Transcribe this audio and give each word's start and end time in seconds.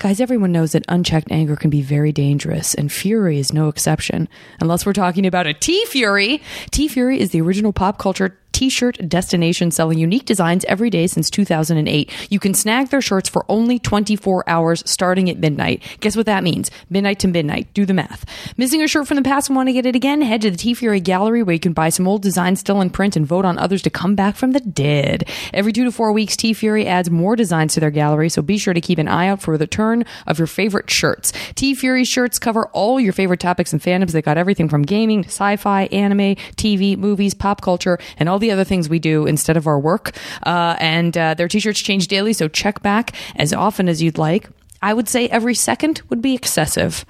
Guys, 0.00 0.20
everyone 0.20 0.52
knows 0.52 0.72
that 0.72 0.84
unchecked 0.86 1.26
anger 1.32 1.56
can 1.56 1.70
be 1.70 1.82
very 1.82 2.12
dangerous, 2.12 2.72
and 2.72 2.92
Fury 2.92 3.36
is 3.40 3.52
no 3.52 3.66
exception. 3.66 4.28
Unless 4.60 4.86
we're 4.86 4.92
talking 4.92 5.26
about 5.26 5.48
a 5.48 5.52
TeeFury. 5.52 6.40
T 6.70 6.86
Fury 6.86 7.18
is 7.18 7.32
the 7.32 7.40
original 7.40 7.72
pop 7.72 7.98
culture 7.98 8.38
t-shirt 8.52 9.08
destination 9.08 9.70
selling 9.70 9.98
unique 9.98 10.24
designs 10.24 10.64
every 10.66 10.90
day 10.90 11.06
since 11.06 11.30
2008. 11.30 12.12
You 12.30 12.40
can 12.40 12.54
snag 12.54 12.88
their 12.88 13.00
shirts 13.00 13.28
for 13.28 13.44
only 13.48 13.78
24 13.78 14.48
hours 14.48 14.82
starting 14.84 15.30
at 15.30 15.38
midnight. 15.38 15.82
Guess 16.00 16.16
what 16.16 16.26
that 16.26 16.42
means? 16.42 16.70
Midnight 16.90 17.18
to 17.20 17.28
midnight. 17.28 17.72
Do 17.74 17.86
the 17.86 17.94
math. 17.94 18.24
Missing 18.56 18.82
a 18.82 18.88
shirt 18.88 19.06
from 19.06 19.16
the 19.16 19.22
past 19.22 19.48
and 19.48 19.56
want 19.56 19.68
to 19.68 19.72
get 19.72 19.86
it 19.86 19.96
again? 19.96 20.22
Head 20.22 20.42
to 20.42 20.50
the 20.50 20.56
TeeFury 20.56 21.02
gallery 21.02 21.42
where 21.42 21.54
you 21.54 21.60
can 21.60 21.72
buy 21.72 21.88
some 21.88 22.08
old 22.08 22.22
designs 22.22 22.60
still 22.60 22.80
in 22.80 22.90
print 22.90 23.16
and 23.16 23.26
vote 23.26 23.44
on 23.44 23.58
others 23.58 23.82
to 23.82 23.90
come 23.90 24.14
back 24.14 24.36
from 24.36 24.52
the 24.52 24.60
dead. 24.60 25.28
Every 25.54 25.72
2 25.72 25.84
to 25.84 25.92
4 25.92 26.12
weeks 26.12 26.34
TeeFury 26.34 26.86
adds 26.86 27.10
more 27.10 27.36
designs 27.36 27.74
to 27.74 27.80
their 27.80 27.90
gallery, 27.90 28.28
so 28.28 28.42
be 28.42 28.58
sure 28.58 28.74
to 28.74 28.80
keep 28.80 28.98
an 28.98 29.08
eye 29.08 29.28
out 29.28 29.40
for 29.40 29.56
the 29.56 29.66
turn 29.66 30.04
of 30.26 30.38
your 30.38 30.46
favorite 30.46 30.90
shirts. 30.90 31.32
TeeFury 31.54 32.06
shirts 32.06 32.38
cover 32.38 32.66
all 32.68 32.98
your 32.98 33.12
favorite 33.12 33.40
topics 33.40 33.72
and 33.72 33.82
fandoms. 33.82 34.12
They 34.12 34.22
got 34.22 34.38
everything 34.38 34.68
from 34.68 34.82
gaming, 34.82 35.24
sci-fi, 35.24 35.84
anime, 35.86 36.36
TV, 36.56 36.96
movies, 36.96 37.34
pop 37.34 37.60
culture, 37.60 37.98
and 38.18 38.28
all 38.28 38.38
the 38.38 38.47
other 38.50 38.64
things 38.64 38.88
we 38.88 38.98
do 38.98 39.26
instead 39.26 39.56
of 39.56 39.66
our 39.66 39.78
work. 39.78 40.16
Uh, 40.44 40.76
and 40.78 41.16
uh, 41.16 41.34
their 41.34 41.48
t-shirts 41.48 41.80
change 41.80 42.08
daily, 42.08 42.32
so 42.32 42.48
check 42.48 42.82
back 42.82 43.14
as 43.36 43.52
often 43.52 43.88
as 43.88 44.02
you'd 44.02 44.18
like. 44.18 44.48
I 44.80 44.94
would 44.94 45.08
say 45.08 45.28
every 45.28 45.54
second 45.54 46.02
would 46.08 46.22
be 46.22 46.34
excessive. 46.34 47.04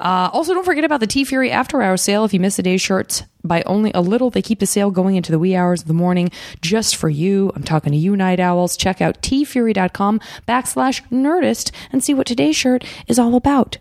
Uh, 0.00 0.28
also, 0.32 0.54
don't 0.54 0.64
forget 0.64 0.84
about 0.84 1.00
the 1.00 1.06
TeeFury 1.06 1.50
After 1.50 1.80
Hours 1.80 2.02
sale. 2.02 2.24
If 2.24 2.34
you 2.34 2.40
miss 2.40 2.58
a 2.58 2.62
day's 2.62 2.82
shirts 2.82 3.22
by 3.44 3.62
only 3.62 3.92
a 3.94 4.00
little, 4.00 4.30
they 4.30 4.42
keep 4.42 4.58
the 4.58 4.66
sale 4.66 4.90
going 4.90 5.14
into 5.14 5.30
the 5.30 5.38
wee 5.38 5.54
hours 5.54 5.82
of 5.82 5.88
the 5.88 5.94
morning 5.94 6.30
just 6.60 6.96
for 6.96 7.08
you. 7.08 7.52
I'm 7.54 7.62
talking 7.62 7.92
to 7.92 7.98
you, 7.98 8.16
night 8.16 8.40
owls. 8.40 8.76
Check 8.76 9.00
out 9.00 9.22
teefury.com 9.22 10.20
backslash 10.48 11.02
nerdist 11.10 11.70
and 11.92 12.02
see 12.02 12.12
what 12.14 12.26
today's 12.26 12.56
shirt 12.56 12.84
is 13.06 13.20
all 13.20 13.36
about. 13.36 13.78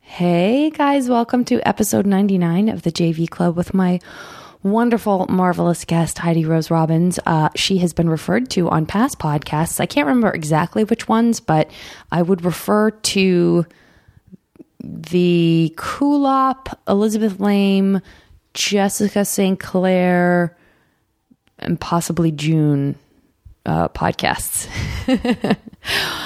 Hey 0.00 0.70
guys, 0.70 1.08
welcome 1.08 1.44
to 1.46 1.66
episode 1.66 2.06
99 2.06 2.68
of 2.68 2.82
the 2.82 2.92
JV 2.92 3.28
Club 3.28 3.56
with 3.56 3.74
my 3.74 3.98
wonderful, 4.64 5.26
marvelous 5.28 5.84
guest, 5.84 6.18
Heidi 6.18 6.44
Rose 6.44 6.70
Robbins. 6.70 7.20
Uh, 7.24 7.50
she 7.54 7.78
has 7.78 7.92
been 7.92 8.08
referred 8.08 8.50
to 8.50 8.68
on 8.70 8.86
past 8.86 9.20
podcasts. 9.20 9.78
I 9.78 9.86
can't 9.86 10.08
remember 10.08 10.32
exactly 10.32 10.82
which 10.82 11.06
ones, 11.06 11.38
but 11.38 11.70
I 12.10 12.22
would 12.22 12.44
refer 12.44 12.90
to 12.90 13.66
the 14.80 15.72
Kulop, 15.76 16.74
Elizabeth 16.88 17.38
Laime, 17.38 18.00
Jessica 18.54 19.24
St. 19.24 19.60
Clair, 19.60 20.56
and 21.58 21.78
possibly 21.78 22.32
June 22.32 22.96
uh, 23.66 23.88
podcasts. 23.88 24.68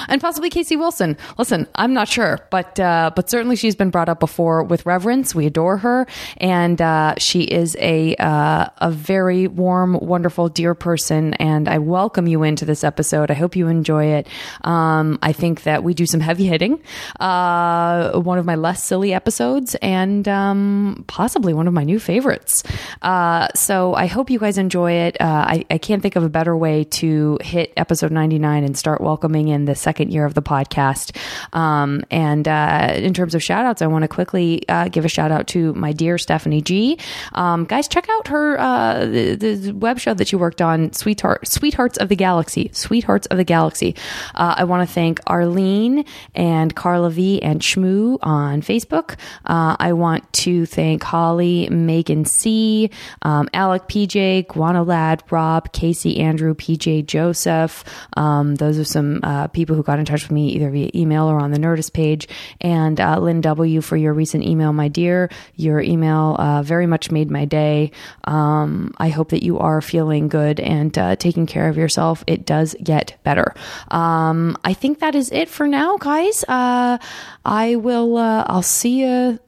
and 0.07 0.21
possibly 0.21 0.49
Casey 0.49 0.75
Wilson. 0.75 1.17
Listen, 1.37 1.67
I'm 1.75 1.93
not 1.93 2.07
sure, 2.07 2.39
but 2.49 2.79
uh, 2.79 3.11
but 3.15 3.29
certainly 3.29 3.55
she's 3.55 3.75
been 3.75 3.89
brought 3.89 4.09
up 4.09 4.19
before 4.19 4.63
with 4.63 4.85
reverence. 4.85 5.33
We 5.33 5.45
adore 5.45 5.77
her, 5.77 6.07
and 6.37 6.81
uh, 6.81 7.15
she 7.17 7.43
is 7.43 7.75
a 7.79 8.15
uh, 8.15 8.67
a 8.77 8.91
very 8.91 9.47
warm, 9.47 9.93
wonderful, 9.93 10.49
dear 10.49 10.75
person. 10.75 11.33
And 11.35 11.67
I 11.67 11.77
welcome 11.79 12.27
you 12.27 12.43
into 12.43 12.65
this 12.65 12.83
episode. 12.83 13.31
I 13.31 13.35
hope 13.35 13.55
you 13.55 13.67
enjoy 13.67 14.05
it. 14.05 14.27
Um, 14.63 15.19
I 15.21 15.33
think 15.33 15.63
that 15.63 15.83
we 15.83 15.93
do 15.93 16.05
some 16.05 16.19
heavy 16.19 16.45
hitting. 16.45 16.81
Uh, 17.19 18.19
one 18.19 18.37
of 18.37 18.45
my 18.45 18.55
less 18.55 18.83
silly 18.83 19.13
episodes, 19.13 19.75
and 19.75 20.27
um, 20.27 21.03
possibly 21.07 21.53
one 21.53 21.67
of 21.67 21.73
my 21.73 21.83
new 21.83 21.99
favorites. 21.99 22.63
Uh, 23.01 23.47
so 23.55 23.93
I 23.93 24.07
hope 24.07 24.29
you 24.29 24.39
guys 24.39 24.57
enjoy 24.57 24.91
it. 24.91 25.17
I, 25.19 25.65
I 25.69 25.77
can't 25.77 26.01
think 26.01 26.15
of 26.15 26.23
a 26.23 26.29
better 26.29 26.55
way 26.55 26.83
to 26.83 27.28
hit 27.41 27.73
episode 27.77 28.11
99 28.11 28.63
and 28.63 28.77
start 28.77 29.01
welcoming 29.01 29.49
in 29.49 29.65
the 29.65 29.75
second 29.75 30.11
year 30.11 30.25
of 30.25 30.33
the 30.33 30.41
podcast. 30.41 31.15
Um, 31.53 32.03
and 32.09 32.47
uh, 32.47 32.93
in 32.95 33.13
terms 33.13 33.35
of 33.35 33.43
shout 33.43 33.65
outs, 33.65 33.81
I 33.81 33.87
want 33.87 34.03
to 34.03 34.07
quickly 34.07 34.67
uh, 34.67 34.87
give 34.89 35.05
a 35.05 35.09
shout 35.09 35.31
out 35.31 35.47
to 35.47 35.73
my 35.73 35.91
dear 35.91 36.17
Stephanie 36.17 36.61
G. 36.61 36.97
Um, 37.33 37.65
guys, 37.65 37.87
check 37.87 38.07
out 38.09 38.27
her 38.27 38.59
uh, 38.59 39.05
the, 39.05 39.35
the, 39.35 39.71
web 39.71 39.99
show 39.99 40.13
that 40.13 40.27
she 40.27 40.35
worked 40.35 40.61
on, 40.61 40.91
Sweetheart, 40.93 41.47
Sweethearts 41.47 41.97
of 41.97 42.09
the 42.09 42.15
Galaxy. 42.15 42.69
Sweethearts 42.73 43.27
of 43.27 43.37
the 43.37 43.43
Galaxy. 43.43 43.95
Uh, 44.35 44.55
I 44.57 44.63
want 44.63 44.87
to 44.87 44.93
thank 44.93 45.19
Arlene 45.27 46.05
and 46.35 46.75
Carla 46.75 47.09
V 47.09 47.41
and 47.41 47.61
Shmoo 47.61 48.17
on 48.21 48.61
Facebook. 48.61 49.15
Uh, 49.45 49.75
I 49.79 49.93
want 49.93 50.31
to 50.33 50.65
thank 50.65 51.03
Holly, 51.03 51.67
Megan 51.69 52.25
C, 52.25 52.89
um, 53.21 53.49
Alec 53.53 53.87
PJ, 53.87 54.47
Guana 54.47 54.83
Lad, 54.83 55.23
Rob, 55.29 55.71
Casey, 55.71 56.19
Andrew, 56.19 56.53
PJ, 56.53 57.05
Joseph. 57.19 57.83
Um, 58.15 58.55
those 58.55 58.79
are 58.79 58.85
some 58.85 59.19
uh, 59.23 59.47
people 59.47 59.75
who 59.75 59.83
got 59.83 59.99
in 59.99 60.05
touch 60.05 60.23
with 60.23 60.31
me 60.31 60.51
either 60.55 60.69
via 60.69 60.89
email 60.95 61.25
or 61.25 61.37
on 61.41 61.51
the 61.51 61.59
Nerdist 61.59 61.91
page. 61.91 62.29
And 62.61 62.99
uh, 63.01 63.19
Lynn 63.19 63.41
W. 63.41 63.81
for 63.81 63.97
your 63.97 64.13
recent 64.13 64.45
email, 64.45 64.71
my 64.71 64.87
dear. 64.87 65.29
Your 65.55 65.81
email 65.81 66.37
uh, 66.39 66.63
very 66.63 66.87
much 66.87 67.11
made 67.11 67.29
my 67.29 67.43
day. 67.43 67.91
Um, 68.23 68.93
I 68.97 69.09
hope 69.09 69.29
that 69.31 69.43
you 69.43 69.59
are 69.59 69.81
feeling 69.81 70.29
good 70.29 70.61
and 70.61 70.97
uh, 70.97 71.17
taking 71.17 71.45
care 71.45 71.67
of 71.67 71.75
yourself. 71.75 72.23
It 72.25 72.45
does 72.45 72.73
get 72.81 73.17
better. 73.23 73.53
Um, 73.91 74.57
I 74.63 74.73
think 74.73 74.99
that 74.99 75.13
is 75.13 75.29
it 75.31 75.49
for 75.49 75.67
now, 75.67 75.97
guys. 75.97 76.45
Uh, 76.47 76.99
I 77.43 77.75
will. 77.75 78.15
Uh, 78.15 78.45
I'll 78.47 78.61
see 78.61 79.01
you 79.01 79.39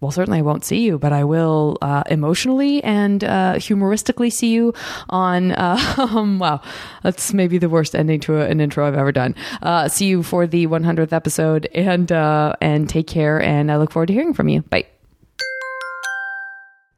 well, 0.00 0.12
certainly 0.12 0.38
I 0.38 0.42
won't 0.42 0.64
see 0.64 0.80
you, 0.80 0.98
but 0.98 1.12
I 1.12 1.24
will 1.24 1.76
uh, 1.82 2.04
emotionally 2.08 2.82
and 2.84 3.24
uh, 3.24 3.58
humoristically 3.58 4.30
see 4.30 4.50
you 4.50 4.72
on. 5.08 5.52
Uh, 5.52 5.78
um, 5.98 6.38
wow, 6.38 6.60
that's 7.02 7.32
maybe 7.34 7.58
the 7.58 7.68
worst 7.68 7.94
ending 7.94 8.20
to 8.20 8.36
a, 8.36 8.46
an 8.46 8.60
intro 8.60 8.86
I've 8.86 8.94
ever 8.94 9.12
done. 9.12 9.34
Uh, 9.60 9.88
see 9.88 10.06
you 10.06 10.22
for 10.22 10.46
the 10.46 10.66
100th 10.68 11.12
episode, 11.12 11.66
and 11.74 12.12
uh, 12.12 12.54
and 12.60 12.88
take 12.88 13.08
care. 13.08 13.42
And 13.42 13.72
I 13.72 13.76
look 13.76 13.90
forward 13.90 14.06
to 14.06 14.12
hearing 14.12 14.34
from 14.34 14.48
you. 14.48 14.62
Bye. 14.62 14.86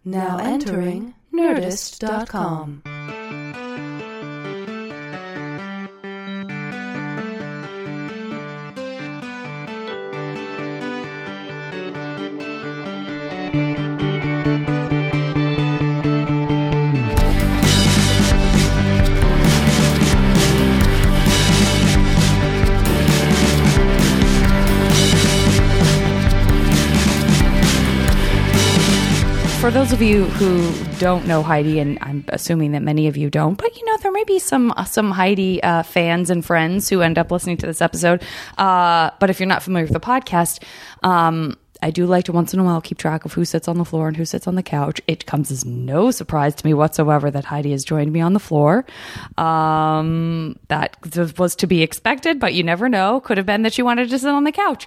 Now 0.04 0.38
entering 0.38 1.14
Nerdist.com. 1.32 2.82
for 29.70 29.74
those 29.74 29.92
of 29.92 30.02
you 30.02 30.24
who 30.24 30.98
don't 30.98 31.28
know 31.28 31.44
Heidi, 31.44 31.78
and 31.78 31.96
I'm 32.00 32.24
assuming 32.30 32.72
that 32.72 32.82
many 32.82 33.06
of 33.06 33.16
you 33.16 33.30
don't, 33.30 33.54
but 33.54 33.76
you 33.76 33.84
know 33.84 33.98
there 33.98 34.10
may 34.10 34.24
be 34.24 34.40
some 34.40 34.74
uh, 34.76 34.82
some 34.82 35.12
Heidi 35.12 35.62
uh, 35.62 35.84
fans 35.84 36.28
and 36.28 36.44
friends 36.44 36.88
who 36.88 37.02
end 37.02 37.18
up 37.18 37.30
listening 37.30 37.56
to 37.58 37.66
this 37.66 37.80
episode. 37.80 38.20
Uh, 38.58 39.10
but 39.20 39.30
if 39.30 39.38
you're 39.38 39.46
not 39.46 39.62
familiar 39.62 39.84
with 39.84 39.92
the 39.92 40.00
podcast, 40.00 40.64
um, 41.04 41.56
I 41.82 41.90
do 41.90 42.06
like 42.06 42.24
to 42.26 42.32
once 42.32 42.52
in 42.52 42.60
a 42.60 42.64
while 42.64 42.80
keep 42.80 42.98
track 42.98 43.24
of 43.24 43.32
who 43.32 43.44
sits 43.44 43.68
on 43.68 43.78
the 43.78 43.84
floor 43.84 44.08
and 44.08 44.16
who 44.16 44.24
sits 44.24 44.46
on 44.46 44.54
the 44.54 44.62
couch. 44.62 45.00
It 45.06 45.26
comes 45.26 45.50
as 45.50 45.64
no 45.64 46.10
surprise 46.10 46.54
to 46.56 46.66
me 46.66 46.74
whatsoever 46.74 47.30
that 47.30 47.44
Heidi 47.44 47.72
has 47.72 47.84
joined 47.84 48.12
me 48.12 48.20
on 48.20 48.32
the 48.32 48.40
floor. 48.40 48.84
Um, 49.38 50.58
that 50.68 50.96
was 51.38 51.56
to 51.56 51.66
be 51.66 51.82
expected, 51.82 52.38
but 52.38 52.54
you 52.54 52.62
never 52.62 52.88
know. 52.88 53.20
Could 53.20 53.38
have 53.38 53.46
been 53.46 53.62
that 53.62 53.72
she 53.72 53.82
wanted 53.82 54.10
to 54.10 54.18
sit 54.18 54.30
on 54.30 54.44
the 54.44 54.52
couch. 54.52 54.86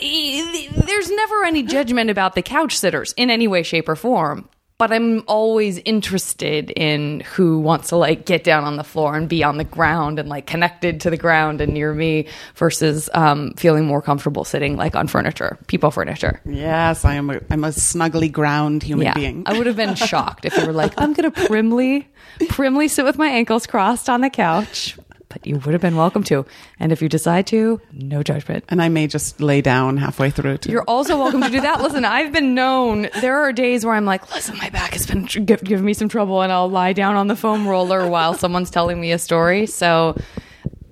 There's 0.00 1.10
never 1.10 1.44
any 1.44 1.62
judgment 1.62 2.10
about 2.10 2.34
the 2.34 2.42
couch 2.42 2.76
sitters 2.76 3.14
in 3.16 3.30
any 3.30 3.48
way, 3.48 3.62
shape, 3.62 3.88
or 3.88 3.96
form 3.96 4.48
but 4.84 4.92
I'm 4.92 5.24
always 5.26 5.78
interested 5.86 6.70
in 6.72 7.20
who 7.20 7.58
wants 7.58 7.88
to 7.88 7.96
like 7.96 8.26
get 8.26 8.44
down 8.44 8.64
on 8.64 8.76
the 8.76 8.84
floor 8.84 9.16
and 9.16 9.26
be 9.26 9.42
on 9.42 9.56
the 9.56 9.64
ground 9.64 10.18
and 10.18 10.28
like 10.28 10.46
connected 10.46 11.00
to 11.00 11.08
the 11.08 11.16
ground 11.16 11.62
and 11.62 11.72
near 11.72 11.94
me 11.94 12.26
versus 12.56 13.08
um, 13.14 13.54
feeling 13.54 13.86
more 13.86 14.02
comfortable 14.02 14.44
sitting 14.44 14.76
like 14.76 14.94
on 14.94 15.06
furniture, 15.06 15.58
people 15.68 15.90
furniture. 15.90 16.38
Yes, 16.44 17.06
I 17.06 17.14
am. 17.14 17.30
A, 17.30 17.40
I'm 17.50 17.64
a 17.64 17.68
snuggly 17.68 18.30
ground 18.30 18.82
human 18.82 19.06
yeah, 19.06 19.14
being. 19.14 19.44
I 19.46 19.56
would 19.56 19.66
have 19.66 19.76
been 19.76 19.94
shocked 19.94 20.44
if 20.44 20.54
you 20.54 20.66
were 20.66 20.74
like, 20.74 20.92
I'm 20.98 21.14
going 21.14 21.32
to 21.32 21.46
primly, 21.46 22.06
primly 22.50 22.88
sit 22.88 23.06
with 23.06 23.16
my 23.16 23.28
ankles 23.28 23.66
crossed 23.66 24.10
on 24.10 24.20
the 24.20 24.28
couch 24.28 24.98
you 25.46 25.56
would 25.58 25.72
have 25.72 25.80
been 25.80 25.96
welcome 25.96 26.22
to. 26.24 26.46
And 26.78 26.92
if 26.92 27.02
you 27.02 27.08
decide 27.08 27.46
to, 27.48 27.80
no 27.92 28.22
judgment. 28.22 28.64
And 28.68 28.82
I 28.82 28.88
may 28.88 29.06
just 29.06 29.40
lay 29.40 29.60
down 29.60 29.96
halfway 29.96 30.30
through. 30.30 30.58
Too. 30.58 30.70
You're 30.70 30.84
also 30.84 31.18
welcome 31.18 31.40
to 31.42 31.50
do 31.50 31.60
that. 31.60 31.80
Listen, 31.80 32.04
I've 32.04 32.32
been 32.32 32.54
known. 32.54 33.08
There 33.20 33.38
are 33.38 33.52
days 33.52 33.84
where 33.84 33.94
I'm 33.94 34.04
like, 34.04 34.34
listen, 34.34 34.56
my 34.58 34.70
back 34.70 34.92
has 34.92 35.06
been 35.06 35.24
giving 35.24 35.84
me 35.84 35.94
some 35.94 36.08
trouble, 36.08 36.42
and 36.42 36.52
I'll 36.52 36.70
lie 36.70 36.92
down 36.92 37.16
on 37.16 37.26
the 37.26 37.36
foam 37.36 37.66
roller 37.66 38.08
while 38.08 38.34
someone's 38.34 38.70
telling 38.70 39.00
me 39.00 39.12
a 39.12 39.18
story. 39.18 39.66
So 39.66 40.16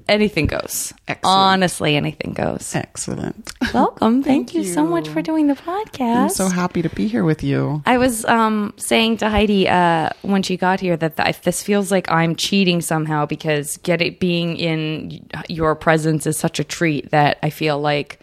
anything 0.09 0.47
goes. 0.47 0.93
Excellent. 1.09 1.37
Honestly, 1.37 1.97
anything 1.97 2.33
goes. 2.33 2.75
Excellent. 2.75 3.53
Welcome. 3.75 4.23
Thank, 4.23 4.49
Thank 4.49 4.55
you. 4.55 4.63
you. 4.63 4.73
so 4.73 4.85
much 4.85 5.09
for 5.09 5.23
doing 5.23 5.47
the 5.47 5.55
podcast. 5.55 6.17
I'm 6.17 6.29
so 6.29 6.49
happy 6.49 6.83
to 6.83 6.89
be 6.91 7.09
here 7.09 7.25
with 7.25 7.43
you. 7.43 7.83
I 7.87 7.99
was 7.99 8.25
um, 8.25 8.75
saying 8.77 9.19
to 9.19 9.29
Heidi 9.29 9.69
uh, 9.69 10.11
when 10.23 10.43
she 10.43 10.57
got 10.57 10.81
here 10.81 10.97
that 10.97 11.17
th- 11.17 11.41
this 11.43 11.63
feels 11.63 11.91
like 11.91 12.11
I'm 12.11 12.37
cheating 12.37 12.81
somehow 12.81 13.27
because 13.27 13.77
get 13.79 14.03
it 14.03 14.21
being 14.21 14.57
in 14.57 15.29
your 15.49 15.75
presence 15.75 16.27
is 16.27 16.37
such 16.37 16.59
a 16.59 16.65
treat 16.65 17.11
that 17.11 17.39
I 17.43 17.51
feel 17.51 17.81
like 17.81 18.21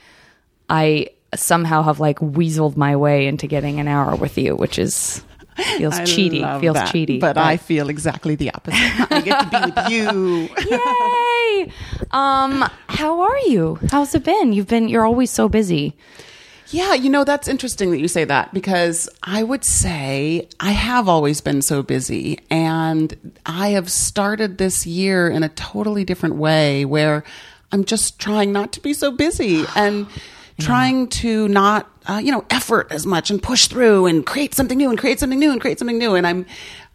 I 0.70 1.10
somehow 1.36 1.84
have 1.84 2.00
like 2.00 2.20
weaseled 2.20 2.76
my 2.76 2.96
way 2.96 3.28
into 3.28 3.48
getting 3.48 3.80
an 3.80 3.88
hour 3.88 4.16
with 4.16 4.38
you, 4.38 4.56
which 4.56 4.80
is 4.80 5.24
feels 5.64 5.96
I 5.96 6.04
cheaty. 6.04 6.62
Feels 6.62 6.76
that, 6.76 6.94
cheaty. 6.94 7.20
But 7.20 7.38
I 7.38 7.58
feel 7.58 7.90
exactly 7.90 8.36
the 8.36 8.52
opposite. 8.54 9.12
I 9.12 9.22
get 9.22 9.40
to 9.40 9.50
be 9.50 9.72
with 9.72 9.90
you. 9.90 10.50
Yay! 10.70 11.72
Um, 12.12 12.70
how 12.88 13.22
are 13.22 13.38
you? 13.40 13.80
How's 13.92 14.14
it 14.16 14.24
been? 14.24 14.54
You've 14.54 14.68
been 14.68 14.90
you're 14.90 15.06
always 15.06 15.32
so 15.32 15.50
busy. 15.50 15.96
Yeah, 16.72 16.94
you 16.94 17.10
know, 17.10 17.24
that's 17.24 17.48
interesting 17.48 17.90
that 17.92 18.00
you 18.00 18.08
say 18.08 18.26
that 18.26 18.54
because 18.54 19.10
I 19.24 19.42
would 19.42 19.66
say 19.66 20.48
I 20.60 20.72
have 20.72 21.10
always 21.10 21.42
been 21.42 21.64
so 21.64 21.82
busy 21.82 22.40
and 22.52 23.34
I 23.44 23.70
have 23.70 23.90
started 23.90 24.60
this 24.60 24.86
year 24.86 25.30
in 25.30 25.42
a 25.42 25.50
totally 25.50 26.06
different 26.06 26.36
way 26.36 26.86
where 26.86 27.24
I'm 27.72 27.86
just 27.86 28.20
trying 28.20 28.52
not 28.52 28.72
to 28.74 28.82
be 28.82 28.94
so 28.94 29.12
busy 29.12 29.66
and 29.76 30.06
trying 30.60 31.08
to 31.08 31.48
not, 31.48 31.90
uh, 32.08 32.22
you 32.24 32.32
know, 32.32 32.46
effort 32.50 32.88
as 32.92 33.06
much 33.06 33.32
and 33.32 33.42
push 33.42 33.68
through 33.68 34.06
and 34.06 34.26
create 34.26 34.54
something 34.54 34.78
new 34.78 34.90
and 34.90 34.98
create 34.98 35.20
something 35.20 35.40
new 35.40 35.52
and 35.52 35.62
create 35.62 35.80
something 35.80 35.98
new. 35.98 36.16
And 36.16 36.28
I'm, 36.28 36.46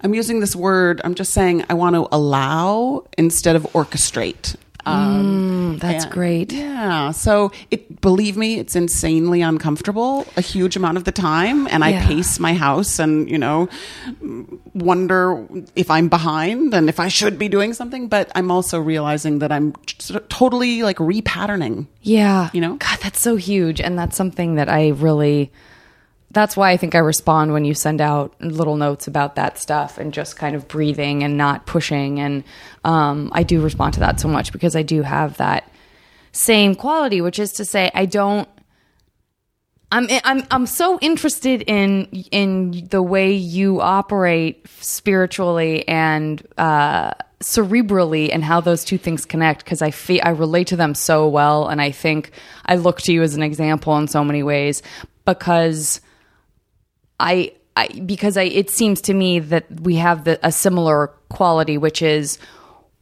I'm 0.00 0.14
using 0.14 0.40
this 0.40 0.54
word, 0.54 1.00
I'm 1.04 1.14
just 1.14 1.32
saying 1.32 1.64
I 1.68 1.74
want 1.74 1.94
to 1.94 2.08
allow 2.12 3.06
instead 3.16 3.56
of 3.56 3.62
orchestrate. 3.72 4.56
Um, 4.86 5.78
That's 5.78 6.04
and- 6.04 6.12
great. 6.12 6.52
Yeah. 6.52 7.10
So 7.12 7.52
it 7.70 8.00
believe 8.00 8.36
me, 8.36 8.58
it's 8.58 8.76
insanely 8.76 9.40
uncomfortable 9.42 10.26
a 10.36 10.40
huge 10.40 10.76
amount 10.76 10.96
of 10.98 11.04
the 11.04 11.12
time. 11.12 11.66
And 11.68 11.82
I 11.84 12.00
pace 12.04 12.38
my 12.38 12.54
house 12.54 12.98
and, 12.98 13.30
you 13.30 13.38
know, 13.38 13.68
wonder 14.74 15.46
if 15.76 15.90
I'm 15.90 16.08
behind 16.08 16.74
and 16.74 16.88
if 16.88 17.00
I 17.00 17.08
should 17.08 17.38
be 17.38 17.48
doing 17.48 17.72
something. 17.72 18.08
But 18.08 18.30
I'm 18.34 18.50
also 18.50 18.80
realizing 18.80 19.38
that 19.38 19.52
I'm 19.52 19.74
of 19.98 20.28
totally 20.28 20.82
like 20.82 20.98
repatterning. 20.98 21.86
Yeah. 22.02 22.50
You 22.52 22.60
know? 22.60 22.76
God, 22.76 22.98
that's 23.02 23.20
so 23.20 23.36
huge. 23.36 23.80
And 23.80 23.98
that's 23.98 24.16
something 24.16 24.56
that 24.56 24.68
I 24.68 24.88
really, 24.88 25.50
that's 26.34 26.56
why 26.56 26.70
I 26.70 26.76
think 26.76 26.94
I 26.94 26.98
respond 26.98 27.52
when 27.52 27.64
you 27.64 27.74
send 27.74 28.00
out 28.00 28.34
little 28.40 28.76
notes 28.76 29.06
about 29.06 29.36
that 29.36 29.58
stuff 29.58 29.98
and 29.98 30.12
just 30.12 30.36
kind 30.36 30.56
of 30.56 30.68
breathing 30.68 31.22
and 31.22 31.38
not 31.38 31.66
pushing. 31.66 32.20
And 32.20 32.44
um, 32.84 33.30
I 33.32 33.42
do 33.42 33.60
respond 33.60 33.94
to 33.94 34.00
that 34.00 34.20
so 34.20 34.28
much 34.28 34.52
because 34.52 34.76
I 34.76 34.82
do 34.82 35.02
have 35.02 35.36
that 35.38 35.70
same 36.32 36.74
quality, 36.74 37.20
which 37.20 37.38
is 37.38 37.52
to 37.52 37.64
say, 37.64 37.90
I 37.94 38.06
don't. 38.06 38.48
I'm 39.92 40.08
I'm 40.24 40.44
I'm 40.50 40.66
so 40.66 40.98
interested 41.00 41.62
in 41.62 42.06
in 42.32 42.88
the 42.90 43.00
way 43.00 43.32
you 43.32 43.80
operate 43.80 44.66
spiritually 44.80 45.86
and 45.86 46.44
uh, 46.58 47.12
cerebrally 47.40 48.30
and 48.32 48.42
how 48.42 48.60
those 48.60 48.84
two 48.84 48.98
things 48.98 49.24
connect 49.24 49.64
because 49.64 49.82
I 49.82 49.92
I 50.24 50.30
relate 50.30 50.68
to 50.68 50.76
them 50.76 50.96
so 50.96 51.28
well 51.28 51.68
and 51.68 51.80
I 51.80 51.92
think 51.92 52.32
I 52.66 52.74
look 52.74 53.02
to 53.02 53.12
you 53.12 53.22
as 53.22 53.36
an 53.36 53.42
example 53.42 53.96
in 53.98 54.08
so 54.08 54.24
many 54.24 54.42
ways 54.42 54.82
because 55.24 56.00
I 57.18 57.52
I 57.76 57.88
because 57.88 58.36
I 58.36 58.44
it 58.44 58.70
seems 58.70 59.00
to 59.02 59.14
me 59.14 59.38
that 59.38 59.80
we 59.80 59.96
have 59.96 60.24
the, 60.24 60.38
a 60.46 60.52
similar 60.52 61.08
quality 61.28 61.78
which 61.78 62.02
is 62.02 62.38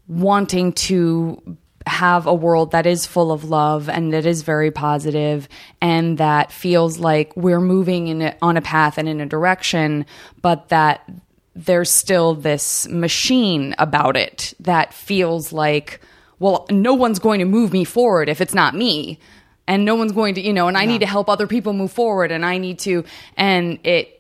wanting 0.09 0.73
to 0.73 1.57
have 1.87 2.27
a 2.27 2.35
world 2.35 2.71
that 2.73 2.87
is 2.87 3.07
full 3.07 3.33
of 3.33 3.45
love 3.45 3.89
and 3.89 4.13
that 4.13 4.25
is 4.25 4.43
very 4.43 4.71
positive 4.71 5.49
and 5.81 6.19
that 6.19 6.53
feels 6.53 6.99
like 6.99 7.37
we're 7.37 7.61
moving 7.61 8.09
in 8.09 8.23
a, 8.23 8.37
on 8.41 8.57
a 8.57 8.63
path 8.63 8.99
and 8.99 9.09
in 9.09 9.21
a 9.21 9.27
direction 9.27 10.07
but 10.41 10.69
that 10.69 11.09
there's 11.55 11.91
still 11.91 12.35
this 12.35 12.89
machine 12.89 13.75
about 13.79 14.17
it 14.17 14.55
that 14.61 14.95
feels 14.95 15.53
like 15.53 16.01
well 16.39 16.67
no 16.71 16.95
one's 16.95 17.19
going 17.19 17.41
to 17.41 17.45
move 17.45 17.73
me 17.73 17.85
forward 17.85 18.29
if 18.29 18.41
it's 18.41 18.55
not 18.55 18.75
me 18.75 19.19
and 19.67 19.85
no 19.85 19.95
one's 19.95 20.13
going 20.13 20.35
to 20.35 20.41
you 20.41 20.53
know 20.53 20.69
and 20.69 20.77
I 20.77 20.87
need 20.87 21.01
to 21.01 21.07
help 21.07 21.29
other 21.29 21.47
people 21.47 21.73
move 21.73 21.93
forward 21.93 22.33
and 22.33 22.45
I 22.45 22.59
need 22.59 22.79
to 22.81 23.05
and 23.37 23.79
it 23.85 24.19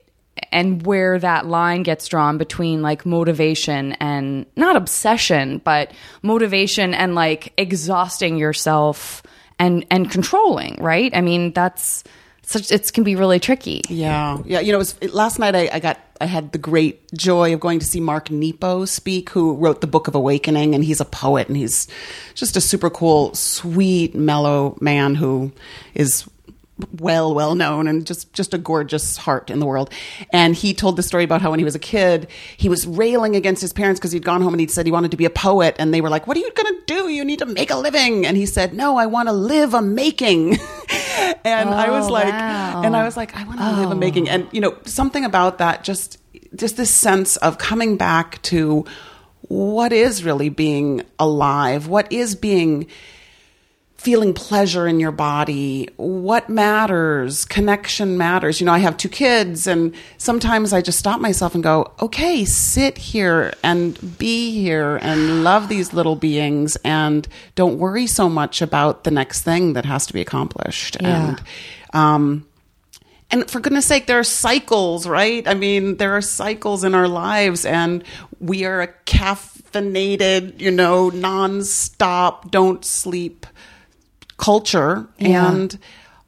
and 0.50 0.84
where 0.84 1.18
that 1.18 1.46
line 1.46 1.82
gets 1.82 2.08
drawn 2.08 2.38
between 2.38 2.82
like 2.82 3.04
motivation 3.04 3.92
and 3.94 4.46
not 4.56 4.76
obsession 4.76 5.58
but 5.58 5.92
motivation 6.22 6.94
and 6.94 7.14
like 7.14 7.52
exhausting 7.56 8.38
yourself 8.38 9.22
and 9.58 9.84
and 9.90 10.10
controlling 10.10 10.76
right? 10.80 11.14
I 11.14 11.20
mean 11.20 11.52
that's 11.52 12.04
such 12.52 12.70
it 12.70 12.92
can 12.92 13.04
be 13.04 13.16
really 13.16 13.40
tricky 13.40 13.82
Yeah, 13.88 14.38
yeah. 14.44 14.60
You 14.60 14.72
know, 14.72 14.78
it 14.78 14.84
was 14.86 14.94
it, 15.00 15.14
last 15.14 15.38
night. 15.38 15.54
I, 15.54 15.68
I 15.72 15.80
got 15.80 15.98
I 16.20 16.26
had 16.26 16.52
the 16.52 16.58
great 16.58 17.12
joy 17.14 17.52
of 17.52 17.60
going 17.60 17.80
to 17.80 17.86
see 17.86 18.00
Mark 18.00 18.30
Nepo 18.30 18.84
speak, 18.84 19.30
who 19.30 19.56
wrote 19.56 19.80
the 19.80 19.86
Book 19.86 20.08
of 20.08 20.14
Awakening, 20.14 20.74
and 20.74 20.84
he's 20.84 21.00
a 21.00 21.04
poet, 21.04 21.48
and 21.48 21.56
he's 21.56 21.88
just 22.34 22.56
a 22.56 22.60
super 22.60 22.90
cool, 22.90 23.34
sweet, 23.34 24.14
mellow 24.14 24.76
man 24.80 25.14
who 25.14 25.52
is 25.94 26.28
well 27.00 27.34
well 27.34 27.54
known 27.54 27.86
and 27.88 28.06
just 28.06 28.32
just 28.32 28.54
a 28.54 28.58
gorgeous 28.58 29.16
heart 29.16 29.50
in 29.50 29.58
the 29.60 29.66
world. 29.66 29.90
And 30.32 30.54
he 30.54 30.74
told 30.74 30.96
the 30.96 31.02
story 31.02 31.24
about 31.24 31.40
how 31.42 31.50
when 31.50 31.58
he 31.58 31.64
was 31.64 31.74
a 31.74 31.78
kid 31.78 32.28
he 32.56 32.68
was 32.68 32.86
railing 32.86 33.36
against 33.36 33.60
his 33.62 33.72
parents 33.72 33.98
because 34.00 34.12
he'd 34.12 34.24
gone 34.24 34.42
home 34.42 34.54
and 34.54 34.60
he'd 34.60 34.70
said 34.70 34.86
he 34.86 34.92
wanted 34.92 35.10
to 35.10 35.16
be 35.16 35.24
a 35.24 35.30
poet. 35.30 35.76
And 35.78 35.92
they 35.92 36.00
were 36.00 36.10
like 36.10 36.26
what 36.26 36.36
are 36.36 36.40
you 36.40 36.50
going 36.52 36.74
to 36.74 36.80
do? 36.86 37.08
You 37.08 37.24
need 37.24 37.38
to 37.40 37.46
make 37.46 37.70
a 37.70 37.76
living. 37.76 38.26
And 38.26 38.36
he 38.36 38.46
said 38.46 38.74
no 38.74 38.96
i 38.96 39.06
want 39.06 39.28
to 39.28 39.32
live 39.32 39.74
a 39.74 39.82
making. 39.82 40.58
And 41.44 41.70
i 41.70 41.90
was 41.90 42.08
Oh, 42.08 42.12
like 42.12 42.32
wow. 42.32 42.82
and 42.84 42.96
i 42.96 43.04
was 43.04 43.16
like 43.16 43.36
i 43.36 43.44
want 43.44 43.58
to 43.60 43.72
live 43.80 43.90
a 43.90 43.94
making. 43.94 44.28
And 44.28 44.48
you 44.52 44.60
know 44.60 44.76
something 44.84 45.24
about 45.24 45.58
that 45.58 45.84
just 45.84 46.18
just 46.54 46.76
this 46.76 46.90
sense 46.90 47.36
of 47.38 47.58
coming 47.58 47.96
back 47.96 48.40
to 48.42 48.84
what 49.48 49.92
is 49.92 50.24
really 50.24 50.48
being 50.48 51.02
alive 51.18 51.86
what 51.86 52.10
is 52.12 52.34
being 52.34 52.86
feeling 54.02 54.34
pleasure 54.34 54.88
in 54.88 54.98
your 54.98 55.12
body 55.12 55.88
what 55.96 56.48
matters 56.48 57.44
connection 57.44 58.18
matters 58.18 58.60
you 58.60 58.66
know 58.66 58.72
i 58.72 58.78
have 58.78 58.96
two 58.96 59.08
kids 59.08 59.66
and 59.68 59.94
sometimes 60.18 60.72
i 60.72 60.80
just 60.82 60.98
stop 60.98 61.20
myself 61.20 61.54
and 61.54 61.62
go 61.62 61.92
okay 62.00 62.44
sit 62.44 62.98
here 62.98 63.52
and 63.62 64.18
be 64.18 64.50
here 64.50 64.96
and 65.02 65.44
love 65.44 65.68
these 65.68 65.92
little 65.92 66.16
beings 66.16 66.74
and 66.84 67.28
don't 67.54 67.78
worry 67.78 68.06
so 68.08 68.28
much 68.28 68.60
about 68.60 69.04
the 69.04 69.10
next 69.10 69.42
thing 69.42 69.74
that 69.74 69.84
has 69.84 70.04
to 70.06 70.12
be 70.12 70.20
accomplished 70.20 70.96
Yeah. 71.00 71.28
and 71.28 71.42
um 71.94 72.46
and 73.30 73.50
for 73.50 73.60
goodness 73.60 73.86
sake, 73.86 74.06
there 74.08 74.18
are 74.18 74.24
cycles, 74.24 75.06
right? 75.06 75.48
I 75.48 75.54
mean, 75.54 75.96
there 75.96 76.12
are 76.14 76.20
cycles 76.20 76.84
in 76.84 76.94
our 76.94 77.08
lives, 77.08 77.64
and 77.64 78.04
we 78.40 78.66
are 78.66 78.82
a 78.82 78.88
caffeinated, 79.06 80.60
you 80.60 80.70
know, 80.70 81.10
nonstop, 81.10 82.50
don't 82.50 82.84
sleep 82.84 83.46
culture. 84.42 85.06
Yeah. 85.18 85.50
And 85.52 85.78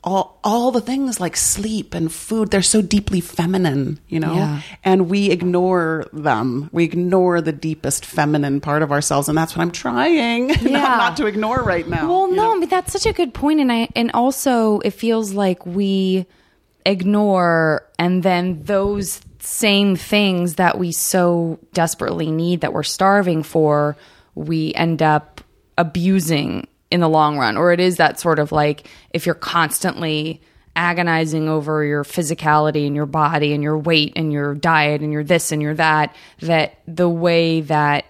all, 0.04 0.38
all 0.44 0.70
the 0.70 0.80
things 0.82 1.18
like 1.18 1.36
sleep 1.36 1.94
and 1.94 2.12
food, 2.12 2.50
they're 2.50 2.62
so 2.62 2.80
deeply 2.82 3.20
feminine, 3.20 3.98
you 4.06 4.20
know? 4.20 4.34
Yeah. 4.34 4.60
And 4.84 5.08
we 5.10 5.30
ignore 5.30 6.06
them. 6.12 6.68
We 6.72 6.84
ignore 6.84 7.40
the 7.40 7.52
deepest 7.52 8.04
feminine 8.06 8.60
part 8.60 8.82
of 8.82 8.92
ourselves. 8.92 9.28
And 9.28 9.36
that's 9.36 9.56
what 9.56 9.62
I'm 9.62 9.72
trying 9.72 10.46
not, 10.48 10.62
Yeah. 10.62 10.80
not 10.80 11.16
to 11.16 11.26
ignore 11.26 11.62
right 11.62 11.88
now. 11.88 12.06
Well, 12.08 12.28
no, 12.28 12.52
know? 12.52 12.56
Mean, 12.60 12.68
that's 12.68 12.92
such 12.92 13.06
a 13.06 13.12
good 13.12 13.32
point, 13.34 13.60
and 13.60 13.72
I 13.72 13.88
and 13.96 14.10
also 14.12 14.78
it 14.80 14.90
feels 14.92 15.32
like 15.32 15.64
we 15.66 16.26
ignore, 16.86 17.88
and 17.98 18.22
then 18.22 18.62
those 18.64 19.20
same 19.40 19.96
things 19.96 20.56
that 20.56 20.78
we 20.78 20.92
so 20.92 21.58
desperately 21.72 22.30
need, 22.30 22.60
that 22.60 22.72
we're 22.72 22.82
starving 22.82 23.42
for, 23.42 23.96
we 24.34 24.72
end 24.74 25.02
up 25.02 25.40
abusing 25.78 26.66
in 26.94 27.00
the 27.00 27.08
long 27.08 27.36
run, 27.36 27.56
or 27.56 27.72
it 27.72 27.80
is 27.80 27.96
that 27.96 28.20
sort 28.20 28.38
of 28.38 28.52
like 28.52 28.88
if 29.10 29.26
you're 29.26 29.34
constantly 29.34 30.40
agonizing 30.76 31.48
over 31.48 31.84
your 31.84 32.04
physicality 32.04 32.86
and 32.86 32.94
your 32.94 33.04
body 33.04 33.52
and 33.52 33.64
your 33.64 33.76
weight 33.76 34.12
and 34.14 34.32
your 34.32 34.54
diet 34.54 35.02
and 35.02 35.12
your 35.12 35.24
this 35.24 35.50
and 35.50 35.60
your 35.60 35.74
that, 35.74 36.14
that 36.38 36.78
the 36.86 37.08
way 37.08 37.62
that 37.62 38.04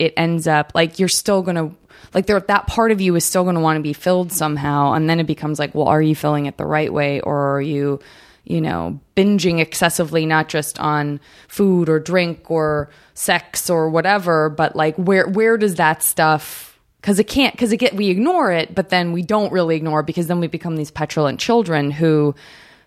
it 0.00 0.12
ends 0.16 0.48
up 0.48 0.72
like 0.74 0.98
you're 0.98 1.08
still 1.08 1.40
gonna 1.40 1.70
like 2.14 2.26
there 2.26 2.38
that 2.38 2.66
part 2.66 2.90
of 2.90 3.00
you 3.00 3.14
is 3.14 3.24
still 3.24 3.44
gonna 3.44 3.60
want 3.60 3.76
to 3.76 3.82
be 3.82 3.92
filled 3.92 4.30
somehow 4.30 4.92
and 4.92 5.08
then 5.08 5.18
it 5.18 5.26
becomes 5.26 5.58
like 5.58 5.74
well 5.74 5.88
are 5.88 6.02
you 6.02 6.14
filling 6.14 6.44
it 6.44 6.58
the 6.58 6.66
right 6.66 6.92
way 6.92 7.18
or 7.20 7.54
are 7.54 7.62
you 7.62 7.98
you 8.44 8.60
know 8.60 9.00
binging 9.16 9.58
excessively 9.58 10.26
not 10.26 10.50
just 10.50 10.78
on 10.80 11.18
food 11.48 11.88
or 11.88 11.98
drink 11.98 12.50
or 12.50 12.90
sex 13.14 13.70
or 13.70 13.88
whatever 13.88 14.50
but 14.50 14.76
like 14.76 14.94
where 14.96 15.26
where 15.28 15.56
does 15.56 15.76
that 15.76 16.02
stuff 16.02 16.75
because 17.06 17.20
it 17.20 17.28
can't 17.28 17.54
because 17.54 17.70
it 17.70 17.76
get 17.76 17.94
we 17.94 18.08
ignore 18.08 18.50
it 18.50 18.74
but 18.74 18.88
then 18.88 19.12
we 19.12 19.22
don't 19.22 19.52
really 19.52 19.76
ignore 19.76 20.00
it 20.00 20.06
because 20.06 20.26
then 20.26 20.40
we 20.40 20.48
become 20.48 20.74
these 20.76 20.90
petulant 20.90 21.38
children 21.38 21.92
who 21.92 22.34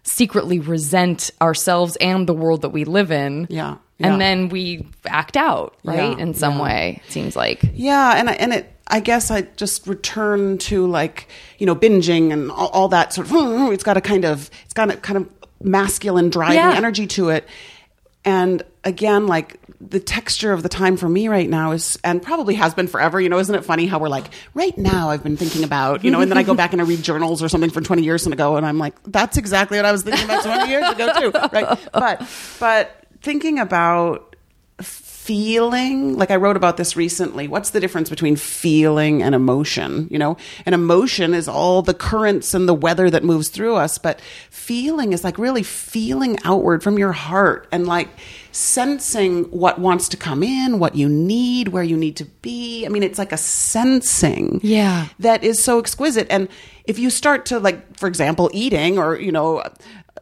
secretly 0.03 0.59
resent 0.59 1.31
ourselves 1.41 1.95
and 2.01 2.27
the 2.27 2.33
world 2.33 2.61
that 2.63 2.69
we 2.69 2.83
live 2.83 3.11
in 3.11 3.47
Yeah, 3.49 3.77
yeah. 3.97 4.11
and 4.11 4.19
then 4.19 4.49
we 4.49 4.85
act 5.07 5.37
out 5.37 5.75
right 5.85 6.17
Yeah, 6.17 6.23
in 6.23 6.33
some 6.33 6.57
yeah. 6.57 6.63
way 6.63 7.01
it 7.07 7.11
seems 7.13 7.37
like 7.37 7.61
Yeah, 7.73 8.15
and 8.17 8.29
I, 8.29 8.33
and 8.33 8.53
it. 8.53 8.73
I 8.91 8.99
guess 9.01 9.29
I 9.31 9.43
just 9.55 9.87
return 9.87 10.57
to 10.69 10.85
like 10.87 11.27
you 11.59 11.65
know 11.65 11.75
binging 11.75 12.33
and 12.33 12.51
all, 12.51 12.69
all 12.69 12.87
that 12.89 13.13
sort 13.13 13.27
of. 13.31 13.33
It's 13.71 13.83
got 13.83 13.95
a 13.97 14.01
kind 14.01 14.25
of 14.25 14.49
it's 14.65 14.73
got 14.73 14.89
a 14.91 14.97
kind 14.97 15.15
of 15.17 15.29
masculine 15.63 16.29
driving 16.29 16.57
energy 16.75 17.05
to 17.07 17.29
it, 17.29 17.47
And 18.25 18.63
again, 18.83 19.27
like 19.27 19.59
the 19.81 19.99
texture 19.99 20.51
of 20.51 20.61
the 20.61 20.69
time 20.69 20.97
for 20.97 21.07
me 21.07 21.27
right 21.29 21.49
now 21.49 21.71
is, 21.71 21.97
and 22.03 22.21
probably 22.21 22.55
has 22.55 22.73
been 22.73 22.87
forever. 22.87 23.19
You 23.19 23.29
know, 23.29 23.39
isn't 23.39 23.53
it 23.53 23.63
funny 23.63 23.85
how 23.85 23.99
we're 23.99 24.09
like, 24.09 24.25
right 24.53 24.77
now 24.77 25.09
I've 25.09 25.23
been 25.23 25.37
thinking 25.37 25.63
about, 25.63 26.03
you 26.03 26.11
know, 26.11 26.19
and 26.19 26.29
then 26.29 26.37
I 26.37 26.43
go 26.43 26.53
back 26.53 26.73
and 26.73 26.81
I 26.81 26.85
read 26.85 27.01
journals 27.01 27.41
or 27.41 27.49
something 27.49 27.69
from 27.69 27.83
20 27.83 28.03
years 28.03 28.27
ago, 28.27 28.57
and 28.57 28.65
I'm 28.65 28.77
like, 28.77 28.95
that's 29.03 29.37
exactly 29.37 29.77
what 29.77 29.85
I 29.85 29.91
was 29.91 30.03
thinking 30.03 30.25
about 30.25 30.43
20 30.43 30.69
years 30.69 30.89
ago 30.89 31.13
too, 31.19 31.31
right? 31.53 31.79
But, 31.93 32.29
but 32.59 33.05
thinking 33.21 33.59
about 33.59 34.35
feeling 34.81 36.17
like 36.17 36.31
i 36.31 36.35
wrote 36.35 36.55
about 36.55 36.75
this 36.75 36.95
recently 36.95 37.47
what's 37.47 37.69
the 37.69 37.79
difference 37.79 38.09
between 38.09 38.35
feeling 38.35 39.21
and 39.21 39.35
emotion 39.35 40.07
you 40.09 40.17
know 40.17 40.35
and 40.65 40.73
emotion 40.73 41.35
is 41.35 41.47
all 41.47 41.83
the 41.83 41.93
currents 41.93 42.55
and 42.55 42.67
the 42.67 42.73
weather 42.73 43.11
that 43.11 43.23
moves 43.23 43.49
through 43.49 43.75
us 43.75 43.99
but 43.99 44.19
feeling 44.49 45.13
is 45.13 45.23
like 45.23 45.37
really 45.37 45.61
feeling 45.61 46.35
outward 46.45 46.81
from 46.81 46.97
your 46.97 47.11
heart 47.11 47.67
and 47.71 47.85
like 47.85 48.09
sensing 48.51 49.43
what 49.45 49.79
wants 49.79 50.09
to 50.09 50.17
come 50.17 50.43
in 50.43 50.79
what 50.79 50.95
you 50.95 51.07
need 51.09 51.69
where 51.69 51.83
you 51.83 51.95
need 51.97 52.15
to 52.15 52.25
be 52.41 52.85
i 52.85 52.89
mean 52.89 53.03
it's 53.03 53.19
like 53.19 53.31
a 53.31 53.37
sensing 53.37 54.59
Yeah. 54.63 55.07
that 55.19 55.43
is 55.43 55.61
so 55.63 55.79
exquisite 55.79 56.27
and 56.29 56.47
if 56.85 56.97
you 56.99 57.09
start 57.09 57.45
to 57.47 57.59
like 57.59 57.97
for 57.97 58.07
example 58.07 58.49
eating 58.53 58.97
or 58.97 59.19
you 59.19 59.31
know 59.31 59.63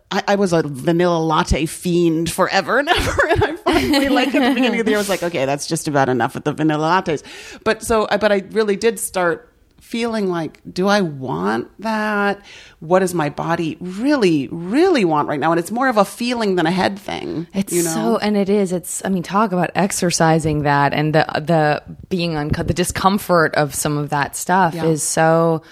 I, 0.10 0.24
I 0.30 0.36
was 0.36 0.54
a 0.54 0.62
vanilla 0.64 1.20
latte 1.20 1.66
fiend 1.66 2.32
forever 2.32 2.80
and 2.80 2.88
ever, 2.98 3.28
and 3.30 3.44
I 3.44 3.56
finally, 3.58 4.08
like 4.08 4.34
at 4.34 4.42
the 4.48 4.54
beginning 4.56 4.80
of 4.80 4.86
the 4.86 4.92
year, 4.92 4.98
I 4.98 5.02
was 5.02 5.10
like, 5.10 5.22
okay, 5.22 5.44
that's 5.44 5.68
just 5.68 5.90
about 5.90 6.08
enough 6.08 6.34
with 6.34 6.46
the 6.46 6.54
vanilla 6.54 6.88
lattes. 7.02 7.24
But 7.66 7.84
so, 7.84 8.08
but 8.10 8.32
I 8.32 8.46
really 8.52 8.78
did 8.78 9.00
start 9.00 9.47
feeling 9.80 10.28
like, 10.28 10.60
do 10.72 10.88
I 10.88 11.02
want 11.02 11.70
that? 11.82 12.42
What 12.80 13.00
does 13.00 13.14
my 13.14 13.30
body 13.30 13.78
really, 13.80 14.48
really 14.52 15.06
want 15.06 15.28
right 15.28 15.40
now? 15.40 15.52
And 15.52 15.60
it's 15.60 15.72
more 15.72 15.88
of 15.88 15.98
a 15.98 16.06
feeling 16.06 16.56
than 16.56 16.66
a 16.66 16.72
head 16.72 17.00
thing. 17.00 17.48
It's 17.54 17.72
you 17.74 17.84
know? 17.84 17.94
so, 17.94 18.18
and 18.18 18.36
it 18.36 18.50
is. 18.50 18.72
It's. 18.72 19.04
I 19.06 19.10
mean, 19.10 19.24
talk 19.24 19.52
about 19.52 19.72
exercising 19.76 20.64
that 20.64 20.94
and 20.94 21.16
the 21.16 21.26
the 21.40 21.84
being 22.10 22.36
uncut, 22.38 22.68
the 22.68 22.74
discomfort 22.74 23.56
of 23.56 23.74
some 23.74 23.98
of 23.98 24.10
that 24.10 24.36
stuff 24.36 24.74
Yeah. 24.74 24.86
is 24.86 25.04
so. 25.04 25.64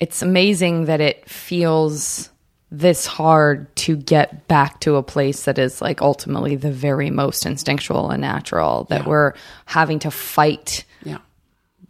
It's 0.00 0.22
amazing 0.22 0.84
that 0.84 1.00
it 1.00 1.28
feels 1.28 2.30
this 2.70 3.06
hard 3.06 3.74
to 3.74 3.96
get 3.96 4.46
back 4.46 4.78
to 4.80 4.96
a 4.96 5.02
place 5.02 5.44
that 5.44 5.58
is 5.58 5.80
like 5.80 6.02
ultimately 6.02 6.54
the 6.54 6.70
very 6.70 7.10
most 7.10 7.46
instinctual 7.46 8.10
and 8.10 8.20
natural. 8.20 8.84
That 8.90 9.02
Yeah. 9.02 9.08
we're 9.08 9.32
having 9.64 9.98
to 10.00 10.10
fight 10.10 10.84
yeah. 11.02 11.18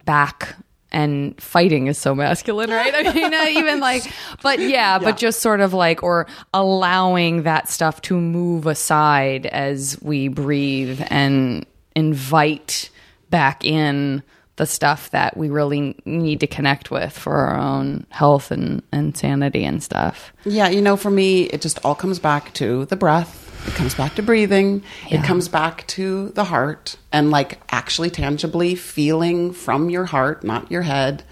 back 0.05 0.55
and 0.91 1.39
fighting 1.41 1.87
is 1.87 1.97
so 1.97 2.15
masculine, 2.15 2.69
right? 2.69 2.93
I 2.93 3.13
mean, 3.13 3.31
not 3.31 3.49
even 3.49 3.79
like, 3.79 4.11
but 4.41 4.59
yeah, 4.59 4.99
but 4.99 5.17
just 5.17 5.41
sort 5.41 5.61
of 5.61 5.73
like, 5.73 6.03
or 6.03 6.27
allowing 6.53 7.43
that 7.43 7.69
stuff 7.69 8.01
to 8.03 8.19
move 8.19 8.65
aside 8.67 9.45
as 9.47 10.01
we 10.01 10.27
breathe 10.27 11.01
and 11.09 11.65
invite 11.95 12.89
back 13.29 13.63
in 13.63 14.23
the 14.55 14.65
stuff 14.65 15.09
that 15.11 15.37
we 15.37 15.49
really 15.49 15.95
need 16.05 16.41
to 16.41 16.47
connect 16.47 16.91
with 16.91 17.17
for 17.17 17.33
our 17.33 17.57
own 17.57 18.05
health 18.09 18.51
and, 18.51 18.83
and 18.91 19.15
sanity 19.15 19.63
and 19.63 19.81
stuff. 19.81 20.33
Yeah, 20.43 20.67
you 20.67 20.81
know, 20.81 20.97
for 20.97 21.09
me, 21.09 21.43
it 21.43 21.61
just 21.61 21.83
all 21.85 21.95
comes 21.95 22.19
back 22.19 22.53
to 22.55 22.85
the 22.85 22.97
breath. 22.97 23.48
It 23.67 23.73
comes 23.75 23.93
back 23.95 24.15
to 24.15 24.23
breathing. 24.23 24.83
Yeah. 25.07 25.19
It 25.21 25.25
comes 25.25 25.47
back 25.47 25.85
to 25.87 26.29
the 26.29 26.43
heart 26.45 26.95
and 27.11 27.29
like 27.29 27.59
actually 27.71 28.09
tangibly 28.09 28.75
feeling 28.75 29.51
from 29.53 29.89
your 29.89 30.05
heart, 30.05 30.43
not 30.43 30.71
your 30.71 30.81
head. 30.83 31.23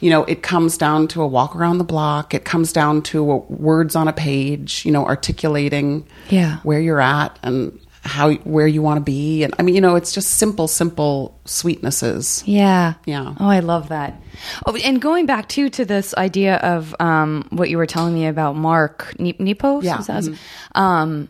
You 0.00 0.10
know, 0.10 0.24
it 0.24 0.42
comes 0.42 0.76
down 0.76 1.08
to 1.08 1.22
a 1.22 1.26
walk 1.26 1.56
around 1.56 1.78
the 1.78 1.84
block. 1.84 2.34
It 2.34 2.44
comes 2.44 2.72
down 2.72 3.02
to 3.02 3.30
a, 3.32 3.36
words 3.36 3.96
on 3.96 4.08
a 4.08 4.12
page, 4.12 4.84
you 4.84 4.92
know, 4.92 5.06
articulating 5.06 6.06
Yeah. 6.28 6.58
where 6.64 6.80
you're 6.80 7.00
at 7.00 7.38
and 7.42 7.78
how 8.02 8.30
where 8.44 8.66
you 8.68 8.82
want 8.82 8.98
to 8.98 9.02
be. 9.02 9.42
And 9.42 9.52
I 9.58 9.62
mean, 9.62 9.74
you 9.74 9.80
know, 9.80 9.96
it's 9.96 10.12
just 10.12 10.32
simple, 10.32 10.68
simple 10.68 11.38
sweetnesses. 11.46 12.42
Yeah. 12.46 12.94
Yeah. 13.06 13.34
Oh, 13.40 13.48
I 13.48 13.60
love 13.60 13.88
that. 13.88 14.20
Oh, 14.66 14.76
and 14.76 15.00
going 15.00 15.26
back 15.26 15.48
too 15.48 15.68
to 15.70 15.84
this 15.84 16.14
idea 16.14 16.56
of 16.58 16.94
um, 17.00 17.46
what 17.50 17.70
you 17.70 17.78
were 17.78 17.86
telling 17.86 18.14
me 18.14 18.26
about 18.26 18.54
Mark 18.54 19.14
Ni- 19.18 19.34
Nepos. 19.40 19.82
Yeah. 19.82 19.98
that- 20.02 20.38
Um, 20.74 21.28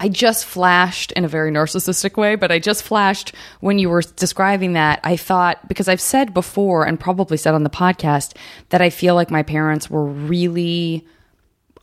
I 0.00 0.08
just 0.08 0.44
flashed 0.44 1.12
in 1.12 1.24
a 1.24 1.28
very 1.28 1.50
narcissistic 1.50 2.16
way, 2.16 2.36
but 2.36 2.52
I 2.52 2.58
just 2.58 2.82
flashed 2.82 3.34
when 3.60 3.78
you 3.78 3.90
were 3.90 4.02
describing 4.02 4.74
that. 4.74 5.00
I 5.02 5.16
thought 5.16 5.66
because 5.68 5.88
I've 5.88 6.00
said 6.00 6.32
before 6.32 6.86
and 6.86 7.00
probably 7.00 7.36
said 7.36 7.54
on 7.54 7.64
the 7.64 7.70
podcast 7.70 8.36
that 8.68 8.80
I 8.80 8.90
feel 8.90 9.14
like 9.14 9.30
my 9.30 9.42
parents 9.42 9.90
were 9.90 10.04
really 10.04 11.06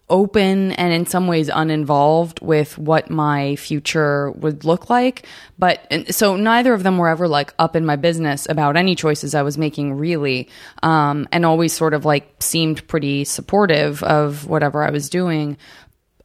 open 0.10 0.72
and 0.74 0.94
in 0.94 1.06
some 1.06 1.28
ways 1.28 1.50
uninvolved 1.50 2.40
with 2.40 2.78
what 2.78 3.10
my 3.10 3.56
future 3.56 4.32
would 4.32 4.64
look 4.64 4.90
like. 4.90 5.26
But 5.58 6.14
so 6.14 6.36
neither 6.36 6.74
of 6.74 6.84
them 6.84 6.98
were 6.98 7.08
ever 7.08 7.28
like 7.28 7.54
up 7.58 7.76
in 7.76 7.86
my 7.86 7.96
business 7.96 8.48
about 8.48 8.78
any 8.78 8.96
choices 8.96 9.34
I 9.34 9.42
was 9.42 9.58
making 9.58 9.94
really. 9.94 10.48
Um, 10.84 11.28
and 11.32 11.46
always 11.46 11.74
sort 11.74 11.94
of 11.94 12.06
like 12.06 12.32
seemed 12.40 12.88
pretty 12.88 13.24
supportive 13.24 14.04
of 14.04 14.48
whatever 14.48 14.84
I 14.84 14.92
was 14.92 15.10
doing. 15.10 15.58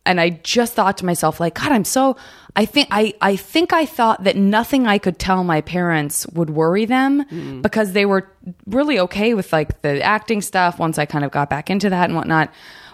And 0.07 0.21
I 0.21 0.31
just 0.31 0.75
thought 0.75 0.99
to 0.99 1.05
myself, 1.05 1.41
like, 1.41 1.55
God, 1.55 1.73
I'm 1.73 1.85
so 1.85 2.17
I 2.57 2.65
think 2.65 2.89
I, 2.91 3.15
I 3.21 3.37
think 3.37 3.73
I 3.73 3.87
thought 3.87 4.25
that 4.25 4.37
nothing 4.37 4.87
I 4.87 4.99
could 4.99 5.19
tell 5.19 5.45
my 5.45 5.61
parents 5.61 6.27
would 6.29 6.51
worry 6.51 6.85
them 6.85 7.25
mm. 7.25 7.63
because 7.63 7.93
they 7.93 8.07
were 8.07 8.29
really 8.67 8.99
okay 9.01 9.35
with 9.35 9.53
like 9.53 9.83
the 9.83 10.03
acting 10.03 10.43
stuff 10.43 10.79
once 10.79 10.99
I 10.99 11.07
kind 11.07 11.25
of 11.25 11.31
got 11.31 11.49
back 11.49 11.71
into 11.71 11.91
that 11.91 12.05
and 12.05 12.17
whatnot. 12.17 12.53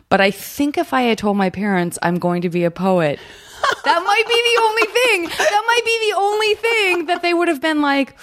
But 0.09 0.21
I 0.21 0.31
think 0.31 0.79
if 0.79 0.93
I 0.93 1.03
had 1.03 1.19
told 1.19 1.37
my 1.37 1.51
parents 1.51 1.99
I'm 2.03 2.19
going 2.19 2.43
to 2.43 2.51
be 2.51 2.65
a 2.65 2.71
poet, 2.71 3.19
that 3.87 4.03
might 4.05 4.27
be 4.29 4.35
the 4.35 4.63
only 4.63 4.87
thing. 4.93 5.39
That 5.39 5.65
might 5.67 5.85
be 5.85 6.11
the 6.11 6.17
only 6.19 6.55
thing 6.55 7.07
that 7.07 7.23
they 7.23 7.33
would 7.33 7.49
have 7.49 7.61
been 7.63 7.81
like, 7.81 8.15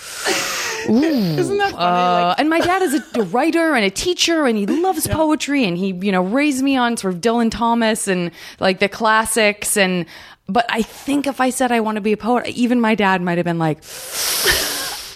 Isn't 0.86 1.58
that 1.58 1.72
funny? 1.72 1.77
uh, 1.77 2.36
and 2.38 2.50
my 2.50 2.60
dad 2.60 2.82
is 2.82 2.93
a, 2.93 3.20
a 3.20 3.24
writer 3.24 3.74
and 3.74 3.86
a 3.86 3.89
teacher, 3.89 4.46
and 4.46 4.58
he 4.58 4.65
loves 4.65 5.08
poetry, 5.08 5.63
and 5.65 5.77
he, 5.77 5.93
you 5.93 6.12
know, 6.12 6.22
raised 6.24 6.63
me 6.63 6.75
on 6.75 6.98
sort 6.98 7.13
of 7.15 7.22
Dylan 7.22 7.50
Thomas 7.50 8.08
and 8.08 8.32
like 8.60 8.79
the 8.79 8.89
classics. 8.89 9.77
And 9.77 10.05
but 10.48 10.65
I 10.70 10.82
think 10.82 11.25
if 11.27 11.39
I 11.39 11.50
said 11.50 11.72
I 11.72 11.79
want 11.79 11.96
to 11.96 12.01
be 12.01 12.12
a 12.13 12.17
poet, 12.17 12.48
even 12.50 12.82
my 12.82 12.96
dad 12.96 13.22
might 13.22 13.38
have 13.38 13.46
been 13.46 13.60
like, 13.60 13.82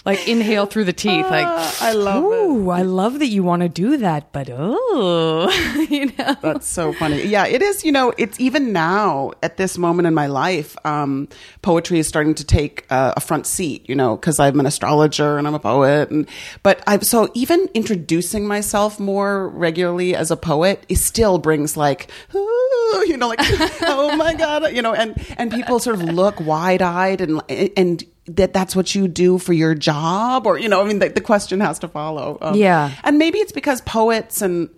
like 0.08 0.26
inhale 0.26 0.64
through 0.64 0.84
the 0.84 0.92
teeth, 0.92 1.26
like. 1.26 1.46
I 1.46 1.92
love 1.92 2.24
it. 2.24 2.26
Ooh, 2.26 2.70
I 2.70 2.80
love 2.80 3.18
that 3.18 3.26
you 3.26 3.42
want 3.42 3.60
to 3.60 3.68
do 3.68 3.98
that, 3.98 4.32
but 4.32 4.48
oh, 4.50 5.86
you 5.90 6.06
know. 6.06 6.34
That's 6.40 6.66
so 6.66 6.94
funny. 6.94 7.26
Yeah, 7.26 7.46
it 7.46 7.60
is. 7.60 7.84
You 7.84 7.92
know, 7.92 8.14
it's 8.16 8.40
even 8.40 8.72
now 8.72 9.32
at 9.42 9.58
this 9.58 9.76
moment 9.76 10.08
in 10.08 10.14
my 10.14 10.26
life, 10.26 10.76
um, 10.86 11.28
poetry 11.60 11.98
is 11.98 12.08
starting 12.08 12.34
to 12.36 12.44
take 12.44 12.86
uh, 12.90 13.12
a 13.16 13.20
front 13.20 13.46
seat. 13.46 13.86
You 13.86 13.94
know, 13.94 14.16
because 14.16 14.40
I'm 14.40 14.58
an 14.58 14.66
astrologer 14.66 15.36
and 15.36 15.46
I'm 15.46 15.54
a 15.54 15.60
poet, 15.60 16.10
and 16.10 16.26
but 16.62 16.82
I 16.86 16.98
so 17.00 17.30
even 17.34 17.68
introducing 17.74 18.46
myself 18.46 18.98
more 18.98 19.48
regularly 19.50 20.14
as 20.14 20.30
a 20.30 20.36
poet 20.36 20.84
is 20.88 21.04
still 21.04 21.38
brings 21.38 21.76
like. 21.76 22.10
"Ooh," 22.34 23.04
You 23.06 23.18
know, 23.18 23.28
like 23.28 23.40
oh 23.82 24.16
my 24.16 24.32
god, 24.32 24.74
you 24.74 24.80
know, 24.80 24.94
and 24.94 25.14
and 25.36 25.52
people 25.52 25.78
sort 25.78 25.96
of 25.96 26.02
look 26.02 26.40
wide 26.40 26.80
eyed 26.80 27.20
and 27.20 27.42
and 27.76 28.02
that 28.36 28.52
that's 28.52 28.76
what 28.76 28.94
you 28.94 29.08
do 29.08 29.38
for 29.38 29.52
your 29.52 29.74
job, 29.74 30.46
or 30.46 30.58
you 30.58 30.68
know, 30.68 30.80
I 30.82 30.84
mean, 30.84 30.98
the, 30.98 31.08
the 31.08 31.20
question 31.20 31.60
has 31.60 31.78
to 31.80 31.88
follow. 31.88 32.38
Um, 32.40 32.54
Yeah. 32.54 32.92
and 33.04 33.18
maybe 33.18 33.38
it's 33.38 33.52
because 33.52 33.80
poets 33.82 34.42
and 34.42 34.68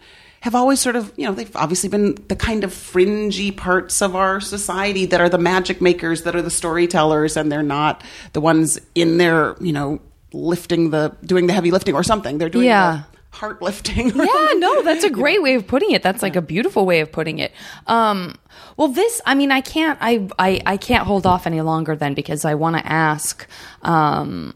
have 0.43 0.55
always 0.55 0.81
sort 0.81 0.97
of, 0.97 1.13
you 1.17 1.27
know, 1.27 1.35
they've 1.35 1.55
obviously 1.55 1.89
been 1.91 2.15
the 2.29 2.37
kind 2.37 2.65
of 2.65 2.73
fringy 2.73 3.51
parts 3.51 4.01
of 4.01 4.17
our 4.17 4.41
society 4.41 5.05
that 5.07 5.21
are 5.21 5.29
the 5.29 5.37
magic 5.39 5.83
makers, 5.83 6.23
that 6.23 6.35
are 6.35 6.41
the 6.43 6.51
storytellers, 6.51 7.37
and 7.37 7.53
they're 7.53 7.63
not 7.63 8.03
the 8.33 8.41
ones 8.41 8.81
in 8.95 9.19
there, 9.19 9.55
you 9.61 9.73
know, 9.73 10.01
lifting 10.33 10.91
the, 10.91 11.15
doing 11.25 11.47
the 11.47 11.53
heavy 11.53 11.71
lifting 11.71 11.95
or 11.95 12.03
something. 12.03 12.39
They're 12.39 12.49
doing 12.49 12.67
Yeah. 12.67 13.03
the 13.13 13.20
heart 13.31 13.63
lifting. 13.63 14.09
yeah 14.15 14.49
no 14.57 14.83
that's 14.83 15.05
a 15.05 15.11
great 15.11 15.43
way 15.43 15.55
of 15.55 15.67
putting 15.67 15.93
it. 15.93 16.03
That's 16.03 16.23
like 16.23 16.37
a 16.37 16.43
beautiful 16.43 16.87
way 16.87 17.01
of 17.01 17.11
putting 17.13 17.39
it. 17.39 17.53
Um 17.87 18.37
well 18.77 18.89
this 18.89 19.21
i 19.27 19.35
mean 19.35 19.53
i 19.53 19.61
can't 19.61 19.99
i 20.01 20.29
i, 20.39 20.61
I 20.67 20.77
can't 20.77 21.07
hold 21.07 21.27
off 21.27 21.47
any 21.47 21.61
longer 21.61 21.95
then 21.97 22.15
because 22.15 22.45
i 22.45 22.55
want 22.55 22.77
to 22.77 22.87
ask 22.87 23.47
um 23.83 24.55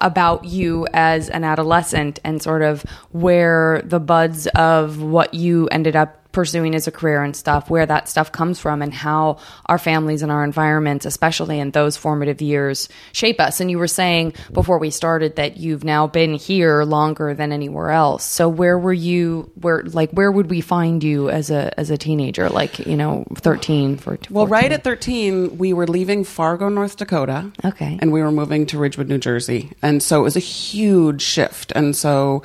about 0.00 0.44
you 0.44 0.86
as 0.92 1.28
an 1.28 1.44
adolescent 1.44 2.18
and 2.24 2.42
sort 2.42 2.62
of 2.62 2.82
where 3.10 3.82
the 3.84 4.00
buds 4.00 4.46
of 4.48 5.02
what 5.02 5.34
you 5.34 5.68
ended 5.68 5.96
up 5.96 6.23
pursuing 6.34 6.74
as 6.74 6.86
a 6.86 6.92
career 6.92 7.22
and 7.22 7.34
stuff 7.34 7.70
where 7.70 7.86
that 7.86 8.08
stuff 8.08 8.30
comes 8.30 8.60
from 8.60 8.82
and 8.82 8.92
how 8.92 9.38
our 9.66 9.78
families 9.78 10.20
and 10.20 10.30
our 10.30 10.44
environments 10.44 11.06
especially 11.06 11.58
in 11.58 11.70
those 11.70 11.96
formative 11.96 12.42
years 12.42 12.90
shape 13.12 13.40
us 13.40 13.60
and 13.60 13.70
you 13.70 13.78
were 13.78 13.88
saying 13.88 14.34
before 14.52 14.78
we 14.78 14.90
started 14.90 15.36
that 15.36 15.56
you've 15.56 15.84
now 15.84 16.06
been 16.06 16.34
here 16.34 16.84
longer 16.84 17.32
than 17.32 17.52
anywhere 17.52 17.90
else 17.90 18.24
so 18.24 18.48
where 18.48 18.78
were 18.78 18.92
you 18.92 19.50
where 19.60 19.82
like 19.84 20.10
where 20.10 20.30
would 20.30 20.50
we 20.50 20.60
find 20.60 21.02
you 21.02 21.30
as 21.30 21.50
a 21.50 21.78
as 21.80 21.88
a 21.88 21.96
teenager 21.96 22.50
like 22.50 22.78
you 22.80 22.96
know 22.96 23.24
13 23.36 23.96
for 23.96 24.18
Well, 24.30 24.46
right 24.46 24.70
at 24.70 24.84
13, 24.84 25.58
we 25.58 25.72
were 25.72 25.86
leaving 25.86 26.24
Fargo, 26.24 26.68
North 26.68 26.96
Dakota. 26.96 27.50
Okay. 27.64 27.98
And 28.00 28.12
we 28.12 28.22
were 28.22 28.32
moving 28.32 28.66
to 28.66 28.78
Ridgewood, 28.78 29.08
New 29.08 29.18
Jersey. 29.18 29.72
And 29.82 30.02
so 30.02 30.20
it 30.20 30.24
was 30.24 30.36
a 30.36 30.40
huge 30.40 31.22
shift. 31.22 31.72
And 31.72 31.94
so 31.94 32.42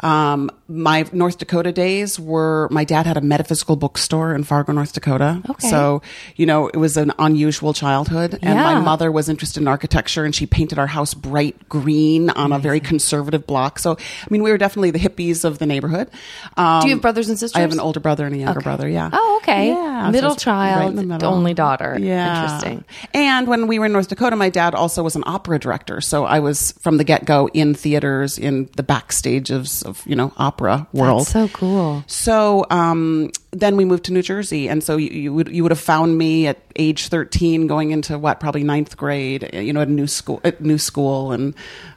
um, 0.00 0.50
my 0.68 1.06
North 1.12 1.38
Dakota 1.38 1.72
days 1.72 2.18
were 2.18 2.68
my 2.70 2.84
dad 2.84 3.06
had 3.06 3.16
a 3.16 3.20
metaphysical 3.32 3.76
bookstore 3.76 4.34
in 4.34 4.44
Fargo, 4.44 4.72
North 4.72 4.92
Dakota. 4.92 5.40
Okay. 5.48 5.68
So, 5.68 6.02
you 6.36 6.44
know, 6.44 6.68
it 6.68 6.76
was 6.76 6.96
an 6.98 7.12
unusual 7.18 7.72
childhood. 7.72 8.38
And 8.42 8.58
my 8.58 8.78
mother 8.78 9.10
was 9.10 9.28
interested 9.28 9.60
in 9.62 9.68
architecture 9.68 10.24
and 10.26 10.34
she 10.34 10.44
painted 10.44 10.78
our 10.78 10.86
house 10.86 11.14
bright 11.14 11.56
green 11.68 12.28
on 12.30 12.52
a 12.52 12.58
very 12.58 12.80
conservative 12.80 13.46
block. 13.46 13.78
So, 13.78 13.92
I 13.96 14.26
mean, 14.30 14.42
we 14.42 14.50
were 14.52 14.58
definitely 14.58 14.90
the 14.90 14.98
hippies 14.98 15.44
of 15.44 15.58
the 15.58 15.66
neighborhood. 15.66 16.10
Um, 16.58 16.82
Do 16.82 16.88
you 16.88 16.94
have 16.94 17.00
brothers 17.02 17.28
and 17.30 17.38
sisters? 17.38 17.56
I 17.56 17.60
have 17.60 17.72
an 17.72 17.80
older 17.80 18.00
brother 18.00 18.26
and 18.26 18.34
a 18.34 18.38
younger 18.38 18.58
Okay. 18.58 18.64
brother, 18.64 18.88
yeah. 18.88 19.08
Oh, 19.12 19.40
okay. 19.42 19.68
Yeah. 19.68 20.10
Middle 20.10 20.30
right 20.30 20.38
child, 20.38 20.96
the 20.96 21.02
middle. 21.04 21.32
only 21.32 21.54
daughter. 21.54 21.96
Yeah. 21.98 22.42
Interesting. 22.42 22.84
And 23.14 23.46
when 23.48 23.66
we 23.66 23.78
were 23.78 23.86
in 23.86 23.92
North 23.92 24.08
Dakota, 24.08 24.36
my 24.36 24.50
dad 24.50 24.74
also 24.74 25.02
was 25.02 25.16
an 25.16 25.24
opera 25.26 25.58
director. 25.58 26.00
So 26.02 26.24
I 26.26 26.40
was 26.40 26.72
from 26.82 26.98
the 26.98 27.04
get 27.04 27.24
go 27.24 27.48
in 27.54 27.74
theaters, 27.74 28.38
in 28.38 28.68
the 28.76 28.82
backstage 28.82 29.50
of, 29.50 29.68
of 29.86 30.02
you 30.06 30.16
know, 30.16 30.32
opera 30.36 30.86
world. 30.92 31.26
So 31.26 31.48
cool. 31.48 32.04
So 32.06 32.66
um, 32.70 33.21
then 33.50 33.76
we 33.76 33.84
moved 33.84 34.04
to 34.04 34.12
New 34.12 34.22
Jersey, 34.22 34.68
and 34.68 34.82
so 34.82 34.96
you, 34.96 35.10
you 35.10 35.32
would 35.34 35.48
you 35.48 35.62
would 35.62 35.72
have 35.72 35.80
found 35.80 36.16
me 36.18 36.46
at 36.46 36.58
age 36.76 37.08
thirteen, 37.08 37.66
going 37.66 37.90
into 37.90 38.18
what 38.18 38.40
probably 38.40 38.64
ninth 38.64 38.96
grade, 38.96 39.48
you 39.52 39.72
know, 39.72 39.80
at 39.82 39.88
a 39.88 39.92
new 39.92 40.06
school, 40.06 40.40
at 40.44 40.60
new 40.60 40.78
school, 40.78 41.32
and 41.32 41.54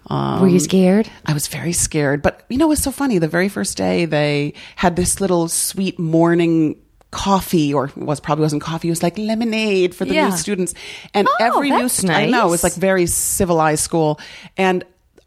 um, 0.07 0.41
Were 0.41 0.47
you 0.47 0.59
scared? 0.59 1.09
I 1.25 1.33
was 1.33 1.47
very 1.47 1.73
scared. 1.73 2.21
But 2.21 2.43
you 2.49 2.57
know, 2.57 2.65
it 2.65 2.69
was 2.69 2.83
so 2.83 2.91
funny. 2.91 3.17
The 3.19 3.27
very 3.27 3.49
first 3.49 3.77
day, 3.77 4.05
they 4.05 4.53
had 4.75 4.95
this 4.95 5.21
little 5.21 5.47
sweet 5.47 5.97
morning 5.99 6.75
coffee, 7.11 7.73
or 7.73 7.85
it 7.85 7.95
was 7.97 8.19
probably 8.19 8.43
wasn't 8.43 8.61
coffee. 8.61 8.89
It 8.89 8.91
was 8.91 9.01
like 9.03 9.17
lemonade 9.17 9.95
for 9.95 10.03
the 10.03 10.13
Yeah. 10.15 10.29
new 10.29 10.35
students, 10.35 10.73
and 11.13 11.27
Oh, 11.29 11.35
every 11.39 11.69
new 11.71 11.83
that's 11.83 11.93
st- 11.93 12.11
I 12.11 12.25
know 12.25 12.47
it 12.47 12.51
was 12.51 12.63
like 12.63 12.73
very 12.73 13.05
civilized 13.05 13.83
school, 13.83 14.19
and 14.57 14.83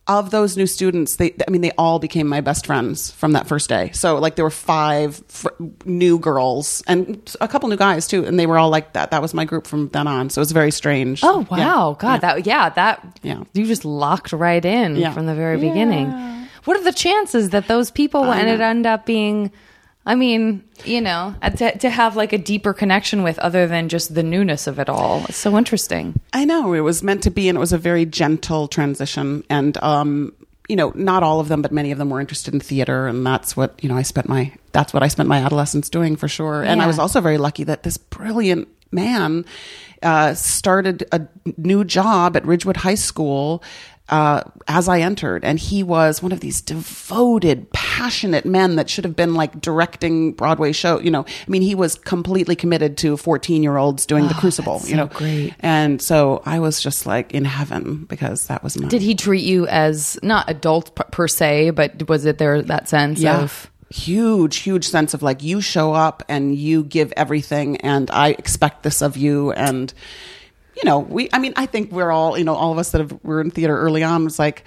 of 0.09 0.31
those 0.31 0.57
new 0.57 0.67
students, 0.67 1.17
they, 1.17 1.35
I 1.47 1.51
mean, 1.51 1.61
they 1.61 1.71
all 1.79 1.99
became 1.99 2.27
my 2.27 2.41
best 2.41 2.65
friends 2.67 3.11
from 3.11 3.33
that 3.33 3.47
first 3.47 3.69
day. 3.69 3.91
So, 3.93 4.17
like, 4.19 4.37
there 4.37 4.45
were 4.45 4.51
five 4.51 5.23
fr- 5.29 5.49
new 5.85 6.19
girls 6.19 6.83
and 6.89 7.35
a 7.41 7.47
couple 7.49 7.69
new 7.69 7.77
guys 7.77 8.07
too, 8.07 8.25
and 8.25 8.39
they 8.41 8.47
were 8.47 8.59
all 8.59 8.71
like 8.71 8.95
that. 8.95 9.11
That 9.11 9.21
was 9.23 9.35
my 9.35 9.45
group 9.45 9.67
from 9.67 9.89
then 9.91 10.07
on. 10.07 10.31
So 10.31 10.41
it 10.41 10.43
was 10.43 10.53
very 10.53 10.71
strange. 10.71 11.21
Oh 11.23 11.47
Yeah. 11.51 11.57
wow, 11.59 11.97
God, 11.99 12.23
that 12.23 12.47
yeah, 12.47 12.71
that 12.71 13.19
Yeah. 13.23 13.43
you 13.53 13.67
just 13.67 13.85
locked 13.85 14.33
right 14.33 14.65
in 14.65 14.97
Yeah. 14.97 15.13
from 15.13 15.27
the 15.27 15.35
very 15.35 15.59
beginning. 15.59 16.11
What 16.65 16.77
are 16.77 16.85
the 16.85 16.93
chances 16.93 17.51
that 17.51 17.69
those 17.69 17.91
people 17.91 18.25
ended 18.33 18.61
end 18.61 18.87
up 18.87 19.07
being? 19.07 19.51
I 20.09 20.15
mean, 20.15 20.65
you 20.87 21.03
know, 21.03 21.35
uh, 21.43 21.51
to, 21.51 21.77
to 21.79 21.91
have 21.91 22.17
like 22.17 22.33
a 22.33 22.39
deeper 22.39 22.73
connection 22.73 23.23
with 23.23 23.39
other 23.41 23.67
than 23.67 23.91
just 23.91 24.15
the 24.15 24.23
newness 24.23 24.67
of 24.67 24.79
it 24.79 24.89
all. 24.89 25.23
It's 25.29 25.37
so 25.37 25.59
interesting. 25.59 26.19
I 26.33 26.47
know 26.47 26.73
it 26.73 26.81
was 26.81 27.03
meant 27.03 27.23
to 27.25 27.31
be, 27.31 27.51
and 27.51 27.57
it 27.57 27.61
was 27.61 27.75
a 27.75 27.79
very 27.79 28.07
gentle 28.07 28.69
transition. 28.69 29.45
And 29.51 29.77
um, 29.83 30.33
you 30.67 30.77
know, 30.77 30.93
not 30.95 31.23
all 31.23 31.41
of 31.41 31.49
them, 31.49 31.61
but 31.61 31.73
many 31.73 31.93
of 31.93 31.99
them 31.99 32.09
were 32.09 32.21
interested 32.21 32.55
in 32.55 32.61
theater, 32.61 33.07
and 33.07 33.25
that's 33.27 33.55
what 33.55 33.79
you 33.83 33.89
know. 33.91 33.97
I 33.97 34.03
spent 34.03 34.31
my 34.31 34.51
that's 34.73 34.95
what 34.95 35.03
I 35.03 35.09
spent 35.09 35.29
my 35.29 35.41
adolescence 35.41 35.91
doing 35.91 36.17
for 36.17 36.27
sure. 36.27 36.63
And 36.63 36.81
I 36.81 36.87
was 36.87 36.99
also 36.99 37.21
very 37.21 37.39
lucky 37.39 37.65
that 37.65 37.83
this 37.83 37.99
brilliant 37.99 38.69
man 38.91 39.45
uh, 40.03 40.33
started 40.33 41.07
a 41.13 41.27
new 41.59 41.85
job 41.85 42.35
at 42.35 42.47
Ridgewood 42.47 42.79
High 42.79 42.95
School. 42.95 43.63
Uh, 44.09 44.43
as 44.67 44.89
I 44.89 45.01
entered, 45.01 45.45
and 45.45 45.59
he 45.59 45.83
was 45.83 46.23
one 46.23 46.33
of 46.33 46.41
these 46.41 46.63
devoted, 46.63 47.71
passionate 47.73 48.47
men 48.47 48.77
that 48.77 48.89
should 48.89 49.05
have 49.05 49.15
been 49.15 49.35
like 49.35 49.61
directing 49.61 50.33
Broadway 50.33 50.73
show. 50.73 50.99
You 50.99 51.11
know, 51.11 51.27
I 51.27 51.51
mean, 51.51 51.61
he 51.61 51.75
was 51.75 51.97
completely 51.97 52.57
committed 52.57 52.97
to 52.99 53.19
fourteen-year-olds 53.19 54.07
doing 54.07 54.27
the 54.29 54.35
Crucible. 54.35 54.81
Oh, 54.83 54.87
you 54.87 54.97
know, 54.97 55.09
so 55.09 55.19
great. 55.19 55.55
and 55.61 56.01
so 56.01 56.43
I 56.47 56.59
was 56.59 56.81
just 56.81 57.05
like 57.05 57.35
in 57.35 57.45
heaven 57.45 58.05
because 58.05 58.47
that 58.47 58.65
was 58.65 58.79
my 58.79 58.89
Did 58.89 59.03
he 59.03 59.15
treat 59.15 59.45
you 59.45 59.67
as 59.67 60.19
not 60.23 60.49
adult 60.49 60.95
p- 60.95 61.05
per 61.11 61.29
se, 61.29 61.71
but 61.71 62.09
was 62.09 62.25
it 62.25 62.39
there 62.39 62.63
that 62.63 62.89
sense 62.89 63.21
yeah. 63.21 63.43
of 63.43 63.71
huge, 63.91 64.59
huge 64.59 64.87
sense 64.87 65.13
of 65.15 65.23
like 65.23 65.43
you 65.43 65.61
show 65.61 65.93
up 65.93 66.23
and 66.29 66.55
you 66.55 66.85
give 66.85 67.13
everything, 67.17 67.77
and 67.79 68.11
I 68.11 68.29
expect 68.31 68.85
this 68.85 69.03
of 69.03 69.17
you, 69.19 69.53
and 69.53 69.93
you 70.79 70.85
know 70.85 71.01
we. 71.01 71.29
I 71.33 71.39
mean, 71.39 71.53
I 71.57 71.67
think 71.67 71.93
we're 71.93 72.11
all 72.11 72.39
you 72.39 72.45
know 72.45 72.55
all 72.55 72.73
of 72.73 72.79
us 72.79 72.93
that 72.93 73.01
have, 73.01 73.13
were 73.23 73.41
in 73.41 73.51
theater 73.51 73.77
early 73.79 74.03
on 74.03 74.25
was 74.25 74.39
like. 74.39 74.65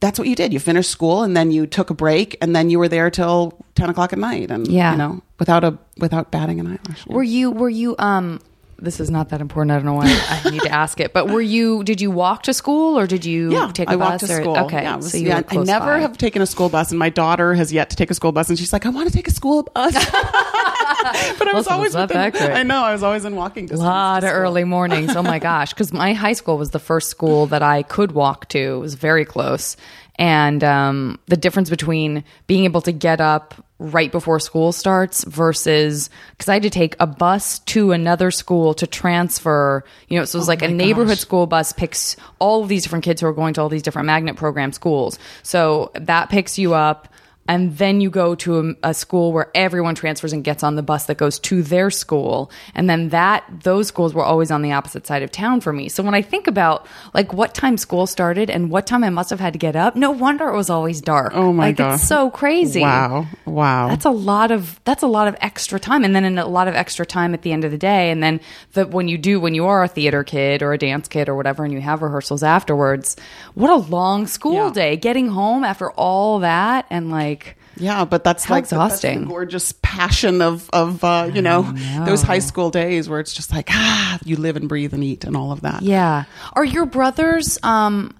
That's 0.00 0.18
what 0.18 0.28
you 0.28 0.34
did. 0.36 0.52
You 0.52 0.60
finished 0.60 0.90
school 0.90 1.24
and 1.24 1.36
then 1.36 1.50
you 1.50 1.66
took 1.66 1.90
a 1.90 1.94
break 1.94 2.38
and 2.40 2.54
then 2.56 2.70
you 2.70 2.78
were 2.78 2.88
there 2.88 3.10
till 3.10 3.58
ten 3.74 3.90
o'clock 3.90 4.12
at 4.14 4.18
night 4.18 4.50
and 4.50 4.66
Yeah. 4.66 4.92
you 4.92 4.98
know 4.98 5.20
without 5.38 5.62
a 5.64 5.76
without 5.98 6.30
batting 6.30 6.58
an 6.60 6.66
eyelash. 6.68 7.06
Were 7.06 7.22
you 7.24 7.50
were 7.50 7.68
you 7.68 7.94
um 7.98 8.40
this 8.84 9.00
is 9.00 9.10
not 9.10 9.30
that 9.30 9.40
important. 9.40 9.72
I 9.72 9.76
don't 9.76 9.86
know 9.86 9.94
why 9.94 10.06
I 10.44 10.50
need 10.50 10.60
to 10.62 10.70
ask 10.70 11.00
it. 11.00 11.12
But 11.12 11.28
were 11.28 11.40
you 11.40 11.82
did 11.84 12.00
you 12.00 12.10
walk 12.10 12.42
to 12.44 12.54
school 12.54 12.98
or 12.98 13.06
did 13.06 13.24
you 13.24 13.52
Yeah, 13.52 13.70
take 13.72 13.88
a 13.88 13.92
I 13.92 13.96
bus 13.96 14.22
walked 14.22 14.26
to 14.26 14.32
or- 14.32 14.40
school. 14.42 14.56
Okay. 14.66 14.82
yeah, 14.82 14.96
was- 14.96 15.10
so 15.12 15.18
you 15.18 15.28
yeah, 15.28 15.42
I 15.48 15.56
never 15.56 15.86
by. 15.94 15.98
have 16.00 16.16
taken 16.18 16.42
a 16.42 16.46
school 16.46 16.68
bus, 16.68 16.90
and 16.90 16.98
my 16.98 17.08
daughter 17.10 17.54
has 17.54 17.72
yet 17.72 17.90
to 17.90 17.96
take 17.96 18.10
a 18.10 18.14
school 18.14 18.32
bus, 18.32 18.48
and 18.48 18.58
she's 18.58 18.72
like, 18.72 18.86
"I 18.86 18.90
want 18.90 19.08
to 19.08 19.14
take 19.14 19.26
a 19.28 19.32
school 19.32 19.62
bus," 19.64 19.94
but 19.94 21.48
I 21.48 21.52
was 21.52 21.66
Listen, 21.66 21.72
always 21.72 21.94
within-. 21.96 22.52
I 22.52 22.62
know 22.62 22.82
I 22.82 22.92
was 22.92 23.02
always 23.02 23.24
in 23.24 23.36
walking 23.36 23.64
distance. 23.66 23.80
a 23.80 23.84
lot 23.84 24.24
of 24.24 24.30
early 24.30 24.64
mornings. 24.64 25.14
Oh 25.16 25.22
my 25.22 25.38
gosh. 25.38 25.72
Because 25.72 25.92
my 25.92 26.12
high 26.12 26.32
school 26.34 26.58
was 26.58 26.70
the 26.70 26.78
first 26.78 27.08
school 27.10 27.46
that 27.46 27.62
I 27.62 27.82
could 27.82 28.12
walk 28.12 28.48
to. 28.50 28.58
It 28.58 28.78
was 28.80 28.94
very 28.94 29.24
close. 29.24 29.76
And 30.16 30.62
um, 30.62 31.18
the 31.26 31.36
difference 31.36 31.70
between 31.70 32.22
being 32.46 32.64
able 32.64 32.80
to 32.82 32.92
get 32.92 33.20
up 33.20 33.63
right 33.78 34.12
before 34.12 34.38
school 34.38 34.70
starts 34.72 35.24
versus 35.24 36.08
because 36.30 36.48
I 36.48 36.54
had 36.54 36.62
to 36.62 36.70
take 36.70 36.94
a 37.00 37.06
bus 37.06 37.58
to 37.60 37.92
another 37.92 38.30
school 38.30 38.74
to 38.74 38.86
transfer, 38.86 39.84
you 40.08 40.18
know, 40.18 40.24
so 40.24 40.36
it 40.36 40.40
was 40.40 40.48
oh 40.48 40.52
like 40.52 40.62
a 40.62 40.68
neighborhood 40.68 41.18
school 41.18 41.46
bus 41.46 41.72
picks 41.72 42.16
all 42.38 42.62
of 42.62 42.68
these 42.68 42.84
different 42.84 43.04
kids 43.04 43.20
who 43.20 43.26
are 43.26 43.32
going 43.32 43.54
to 43.54 43.60
all 43.60 43.68
these 43.68 43.82
different 43.82 44.06
magnet 44.06 44.36
program 44.36 44.72
schools. 44.72 45.18
So 45.42 45.90
that 45.94 46.30
picks 46.30 46.58
you 46.58 46.74
up 46.74 47.08
and 47.46 47.76
then 47.76 48.00
you 48.00 48.10
go 48.10 48.34
to 48.36 48.58
a, 48.82 48.90
a 48.90 48.94
school 48.94 49.32
where 49.32 49.50
everyone 49.54 49.94
transfers 49.94 50.32
and 50.32 50.42
gets 50.42 50.62
on 50.62 50.76
the 50.76 50.82
bus 50.82 51.06
that 51.06 51.16
goes 51.18 51.38
to 51.40 51.62
their 51.62 51.90
school. 51.90 52.50
And 52.74 52.88
then 52.88 53.10
that 53.10 53.44
those 53.62 53.88
schools 53.88 54.14
were 54.14 54.24
always 54.24 54.50
on 54.50 54.62
the 54.62 54.72
opposite 54.72 55.06
side 55.06 55.22
of 55.22 55.30
town 55.30 55.60
for 55.60 55.72
me. 55.72 55.88
So 55.88 56.02
when 56.02 56.14
i 56.14 56.22
think 56.22 56.46
about 56.46 56.86
like 57.12 57.32
what 57.32 57.54
time 57.54 57.76
school 57.76 58.06
started 58.06 58.48
and 58.50 58.70
what 58.70 58.86
time 58.86 59.04
i 59.04 59.10
must 59.10 59.30
have 59.30 59.40
had 59.40 59.52
to 59.52 59.58
get 59.58 59.76
up 59.76 59.94
no 59.96 60.10
wonder 60.10 60.48
it 60.48 60.56
was 60.56 60.70
always 60.70 61.00
dark. 61.00 61.32
Oh 61.34 61.52
my 61.52 61.66
like 61.66 61.76
god, 61.76 61.94
it's 61.94 62.08
so 62.08 62.30
crazy. 62.30 62.80
Wow, 62.80 63.26
wow. 63.44 63.88
that's 63.88 64.04
a 64.04 64.10
lot 64.10 64.50
of 64.50 64.80
that's 64.84 65.02
a 65.02 65.06
lot 65.06 65.28
of 65.28 65.36
extra 65.40 65.78
time. 65.78 66.04
And 66.04 66.14
then 66.16 66.24
in 66.24 66.38
a 66.38 66.46
lot 66.46 66.68
of 66.68 66.74
extra 66.74 67.04
time 67.04 67.34
at 67.34 67.42
the 67.42 67.52
end 67.52 67.64
of 67.64 67.70
the 67.70 67.78
day. 67.78 68.10
And 68.10 68.22
then 68.22 68.40
the 68.72 68.86
when 68.86 69.08
you 69.08 69.18
do 69.18 69.38
when 69.40 69.54
you 69.54 69.66
are 69.66 69.82
a 69.82 69.88
theater 69.88 70.24
kid 70.24 70.62
or 70.62 70.72
a 70.72 70.78
dance 70.78 71.08
kid 71.08 71.28
or 71.28 71.34
whatever 71.34 71.64
and 71.64 71.72
you 71.72 71.80
have 71.80 72.00
rehearsals 72.02 72.42
afterwards 72.42 73.16
what 73.54 73.70
a 73.70 73.76
long 73.76 74.26
school 74.26 74.66
Yeah. 74.68 74.72
day. 74.72 74.96
Getting 74.96 75.28
home 75.28 75.64
after 75.64 75.90
all 75.92 76.38
that 76.40 76.86
and 76.90 77.10
like 77.10 77.33
yeah, 77.76 78.04
but 78.04 78.24
that's 78.24 78.44
How 78.44 78.54
like 78.54 78.64
that's 78.64 78.72
exhausting. 78.72 79.20
the 79.22 79.26
gorgeous 79.26 79.72
passion 79.82 80.42
of 80.42 80.68
of 80.72 81.02
uh, 81.04 81.30
you 81.32 81.42
know, 81.42 81.62
those 82.04 82.22
high 82.22 82.38
school 82.38 82.70
days 82.70 83.08
where 83.08 83.20
it's 83.20 83.32
just 83.32 83.52
like 83.52 83.68
ah, 83.70 84.18
you 84.24 84.36
live 84.36 84.56
and 84.56 84.68
breathe 84.68 84.94
and 84.94 85.02
eat 85.04 85.24
and 85.24 85.36
all 85.36 85.52
of 85.52 85.62
that. 85.62 85.82
Yeah. 85.82 86.24
Are 86.54 86.64
your 86.64 86.86
brothers 86.86 87.58
um 87.62 88.14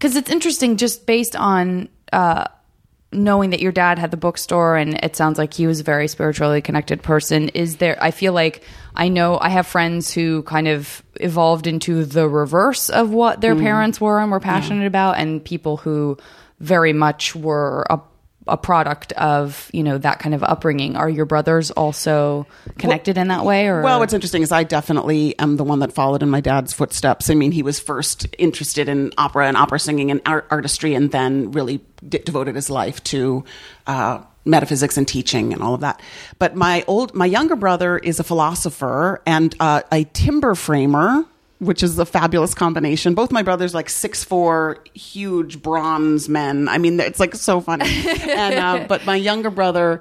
cuz 0.00 0.16
it's 0.16 0.30
interesting 0.30 0.76
just 0.76 1.06
based 1.06 1.36
on 1.36 1.88
uh 2.12 2.44
knowing 3.12 3.50
that 3.50 3.60
your 3.60 3.70
dad 3.70 3.98
had 3.98 4.10
the 4.10 4.16
bookstore 4.16 4.76
and 4.76 4.98
it 5.04 5.14
sounds 5.14 5.38
like 5.38 5.54
he 5.54 5.68
was 5.68 5.78
a 5.80 5.84
very 5.84 6.08
spiritually 6.08 6.60
connected 6.60 7.00
person 7.00 7.48
is 7.50 7.76
there 7.76 7.96
I 8.00 8.10
feel 8.10 8.32
like 8.32 8.64
I 8.96 9.08
know 9.08 9.38
I 9.40 9.50
have 9.50 9.68
friends 9.68 10.12
who 10.12 10.42
kind 10.42 10.66
of 10.66 11.00
evolved 11.20 11.68
into 11.68 12.04
the 12.04 12.28
reverse 12.28 12.90
of 12.90 13.10
what 13.10 13.40
their 13.40 13.54
parents 13.54 14.00
were 14.00 14.18
and 14.18 14.32
were 14.32 14.40
passionate 14.40 14.86
about 14.86 15.16
and 15.16 15.44
people 15.44 15.76
who 15.76 16.18
very 16.58 16.92
much 16.92 17.36
were 17.36 17.86
a 17.88 18.00
a 18.46 18.56
product 18.56 19.12
of 19.12 19.70
you 19.72 19.82
know 19.82 19.96
that 19.96 20.18
kind 20.18 20.34
of 20.34 20.42
upbringing 20.42 20.96
are 20.96 21.08
your 21.08 21.24
brothers 21.24 21.70
also 21.70 22.46
connected 22.78 23.16
in 23.16 23.28
that 23.28 23.44
way 23.44 23.68
or 23.68 23.82
Well, 23.82 23.98
what's 24.00 24.12
interesting 24.12 24.42
is 24.42 24.52
I 24.52 24.64
definitely 24.64 25.38
am 25.38 25.56
the 25.56 25.64
one 25.64 25.78
that 25.78 25.92
followed 25.92 26.22
in 26.22 26.28
my 26.28 26.40
dad's 26.40 26.72
footsteps. 26.72 27.30
I 27.30 27.34
mean, 27.34 27.52
he 27.52 27.62
was 27.62 27.80
first 27.80 28.26
interested 28.38 28.88
in 28.88 29.12
opera 29.16 29.48
and 29.48 29.56
opera 29.56 29.80
singing 29.80 30.10
and 30.10 30.20
art- 30.26 30.46
artistry, 30.50 30.94
and 30.94 31.10
then 31.10 31.52
really 31.52 31.80
de- 32.06 32.18
devoted 32.18 32.54
his 32.54 32.68
life 32.68 33.02
to 33.04 33.44
uh, 33.86 34.22
metaphysics 34.44 34.96
and 34.96 35.08
teaching 35.08 35.52
and 35.52 35.62
all 35.62 35.74
of 35.74 35.80
that. 35.80 36.00
But 36.38 36.54
my 36.54 36.84
old, 36.86 37.14
my 37.14 37.26
younger 37.26 37.56
brother 37.56 37.96
is 37.96 38.20
a 38.20 38.24
philosopher 38.24 39.22
and 39.26 39.54
uh, 39.58 39.82
a 39.90 40.04
timber 40.04 40.54
framer. 40.54 41.24
Which 41.64 41.82
is 41.82 41.98
a 41.98 42.06
fabulous 42.06 42.54
combination. 42.54 43.14
Both 43.14 43.32
my 43.32 43.42
brothers, 43.42 43.74
like 43.74 43.88
six 43.90 44.22
four, 44.24 44.84
huge 44.94 45.62
bronze 45.62 46.28
men. 46.28 46.68
I 46.68 46.78
mean, 46.78 47.00
it's 47.00 47.20
like 47.20 47.34
so 47.34 47.60
funny. 47.60 47.86
and 48.06 48.54
uh, 48.54 48.86
but 48.88 49.04
my 49.06 49.16
younger 49.16 49.50
brother 49.50 50.00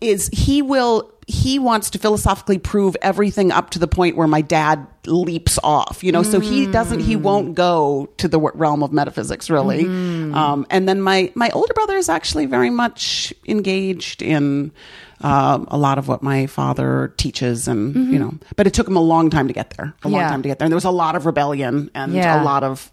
is 0.00 0.28
he 0.32 0.62
will 0.62 1.12
he 1.26 1.58
wants 1.58 1.90
to 1.90 1.98
philosophically 1.98 2.58
prove 2.58 2.96
everything 3.00 3.50
up 3.52 3.70
to 3.70 3.78
the 3.78 3.86
point 3.88 4.16
where 4.16 4.26
my 4.26 4.40
dad 4.40 4.86
leaps 5.06 5.58
off 5.62 6.02
you 6.02 6.12
know 6.12 6.22
so 6.22 6.38
he 6.40 6.66
doesn't 6.66 7.00
he 7.00 7.16
won't 7.16 7.54
go 7.54 8.08
to 8.16 8.28
the 8.28 8.38
realm 8.38 8.82
of 8.82 8.92
metaphysics 8.92 9.50
really 9.50 9.84
um, 9.84 10.66
and 10.70 10.88
then 10.88 11.00
my 11.00 11.32
my 11.34 11.50
older 11.50 11.74
brother 11.74 11.96
is 11.96 12.08
actually 12.08 12.46
very 12.46 12.70
much 12.70 13.32
engaged 13.46 14.22
in 14.22 14.72
um, 15.22 15.66
a 15.70 15.76
lot 15.78 15.98
of 15.98 16.08
what 16.08 16.22
my 16.22 16.46
father 16.46 17.12
teaches 17.16 17.68
and 17.68 17.94
you 18.12 18.18
know 18.18 18.34
but 18.56 18.66
it 18.66 18.74
took 18.74 18.88
him 18.88 18.96
a 18.96 19.00
long 19.00 19.30
time 19.30 19.46
to 19.48 19.54
get 19.54 19.70
there 19.76 19.94
a 20.02 20.08
long 20.08 20.20
Yeah. 20.20 20.28
time 20.28 20.42
to 20.42 20.48
get 20.48 20.58
there 20.58 20.66
and 20.66 20.72
there 20.72 20.76
was 20.76 20.84
a 20.84 20.90
lot 20.90 21.14
of 21.16 21.26
rebellion 21.26 21.90
and 21.94 22.12
Yeah. 22.12 22.42
a 22.42 22.44
lot 22.44 22.62
of 22.64 22.90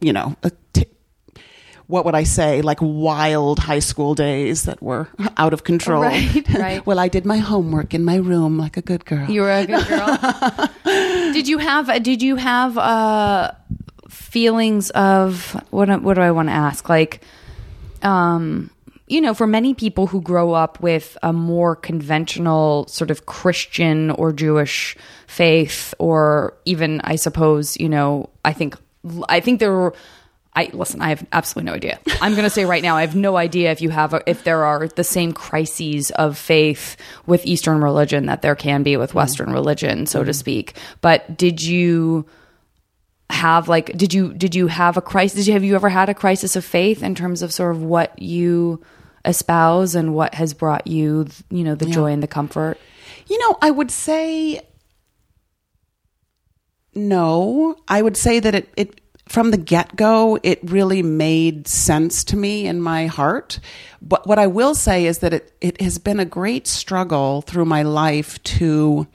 you 0.00 0.12
know 0.12 0.36
t- 0.72 0.86
what 1.88 2.06
would 2.06 2.14
I 2.14 2.22
say, 2.24 2.62
like 2.62 2.78
wild 2.80 3.58
high 3.58 3.80
school 3.80 4.14
days 4.14 4.62
that 4.62 4.80
were 4.82 5.08
out 5.36 5.52
of 5.52 5.62
control. 5.64 6.00
Right, 6.00 6.48
right. 6.58 6.86
well, 6.86 6.98
I 6.98 7.08
did 7.08 7.26
my 7.26 7.36
homework 7.36 7.92
in 7.92 8.02
my 8.02 8.16
room 8.16 8.56
like 8.56 8.78
a 8.78 8.82
good 8.82 9.04
girl. 9.04 9.28
You 9.28 9.42
were 9.42 9.52
a 9.52 9.66
good 9.66 9.86
girl. 9.88 10.18
did 11.34 11.48
you 11.48 11.58
have? 11.58 12.02
Did 12.02 12.22
you 12.22 12.36
have 12.36 12.78
uh, 12.78 13.50
feelings 14.08 14.88
of 14.90 15.52
what? 15.70 15.90
What 16.02 16.14
do 16.14 16.22
I 16.22 16.30
want 16.30 16.48
to 16.48 16.54
ask? 16.54 16.88
Like, 16.88 17.20
um, 18.02 18.70
you 19.06 19.20
know, 19.20 19.34
for 19.34 19.46
many 19.46 19.74
people 19.74 20.06
who 20.06 20.20
grow 20.20 20.52
up 20.52 20.80
with 20.80 21.18
a 21.22 21.32
more 21.32 21.76
conventional 21.76 22.86
sort 22.86 23.10
of 23.10 23.26
Christian 23.26 24.10
or 24.12 24.32
Jewish 24.32 24.96
faith, 25.26 25.94
or 25.98 26.56
even, 26.64 27.00
I 27.02 27.16
suppose, 27.16 27.76
you 27.78 27.88
know, 27.88 28.30
I 28.44 28.52
think, 28.52 28.76
I 29.28 29.40
think 29.40 29.60
there 29.60 29.72
were. 29.72 29.94
I 30.54 30.68
listen. 30.74 31.00
I 31.00 31.08
have 31.08 31.26
absolutely 31.32 31.70
no 31.70 31.76
idea. 31.76 31.98
I'm 32.20 32.32
going 32.32 32.44
to 32.44 32.50
say 32.50 32.66
right 32.66 32.82
now, 32.82 32.98
I 32.98 33.00
have 33.00 33.16
no 33.16 33.38
idea 33.38 33.72
if 33.72 33.80
you 33.80 33.88
have 33.88 34.12
a, 34.12 34.22
if 34.26 34.44
there 34.44 34.64
are 34.64 34.86
the 34.86 35.02
same 35.02 35.32
crises 35.32 36.10
of 36.10 36.36
faith 36.36 36.98
with 37.24 37.46
Eastern 37.46 37.82
religion 37.82 38.26
that 38.26 38.42
there 38.42 38.54
can 38.54 38.82
be 38.82 38.98
with 38.98 39.14
Western 39.14 39.50
religion, 39.50 40.04
so 40.04 40.22
to 40.22 40.30
mm-hmm. 40.30 40.38
speak. 40.38 40.76
But 41.00 41.38
did 41.38 41.62
you 41.62 42.26
have 43.32 43.68
like 43.68 43.96
did 43.96 44.14
you 44.14 44.32
did 44.34 44.54
you 44.54 44.66
have 44.66 44.96
a 44.96 45.02
crisis? 45.02 45.40
Did 45.40 45.46
you 45.48 45.52
have 45.54 45.64
you 45.64 45.74
ever 45.74 45.88
had 45.88 46.08
a 46.08 46.14
crisis 46.14 46.56
of 46.56 46.64
faith 46.64 47.02
in 47.02 47.14
terms 47.14 47.42
of 47.42 47.52
sort 47.52 47.74
of 47.74 47.82
what 47.82 48.20
you 48.20 48.82
espouse 49.24 49.94
and 49.94 50.14
what 50.14 50.34
has 50.34 50.54
brought 50.54 50.86
you, 50.86 51.26
you 51.50 51.64
know, 51.64 51.74
the 51.74 51.86
joy 51.86 52.12
and 52.12 52.22
the 52.22 52.28
comfort? 52.28 52.78
You 53.28 53.38
know, 53.38 53.56
I 53.62 53.70
would 53.70 53.90
say 53.90 54.60
no. 56.94 57.76
I 57.88 58.02
would 58.02 58.16
say 58.16 58.40
that 58.40 58.54
it, 58.54 58.68
it 58.76 59.00
from 59.26 59.50
the 59.50 59.56
get 59.56 59.96
go, 59.96 60.38
it 60.42 60.58
really 60.62 61.02
made 61.02 61.66
sense 61.66 62.24
to 62.24 62.36
me 62.36 62.66
in 62.66 62.82
my 62.82 63.06
heart. 63.06 63.60
But 64.02 64.26
what 64.26 64.38
I 64.38 64.46
will 64.46 64.74
say 64.74 65.06
is 65.06 65.18
that 65.18 65.32
it, 65.32 65.52
it 65.60 65.80
has 65.80 65.98
been 65.98 66.20
a 66.20 66.24
great 66.24 66.66
struggle 66.66 67.42
through 67.42 67.64
my 67.64 67.82
life 67.82 68.42
to 68.42 69.06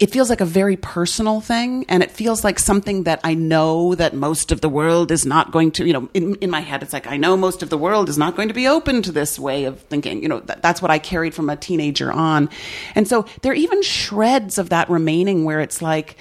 it 0.00 0.10
feels 0.10 0.28
like 0.28 0.40
a 0.40 0.46
very 0.46 0.76
personal 0.76 1.40
thing 1.40 1.84
and 1.88 2.02
it 2.02 2.10
feels 2.10 2.42
like 2.42 2.58
something 2.58 3.04
that 3.04 3.20
I 3.22 3.34
know 3.34 3.94
that 3.94 4.12
most 4.12 4.50
of 4.50 4.60
the 4.60 4.68
world 4.68 5.12
is 5.12 5.24
not 5.24 5.52
going 5.52 5.70
to, 5.72 5.86
you 5.86 5.92
know, 5.92 6.08
in, 6.12 6.34
in 6.36 6.50
my 6.50 6.60
head, 6.60 6.82
it's 6.82 6.92
like, 6.92 7.06
I 7.06 7.16
know 7.16 7.36
most 7.36 7.62
of 7.62 7.70
the 7.70 7.78
world 7.78 8.08
is 8.08 8.18
not 8.18 8.34
going 8.34 8.48
to 8.48 8.54
be 8.54 8.66
open 8.66 9.02
to 9.02 9.12
this 9.12 9.38
way 9.38 9.64
of 9.64 9.80
thinking. 9.82 10.20
You 10.20 10.28
know, 10.28 10.40
that, 10.40 10.62
that's 10.62 10.82
what 10.82 10.90
I 10.90 10.98
carried 10.98 11.32
from 11.32 11.48
a 11.48 11.56
teenager 11.56 12.10
on. 12.10 12.50
And 12.96 13.06
so 13.06 13.24
there 13.42 13.52
are 13.52 13.56
even 13.56 13.82
shreds 13.82 14.58
of 14.58 14.70
that 14.70 14.90
remaining 14.90 15.44
where 15.44 15.60
it's 15.60 15.80
like, 15.80 16.16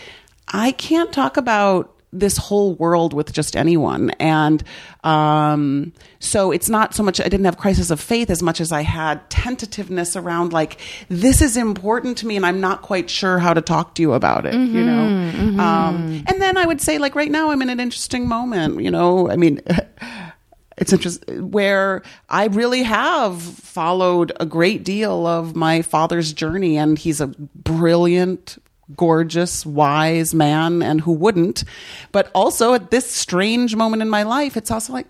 I 0.48 0.72
can't 0.74 1.12
talk 1.12 1.38
about 1.38 1.93
this 2.20 2.38
whole 2.38 2.76
world 2.76 3.14
with 3.14 3.34
just 3.34 3.56
anyone. 3.56 4.12
And 4.12 4.64
um, 5.04 5.94
so 6.20 6.52
it's 6.52 6.70
not 6.70 6.94
so 6.94 7.04
much, 7.04 7.20
I 7.20 7.26
didn't 7.26 7.46
have 7.46 7.58
crisis 7.58 7.90
of 7.90 8.00
faith 8.00 8.30
as 8.30 8.42
much 8.42 8.62
as 8.62 8.72
I 8.72 8.82
had 8.82 9.30
tentativeness 9.30 10.16
around 10.16 10.54
like, 10.54 10.80
this 11.10 11.42
is 11.42 11.58
important 11.58 12.18
to 12.20 12.28
me 12.28 12.36
and 12.36 12.46
I'm 12.46 12.62
not 12.62 12.82
quite 12.82 13.10
sure 13.10 13.40
how 13.40 13.54
to 13.54 13.62
talk 13.62 13.96
to 13.96 14.02
you 14.02 14.14
about 14.14 14.46
it, 14.46 14.54
you 14.54 14.84
know? 14.86 15.62
Um, 15.64 16.24
and 16.28 16.42
then 16.42 16.58
I 16.58 16.66
would 16.66 16.82
say, 16.82 16.98
like, 16.98 17.16
right 17.16 17.32
now 17.32 17.52
I'm 17.52 17.62
in 17.62 17.70
an 17.70 17.80
interesting 17.80 18.28
moment, 18.28 18.82
you 18.82 18.92
know? 18.92 19.30
I 19.30 19.36
mean, 19.36 19.62
it's 20.78 20.94
interesting 20.94 21.52
where 21.52 22.02
I 22.30 22.46
really 22.48 22.84
have 22.84 23.42
followed 23.42 24.32
a 24.40 24.46
great 24.46 24.84
deal 24.84 25.28
of 25.28 25.56
my 25.56 25.82
father's 25.82 26.34
journey, 26.34 26.78
and 26.78 26.98
he's 26.98 27.22
a 27.22 27.28
brilliant, 27.28 28.58
gorgeous, 28.96 29.66
wise 29.66 30.34
man, 30.34 30.82
and 30.82 31.02
who 31.02 31.12
wouldn't. 31.12 31.64
But 32.12 32.30
also 32.34 32.74
at 32.74 32.92
this 32.92 33.10
strange 33.10 33.76
moment 33.76 34.02
in 34.02 34.10
my 34.10 34.24
life, 34.24 34.58
it's 34.58 34.72
also 34.72 34.94
like, 34.94 35.08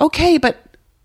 okay, 0.00 0.38
but 0.38 0.58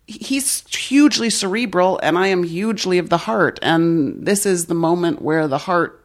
he's 0.05 0.67
hugely 0.67 1.29
cerebral, 1.29 1.99
and 2.03 2.17
I 2.17 2.27
am 2.27 2.43
hugely 2.43 2.97
of 2.97 3.09
the 3.09 3.17
heart, 3.17 3.59
and 3.61 4.25
this 4.25 4.45
is 4.45 4.65
the 4.65 4.73
moment 4.73 5.21
where 5.21 5.47
the 5.47 5.57
heart 5.57 5.99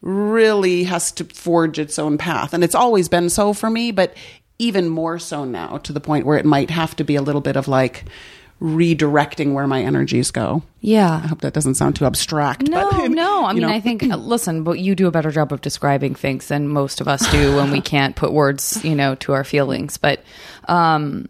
really 0.00 0.84
has 0.84 1.10
to 1.12 1.24
forge 1.24 1.78
its 1.78 1.98
own 1.98 2.18
path. 2.18 2.52
And 2.54 2.62
it's 2.62 2.74
always 2.74 3.08
been 3.08 3.30
so 3.30 3.52
for 3.52 3.68
me, 3.68 3.90
but 3.90 4.14
even 4.58 4.88
more 4.88 5.18
so 5.18 5.44
now 5.44 5.78
to 5.78 5.92
the 5.92 6.00
point 6.00 6.26
where 6.26 6.38
it 6.38 6.44
might 6.44 6.70
have 6.70 6.96
to 6.96 7.04
be 7.04 7.16
a 7.16 7.22
little 7.22 7.40
bit 7.40 7.56
of 7.56 7.68
like 7.68 8.04
redirecting 8.60 9.52
where 9.52 9.66
my 9.66 9.82
energies 9.82 10.30
go. 10.30 10.62
Yeah. 10.80 11.20
I 11.22 11.26
hope 11.26 11.42
that 11.42 11.52
doesn't 11.52 11.74
sound 11.74 11.96
too 11.96 12.06
abstract. 12.06 12.68
No, 12.68 12.90
but, 12.92 13.10
no. 13.10 13.44
I 13.44 13.52
mean, 13.52 13.62
know. 13.62 13.68
I 13.68 13.80
think 13.80 14.02
uh, 14.02 14.16
listen, 14.16 14.64
but 14.64 14.80
you 14.80 14.94
do 14.94 15.06
a 15.06 15.10
better 15.10 15.30
job 15.30 15.52
of 15.52 15.60
describing 15.60 16.14
things 16.14 16.48
than 16.48 16.68
most 16.68 17.00
of 17.00 17.08
us 17.08 17.30
do 17.30 17.56
when 17.56 17.70
we 17.70 17.80
can't 17.80 18.16
put 18.16 18.32
words, 18.32 18.82
you 18.84 18.94
know, 18.94 19.14
to 19.16 19.32
our 19.32 19.44
feelings. 19.44 19.96
But 19.96 20.22
um 20.66 21.28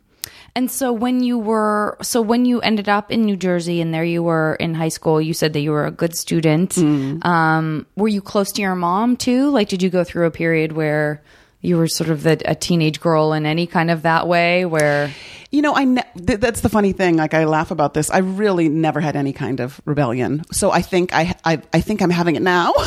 and 0.57 0.71
so 0.71 0.93
when 0.93 1.23
you 1.23 1.38
were 1.38 1.99
so 2.01 2.23
when 2.23 2.47
you 2.47 2.61
ended 2.62 2.88
up 2.88 3.12
in 3.12 3.25
New 3.25 3.37
Jersey 3.37 3.81
and 3.81 3.93
there 3.93 4.05
you 4.05 4.23
were 4.23 4.55
in 4.55 4.75
high 4.75 4.88
school, 4.88 5.21
you 5.21 5.35
said 5.35 5.53
that 5.53 5.61
you 5.61 5.71
were 5.71 5.87
a 5.87 5.91
good 5.91 6.17
student. 6.17 6.77
Mm. 6.77 7.25
Um 7.27 7.87
were 7.95 8.09
you 8.09 8.23
close 8.23 8.51
to 8.53 8.62
your 8.62 8.75
mom 8.75 9.17
too? 9.19 9.51
Like 9.51 9.69
did 9.69 9.83
you 9.83 9.91
go 9.91 10.03
through 10.03 10.27
a 10.27 10.31
period 10.31 10.73
where 10.73 11.23
you 11.61 11.77
were 11.77 11.88
sort 11.88 12.11
of 12.11 12.23
the, 12.23 12.40
a 12.44 12.55
teenage 12.55 13.01
girl 13.01 13.33
in 13.33 13.44
any 13.47 13.66
kind 13.66 13.90
of 13.90 14.03
that 14.03 14.29
way 14.29 14.64
where 14.64 15.11
You 15.51 15.62
know, 15.62 15.75
I 15.75 15.85
ne- 15.85 16.03
th- 16.27 16.40
that's 16.40 16.61
the 16.61 16.68
funny 16.68 16.92
thing. 16.92 17.16
Like 17.16 17.33
I 17.35 17.44
laugh 17.47 17.71
about 17.71 17.94
this. 17.94 18.11
I 18.11 18.18
really 18.18 18.68
never 18.68 19.01
had 19.01 19.16
any 19.16 19.33
kind 19.33 19.61
of 19.61 19.81
rebellion. 19.87 20.44
So 20.53 20.71
I 20.71 20.83
think 20.83 21.12
I 21.14 21.35
I, 21.44 21.62
I 21.73 21.81
think 21.81 22.03
I'm 22.03 22.11
having 22.11 22.37
it 22.37 22.42
now. 22.42 22.73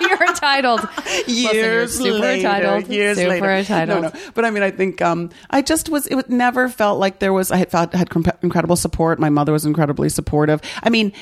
you're 0.08 0.22
entitled. 0.26 0.80
Listen, 0.82 1.24
you're 1.26 1.54
years 1.54 1.96
super 1.96 2.18
later, 2.18 2.46
entitled. 2.48 2.88
years 2.88 3.16
super 3.18 3.30
later. 3.30 3.50
entitled. 3.50 4.02
No, 4.02 4.08
no. 4.08 4.20
But 4.34 4.44
I 4.44 4.50
mean, 4.50 4.62
I 4.62 4.70
think 4.70 5.00
um, 5.02 5.30
I 5.50 5.62
just 5.62 5.88
was. 5.88 6.06
It 6.06 6.14
was- 6.14 6.28
never 6.28 6.68
felt 6.68 6.98
like 7.00 7.18
there 7.18 7.32
was. 7.32 7.50
I 7.50 7.56
had 7.56 7.70
felt 7.70 7.92
had 7.94 8.08
incredible 8.42 8.76
support. 8.76 9.18
My 9.18 9.30
mother 9.30 9.52
was 9.52 9.64
incredibly 9.64 10.08
supportive. 10.08 10.60
I 10.82 10.90
mean, 10.90 11.12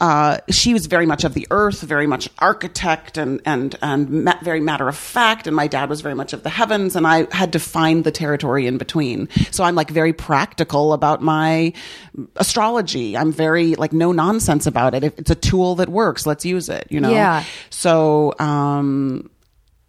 uh, 0.00 0.38
she 0.48 0.72
was 0.72 0.86
very 0.86 1.04
much 1.04 1.24
of 1.24 1.34
the 1.34 1.46
earth, 1.50 1.82
very 1.82 2.06
much 2.06 2.28
architect, 2.38 3.18
and 3.18 3.40
and 3.44 3.76
and 3.82 4.24
ma- 4.24 4.38
very 4.42 4.60
matter 4.60 4.88
of 4.88 4.96
fact. 4.96 5.46
And 5.46 5.54
my 5.54 5.66
dad 5.66 5.88
was 5.90 6.00
very 6.00 6.14
much 6.14 6.32
of 6.32 6.42
the 6.42 6.48
heavens, 6.50 6.96
and 6.96 7.06
I 7.06 7.26
had 7.34 7.52
to 7.52 7.58
find 7.58 8.04
the 8.04 8.10
territory 8.12 8.66
in 8.66 8.78
between. 8.78 9.28
So 9.50 9.64
I'm 9.64 9.74
like 9.74 9.90
very 9.90 10.12
practical 10.12 10.92
about 10.92 11.20
my 11.22 11.72
astrology. 12.36 13.16
I'm 13.16 13.32
very 13.32 13.74
like 13.74 13.92
no 13.92 14.12
nonsense 14.12 14.66
about 14.66 14.94
it. 14.94 15.04
If 15.04 15.18
it's 15.18 15.30
a 15.30 15.34
tool 15.34 15.74
that 15.76 15.88
works, 15.88 16.26
let's 16.26 16.44
use 16.44 16.68
it. 16.68 16.86
You 16.90 17.00
know. 17.00 17.10
Yeah. 17.10 17.44
So, 17.70 18.05
um, 18.38 19.30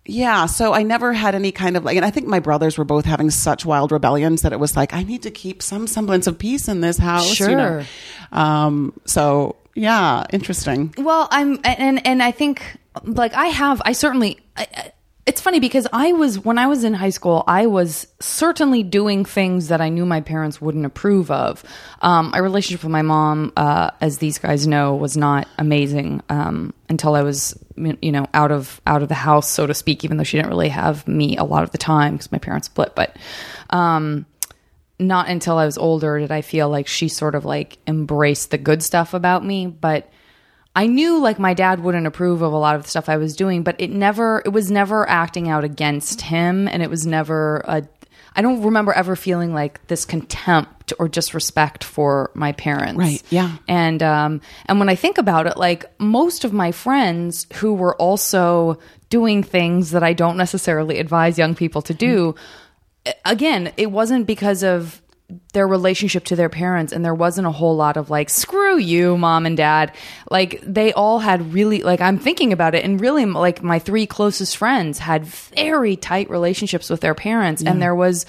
yeah, 0.06 0.46
so 0.46 0.74
I 0.74 0.84
never 0.84 1.12
had 1.14 1.36
any 1.36 1.52
kind 1.52 1.76
of 1.76 1.84
like, 1.84 1.98
and 1.98 2.06
I 2.06 2.12
think 2.12 2.28
my 2.28 2.40
brothers 2.40 2.78
were 2.78 2.86
both 2.86 3.06
having 3.06 3.30
such 3.30 3.66
wild 3.66 3.92
rebellions 3.92 4.42
that 4.44 4.54
it 4.54 4.60
was 4.60 4.76
like, 4.78 4.94
I 4.94 5.04
need 5.04 5.24
to 5.24 5.32
keep 5.32 5.62
some 5.62 5.86
semblance 5.88 6.28
of 6.28 6.40
peace 6.40 6.68
in 6.68 6.82
this 6.82 6.98
house. 6.98 7.40
You 7.40 7.48
know? 7.48 7.82
Sure. 7.82 7.86
Um, 8.32 8.94
so 9.06 9.58
yeah, 9.76 10.26
interesting. 10.32 10.94
Well, 10.98 11.28
I'm 11.30 11.60
and 11.64 12.06
and 12.06 12.24
I 12.24 12.32
think 12.32 12.64
like 13.04 13.34
I 13.34 13.48
have 13.48 13.82
I 13.86 13.92
certainly 13.92 14.40
I- 14.56 14.92
it's 15.28 15.42
funny 15.42 15.60
because 15.60 15.86
I 15.92 16.14
was 16.14 16.40
when 16.40 16.58
I 16.58 16.68
was 16.68 16.86
in 16.86 16.94
high 16.94 17.10
school 17.10 17.44
I 17.48 17.66
was 17.68 18.08
certainly 18.22 18.82
doing 18.82 19.26
things 19.26 19.68
that 19.68 19.82
I 19.82 19.90
knew 19.90 20.06
my 20.06 20.22
parents 20.22 20.62
wouldn't 20.62 20.86
approve 20.86 21.30
of. 21.30 21.64
Um, 22.02 22.32
my 22.32 22.38
relationship 22.38 22.84
with 22.84 22.92
my 22.92 23.02
mom, 23.02 23.52
uh, 23.58 23.92
as 24.00 24.20
these 24.20 24.40
guys 24.40 24.66
know, 24.66 24.96
was 24.96 25.18
not 25.18 25.48
amazing 25.58 26.24
um, 26.30 26.74
until 26.88 27.14
I 27.14 27.24
was 27.24 27.60
you 27.76 28.12
know 28.12 28.26
out 28.34 28.52
of 28.52 28.82
out 28.88 29.04
of 29.04 29.10
the 29.10 29.16
house, 29.16 29.50
so 29.50 29.68
to 29.68 29.74
speak. 29.74 30.06
Even 30.06 30.16
though 30.16 30.24
she 30.24 30.38
didn't 30.38 30.50
really 30.50 30.70
have 30.70 31.06
me 31.08 31.36
a 31.36 31.44
lot 31.44 31.64
of 31.64 31.72
the 31.72 31.78
time 31.78 32.14
because 32.14 32.32
my 32.32 32.40
parents 32.40 32.68
split, 32.68 32.96
but. 32.96 33.16
Um, 33.70 34.26
not 35.00 35.30
until 35.30 35.60
I 35.60 35.66
was 35.66 35.78
older 35.78 36.18
did 36.18 36.32
I 36.32 36.42
feel 36.42 36.70
like 36.70 36.88
she 36.88 37.08
sort 37.08 37.36
of 37.36 37.46
like 37.46 37.78
embraced 37.86 38.50
the 38.50 38.58
good 38.58 38.82
stuff 38.82 39.14
about 39.14 39.46
me. 39.46 39.68
But 39.68 40.10
I 40.78 40.86
knew 40.86 41.20
like 41.20 41.40
my 41.40 41.56
dad 41.56 41.80
wouldn't 41.80 42.06
approve 42.06 42.44
of 42.44 42.54
a 42.54 42.58
lot 42.58 42.76
of 42.76 42.84
the 42.84 42.90
stuff 42.90 43.10
I 43.10 43.18
was 43.18 43.36
doing, 43.36 43.64
but 43.64 43.82
it 43.82 43.90
never, 43.90 44.44
it 44.46 44.50
was 44.50 44.70
never 44.70 45.10
acting 45.10 45.50
out 45.50 45.64
against 45.64 46.22
him. 46.22 46.68
And 46.68 46.84
it 46.84 46.90
was 46.92 47.04
never 47.04 47.64
a, 47.66 47.82
I 48.36 48.44
don't 48.44 48.62
remember 48.62 48.94
ever 48.94 49.16
feeling 49.16 49.56
like 49.56 49.88
this 49.88 50.06
contempt 50.06 50.94
or 51.00 51.08
disrespect 51.08 51.84
for 51.84 52.30
my 52.36 52.52
parents. 52.52 53.00
Right, 53.00 53.24
yeah. 53.32 53.58
And 53.68 54.04
um 54.04 54.40
and 54.68 54.78
when 54.78 54.88
I 54.88 54.94
think 54.94 55.18
about 55.18 55.48
it, 55.48 55.58
like 55.58 55.86
most 56.00 56.46
of 56.46 56.54
my 56.54 56.72
friends 56.72 57.48
who 57.56 57.74
were 57.74 57.96
also 57.96 58.78
doing 59.10 59.42
things 59.42 59.90
that 59.92 60.04
I 60.04 60.14
don't 60.14 60.38
necessarily 60.38 61.00
advise 61.00 61.40
young 61.40 61.56
people 61.56 61.82
to 61.82 61.96
do, 61.96 62.36
again, 63.26 63.74
it 63.78 63.90
wasn't 63.92 64.28
because 64.28 64.62
of 64.62 65.02
their 65.52 65.68
relationship 65.68 66.24
to 66.26 66.36
their 66.36 66.50
parents 66.50 66.94
and 66.94 67.04
there 67.04 67.14
wasn't 67.14 67.46
a 67.46 67.52
whole 67.52 67.76
lot 67.76 67.98
of 67.98 68.10
like 68.10 68.30
screw 68.30 68.78
you 68.78 69.18
mom 69.18 69.46
and 69.46 69.58
dad. 69.58 69.94
Like 70.32 70.62
they 70.62 70.94
all 70.94 71.20
had 71.20 71.54
really 71.54 71.82
like 71.84 72.00
i'm 72.00 72.18
thinking 72.18 72.54
about 72.54 72.76
it 72.76 72.86
and 72.86 73.02
really 73.02 73.26
like 73.26 73.62
my 73.62 73.80
three 73.80 74.06
closest 74.06 74.56
friends 74.56 75.00
had 75.00 75.26
very 75.26 75.96
tight 75.96 76.30
relationships 76.30 76.90
with 76.90 77.02
their 77.02 77.16
parents 77.16 77.62
and 77.62 77.82
there 77.82 77.96
was 77.96 78.26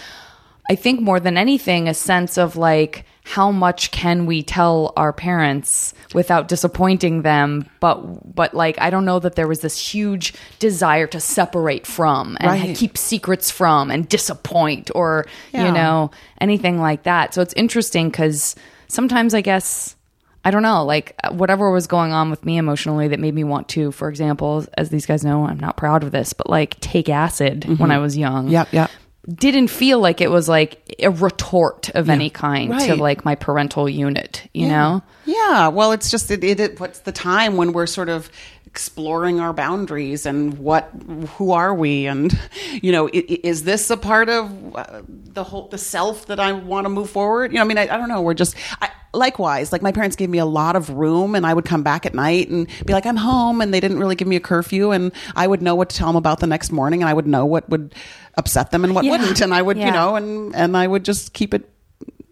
I 0.70 0.74
think 0.74 1.00
more 1.00 1.18
than 1.20 1.36
anything, 1.38 1.88
a 1.88 1.94
sense 1.94 2.36
of 2.38 2.56
like, 2.56 3.04
how 3.24 3.50
much 3.50 3.90
can 3.90 4.24
we 4.24 4.42
tell 4.42 4.92
our 4.96 5.12
parents 5.12 5.92
without 6.14 6.48
disappointing 6.48 7.20
them 7.20 7.68
but 7.78 8.34
but 8.34 8.54
like 8.54 8.80
i 8.80 8.88
don't 8.88 9.04
know 9.04 9.18
that 9.18 9.34
there 9.34 9.46
was 9.46 9.60
this 9.60 9.76
huge 9.78 10.32
desire 10.58 11.06
to 11.06 11.20
separate 11.20 11.86
from 11.86 12.38
and 12.40 12.50
Right. 12.50 12.74
keep 12.74 12.96
secrets 12.96 13.50
from 13.50 13.90
and 13.90 14.08
disappoint 14.08 14.90
or 14.94 15.26
Yeah. 15.52 15.66
you 15.66 15.72
know 15.72 16.10
anything 16.40 16.80
like 16.80 17.02
that 17.02 17.34
so 17.34 17.42
it's 17.42 17.52
interesting 17.52 18.08
because 18.08 18.56
sometimes 18.86 19.34
i 19.34 19.42
guess 19.42 19.94
i 20.42 20.50
don't 20.50 20.62
know 20.62 20.86
like 20.86 21.14
whatever 21.30 21.70
was 21.70 21.86
going 21.86 22.12
on 22.14 22.30
with 22.30 22.46
me 22.46 22.56
emotionally 22.56 23.08
that 23.08 23.20
made 23.20 23.34
me 23.34 23.44
want 23.44 23.68
to 23.68 23.92
for 23.92 24.08
example 24.08 24.64
as 24.78 24.88
these 24.88 25.04
guys 25.04 25.22
know 25.22 25.44
i'm 25.46 25.60
not 25.60 25.76
proud 25.76 26.02
of 26.02 26.12
this 26.12 26.32
but 26.32 26.48
like 26.48 26.80
take 26.80 27.10
acid 27.10 27.66
when 27.66 27.76
mm-hmm. 27.76 27.90
i 27.90 27.98
was 27.98 28.16
young 28.16 28.48
Yep, 28.48 28.72
yep. 28.72 28.90
Didn't 29.32 29.68
feel 29.68 29.98
like 30.00 30.20
it 30.20 30.30
was 30.30 30.48
like 30.48 30.96
a 31.00 31.10
retort 31.10 31.90
of 31.94 32.08
any 32.08 32.30
kind 32.30 32.70
to 32.86 32.96
like 32.96 33.24
my 33.24 33.34
parental 33.34 33.88
unit, 33.88 34.48
you 34.54 34.66
know? 34.68 35.02
Yeah, 35.26 35.68
well, 35.68 35.92
it's 35.92 36.10
just 36.10 36.30
it, 36.30 36.42
it, 36.44 36.60
it. 36.60 36.80
What's 36.80 37.00
the 37.00 37.12
time 37.12 37.56
when 37.56 37.72
we're 37.72 37.86
sort 37.86 38.08
of 38.08 38.30
exploring 38.66 39.40
our 39.40 39.52
boundaries 39.52 40.24
and 40.26 40.58
what, 40.58 40.90
who 41.36 41.52
are 41.52 41.74
we, 41.74 42.06
and 42.06 42.38
you 42.82 42.92
know, 42.92 43.06
i- 43.08 43.24
i- 43.28 43.40
is 43.42 43.64
this 43.64 43.90
a 43.90 43.96
part 43.96 44.28
of 44.28 44.76
uh, 44.76 45.02
the 45.06 45.42
whole 45.44 45.68
the 45.68 45.78
self 45.78 46.26
that 46.26 46.38
I 46.40 46.52
want 46.52 46.84
to 46.84 46.88
move 46.88 47.10
forward? 47.10 47.50
You 47.52 47.56
know, 47.56 47.62
I 47.64 47.66
mean, 47.66 47.78
I, 47.78 47.82
I 47.82 47.96
don't 47.98 48.08
know. 48.08 48.22
We're 48.22 48.34
just 48.34 48.54
I, 48.80 48.90
likewise. 49.14 49.72
Like 49.72 49.82
my 49.82 49.90
parents 49.92 50.16
gave 50.16 50.28
me 50.30 50.38
a 50.38 50.44
lot 50.46 50.76
of 50.76 50.90
room, 50.90 51.34
and 51.34 51.46
I 51.46 51.52
would 51.54 51.64
come 51.64 51.82
back 51.82 52.06
at 52.06 52.14
night 52.14 52.48
and 52.50 52.68
be 52.86 52.92
like, 52.92 53.04
I'm 53.06 53.16
home, 53.16 53.60
and 53.60 53.74
they 53.74 53.80
didn't 53.80 53.98
really 53.98 54.14
give 54.16 54.28
me 54.28 54.36
a 54.36 54.40
curfew, 54.40 54.90
and 54.92 55.12
I 55.34 55.46
would 55.46 55.60
know 55.62 55.74
what 55.74 55.88
to 55.90 55.96
tell 55.96 56.06
them 56.08 56.16
about 56.16 56.40
the 56.40 56.46
next 56.46 56.70
morning, 56.70 57.02
and 57.02 57.08
I 57.08 57.14
would 57.14 57.26
know 57.26 57.44
what 57.46 57.68
would 57.70 57.94
upset 58.38 58.70
them 58.70 58.84
and 58.84 58.94
what 58.94 59.04
Yeah. 59.04 59.10
wouldn't, 59.12 59.40
and 59.42 59.52
I 59.52 59.60
would, 59.60 59.76
Yeah. 59.76 59.86
you 59.88 59.92
know, 59.92 60.16
and 60.16 60.54
and 60.54 60.76
I 60.76 60.86
would 60.86 61.04
just 61.04 61.32
keep 61.34 61.52
it 61.52 61.68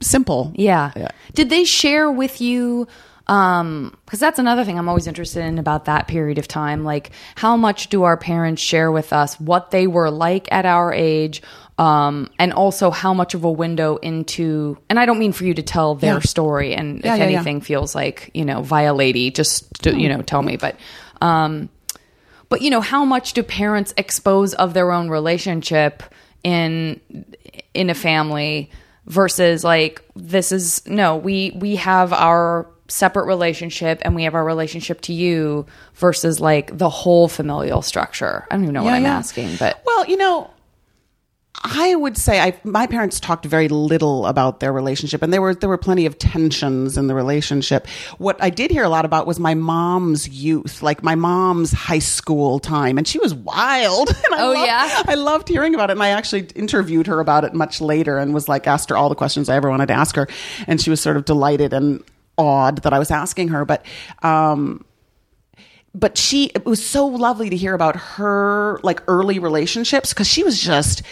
simple. 0.00 0.52
Yeah. 0.54 0.92
Yeah. 0.96 1.08
Did 1.34 1.50
they 1.50 1.64
share 1.64 2.10
with 2.10 2.40
you 2.40 2.86
um 3.28 3.92
cuz 4.06 4.20
that's 4.20 4.38
another 4.38 4.64
thing 4.64 4.78
I'm 4.78 4.88
always 4.88 5.08
interested 5.08 5.42
in 5.44 5.58
about 5.58 5.86
that 5.86 6.06
period 6.06 6.38
of 6.38 6.46
time 6.46 6.84
like 6.84 7.10
how 7.34 7.56
much 7.56 7.88
do 7.88 8.04
our 8.04 8.16
parents 8.16 8.62
share 8.62 8.92
with 8.92 9.12
us 9.12 9.34
what 9.40 9.72
they 9.72 9.88
were 9.88 10.12
like 10.12 10.46
at 10.52 10.64
our 10.64 10.92
age 10.92 11.42
um 11.76 12.28
and 12.38 12.52
also 12.52 12.92
how 12.92 13.12
much 13.12 13.34
of 13.34 13.42
a 13.42 13.50
window 13.50 13.96
into 13.96 14.78
and 14.88 15.00
I 15.00 15.06
don't 15.06 15.18
mean 15.18 15.32
for 15.32 15.42
you 15.44 15.54
to 15.54 15.62
tell 15.62 15.96
their 15.96 16.14
Yeah. 16.14 16.20
story 16.20 16.72
and 16.72 17.00
Yeah, 17.04 17.14
if 17.14 17.18
yeah, 17.18 17.24
anything 17.26 17.60
feels 17.62 17.96
like, 17.96 18.30
you 18.32 18.44
know, 18.44 18.62
violating 18.62 19.32
just 19.32 19.74
to, 19.82 19.92
you 20.00 20.08
know, 20.08 20.22
tell 20.22 20.42
me 20.42 20.56
but 20.56 20.76
um 21.20 21.68
but 22.48 22.62
you 22.62 22.70
know 22.70 22.80
how 22.80 23.04
much 23.04 23.32
do 23.32 23.42
parents 23.42 23.92
expose 23.96 24.54
of 24.54 24.74
their 24.74 24.92
own 24.92 25.08
relationship 25.08 26.02
in 26.44 27.00
in 27.74 27.90
a 27.90 27.94
family 27.94 28.70
versus 29.06 29.64
like 29.64 30.02
this 30.14 30.52
is 30.52 30.86
no 30.86 31.16
we 31.16 31.52
we 31.56 31.76
have 31.76 32.12
our 32.12 32.66
separate 32.88 33.26
relationship 33.26 34.00
and 34.02 34.14
we 34.14 34.22
have 34.22 34.34
our 34.34 34.44
relationship 34.44 35.00
to 35.00 35.12
you 35.12 35.66
versus 35.94 36.38
like 36.38 36.76
the 36.76 36.88
whole 36.88 37.26
familial 37.26 37.82
structure 37.82 38.46
i 38.50 38.54
don't 38.54 38.62
even 38.62 38.74
know 38.74 38.84
what 38.84 38.94
i'm 38.94 39.02
yeah. 39.02 39.18
asking 39.18 39.56
but 39.56 39.82
Well, 39.96 40.06
you 40.06 40.16
know, 40.16 40.50
I 41.64 41.94
would 41.94 42.16
say 42.16 42.40
I 42.40 42.58
my 42.64 42.86
parents 42.86 43.18
talked 43.18 43.44
very 43.44 43.68
little 43.68 44.26
about 44.26 44.60
their 44.60 44.72
relationship, 44.72 45.22
and 45.22 45.32
there 45.32 45.42
were 45.42 45.54
there 45.54 45.68
were 45.68 45.78
plenty 45.78 46.06
of 46.06 46.18
tensions 46.18 46.96
in 46.96 47.06
the 47.06 47.14
relationship. 47.14 47.86
What 48.18 48.36
I 48.42 48.50
did 48.50 48.70
hear 48.70 48.84
a 48.84 48.88
lot 48.88 49.04
about 49.04 49.26
was 49.26 49.40
my 49.40 49.54
mom's 49.54 50.28
youth, 50.28 50.82
like 50.82 51.02
my 51.02 51.14
mom's 51.14 51.72
high 51.72 51.98
school 51.98 52.58
time, 52.60 52.98
and 52.98 53.06
she 53.08 53.18
was 53.18 53.34
wild. 53.34 54.08
And 54.26 54.34
I 54.34 54.42
Oh, 54.42 54.52
loved- 54.52 54.66
yeah? 54.66 55.02
I 55.06 55.14
loved 55.14 55.48
hearing 55.48 55.74
about 55.74 55.90
it, 55.90 55.94
and 55.94 56.02
I 56.02 56.10
actually 56.10 56.46
interviewed 56.54 57.06
her 57.06 57.20
about 57.20 57.44
it 57.44 57.54
much 57.54 57.80
later, 57.80 58.18
and 58.18 58.34
was 58.34 58.48
like 58.48 58.66
asked 58.66 58.90
her 58.90 58.96
all 58.96 59.08
the 59.08 59.14
questions 59.14 59.48
I 59.48 59.56
ever 59.56 59.70
wanted 59.70 59.86
to 59.86 59.94
ask 59.94 60.14
her, 60.16 60.28
and 60.66 60.80
she 60.80 60.90
was 60.90 61.00
sort 61.00 61.16
of 61.16 61.24
delighted 61.24 61.72
and 61.72 62.02
awed 62.38 62.82
that 62.82 62.92
I 62.92 62.98
was 62.98 63.10
asking 63.10 63.48
her, 63.48 63.64
but. 63.64 63.84
um 64.22 64.84
but 65.96 66.18
she 66.18 66.46
it 66.54 66.64
was 66.64 66.84
so 66.84 67.06
lovely 67.06 67.50
to 67.50 67.56
hear 67.56 67.74
about 67.74 67.96
her 67.96 68.78
like 68.82 69.02
early 69.08 69.38
relationships 69.38 70.12
because 70.12 70.28
she 70.28 70.44
was 70.44 70.60
just 70.60 71.02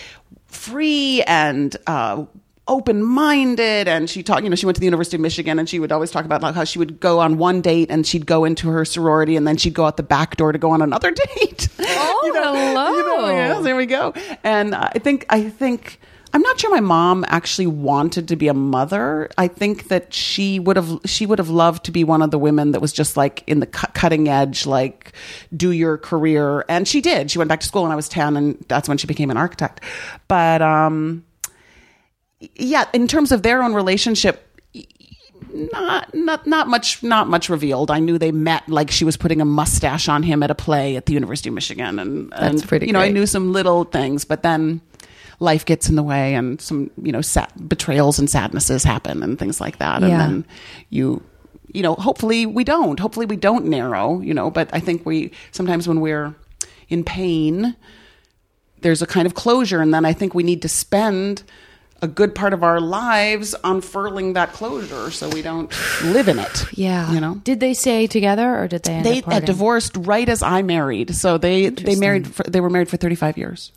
free 0.46 1.22
and 1.26 1.76
uh 1.86 2.24
open-minded 2.66 3.88
and 3.88 4.08
she 4.08 4.22
taught 4.22 4.42
you 4.42 4.48
know 4.48 4.56
she 4.56 4.64
went 4.64 4.74
to 4.74 4.80
the 4.80 4.86
university 4.86 5.16
of 5.16 5.20
michigan 5.20 5.58
and 5.58 5.68
she 5.68 5.78
would 5.78 5.92
always 5.92 6.10
talk 6.10 6.24
about 6.24 6.40
like 6.40 6.54
how 6.54 6.64
she 6.64 6.78
would 6.78 6.98
go 6.98 7.18
on 7.20 7.36
one 7.36 7.60
date 7.60 7.90
and 7.90 8.06
she'd 8.06 8.24
go 8.24 8.44
into 8.44 8.68
her 8.70 8.86
sorority 8.86 9.36
and 9.36 9.46
then 9.46 9.56
she'd 9.58 9.74
go 9.74 9.84
out 9.84 9.98
the 9.98 10.02
back 10.02 10.36
door 10.36 10.50
to 10.50 10.58
go 10.58 10.70
on 10.70 10.80
another 10.80 11.10
date. 11.36 11.68
Oh, 11.80 12.22
you 12.24 12.32
know, 12.32 12.54
hello. 12.54 12.90
you 12.90 13.06
know, 13.06 13.28
yeah, 13.28 13.60
there 13.60 13.76
we 13.76 13.84
go. 13.86 14.14
And 14.42 14.74
i 14.74 14.92
think 14.92 15.26
i 15.28 15.48
think 15.50 16.00
I'm 16.34 16.42
not 16.42 16.58
sure 16.58 16.68
my 16.68 16.80
mom 16.80 17.24
actually 17.28 17.68
wanted 17.68 18.26
to 18.26 18.34
be 18.34 18.48
a 18.48 18.54
mother. 18.54 19.30
I 19.38 19.46
think 19.46 19.86
that 19.86 20.12
she 20.12 20.58
would 20.58 20.74
have 20.74 20.98
she 21.04 21.26
would 21.26 21.38
have 21.38 21.48
loved 21.48 21.84
to 21.84 21.92
be 21.92 22.02
one 22.02 22.22
of 22.22 22.32
the 22.32 22.40
women 22.40 22.72
that 22.72 22.80
was 22.80 22.92
just 22.92 23.16
like 23.16 23.44
in 23.46 23.60
the 23.60 23.66
cu- 23.66 23.86
cutting 23.94 24.28
edge, 24.28 24.66
like 24.66 25.12
do 25.56 25.70
your 25.70 25.96
career, 25.96 26.64
and 26.68 26.88
she 26.88 27.00
did. 27.00 27.30
She 27.30 27.38
went 27.38 27.48
back 27.48 27.60
to 27.60 27.66
school 27.68 27.84
when 27.84 27.92
I 27.92 27.96
was 27.96 28.08
ten, 28.08 28.36
and 28.36 28.64
that's 28.66 28.88
when 28.88 28.98
she 28.98 29.06
became 29.06 29.30
an 29.30 29.36
architect. 29.36 29.80
But 30.26 30.60
um, 30.60 31.24
yeah, 32.56 32.86
in 32.92 33.06
terms 33.06 33.30
of 33.30 33.44
their 33.44 33.62
own 33.62 33.72
relationship, 33.72 34.60
not 35.72 36.12
not 36.14 36.48
not 36.48 36.66
much 36.66 37.00
not 37.04 37.28
much 37.28 37.48
revealed. 37.48 37.92
I 37.92 38.00
knew 38.00 38.18
they 38.18 38.32
met 38.32 38.68
like 38.68 38.90
she 38.90 39.04
was 39.04 39.16
putting 39.16 39.40
a 39.40 39.44
mustache 39.44 40.08
on 40.08 40.24
him 40.24 40.42
at 40.42 40.50
a 40.50 40.56
play 40.56 40.96
at 40.96 41.06
the 41.06 41.12
University 41.12 41.48
of 41.48 41.54
Michigan, 41.54 42.00
and 42.00 42.32
That's 42.32 42.66
pretty 42.66 42.86
You 42.86 42.92
know, 42.92 43.00
I 43.00 43.10
knew 43.10 43.26
some 43.26 43.52
little 43.52 43.84
things, 43.84 44.24
but 44.24 44.42
then 44.42 44.80
life 45.44 45.64
gets 45.64 45.88
in 45.88 45.96
the 45.96 46.02
way, 46.02 46.34
and 46.34 46.60
some 46.60 46.90
you 47.00 47.12
know 47.12 47.20
sad, 47.20 47.52
betrayals 47.68 48.18
and 48.18 48.28
sadnesses 48.28 48.82
happen, 48.82 49.22
and 49.22 49.38
things 49.38 49.60
like 49.60 49.78
that, 49.78 50.02
and 50.02 50.12
then 50.12 50.46
you. 50.90 51.22
You 51.72 51.82
know, 51.82 51.96
hopefully 51.96 52.46
we 52.46 52.62
don't. 52.62 53.00
Hopefully 53.00 53.26
we 53.26 53.34
don't 53.34 53.64
narrow. 53.64 54.20
You 54.20 54.32
know, 54.32 54.48
but 54.48 54.70
I 54.72 54.78
think 54.78 55.04
we 55.04 55.32
sometimes 55.50 55.88
when 55.88 56.00
we're 56.00 56.32
in 56.88 57.02
pain, 57.02 57.74
there's 58.84 59.00
a 59.02 59.06
kind 59.06 59.26
of 59.26 59.34
closure 59.34 59.80
and 59.80 59.92
then 59.92 60.04
i 60.04 60.12
think 60.12 60.34
we 60.34 60.44
need 60.44 60.62
to 60.62 60.68
spend 60.68 61.42
a 62.02 62.06
good 62.06 62.34
part 62.34 62.52
of 62.52 62.62
our 62.62 62.80
lives 62.80 63.54
unfurling 63.64 64.34
that 64.34 64.52
closure 64.52 65.10
so 65.10 65.28
we 65.30 65.40
don't 65.42 65.72
live 66.04 66.28
in 66.28 66.38
it 66.38 66.66
yeah 66.78 67.10
you 67.10 67.18
know 67.18 67.36
did 67.44 67.58
they 67.60 67.74
stay 67.74 68.06
together 68.06 68.56
or 68.56 68.68
did 68.68 68.82
they 68.82 69.22
they 69.22 69.40
divorced 69.40 69.96
right 69.96 70.28
as 70.28 70.42
i 70.42 70.62
married 70.62 71.14
so 71.14 71.38
they 71.38 71.70
they 71.70 71.96
married 71.96 72.28
for, 72.28 72.42
they 72.44 72.60
were 72.60 72.70
married 72.70 72.88
for 72.88 72.98
35 72.98 73.38
years 73.38 73.72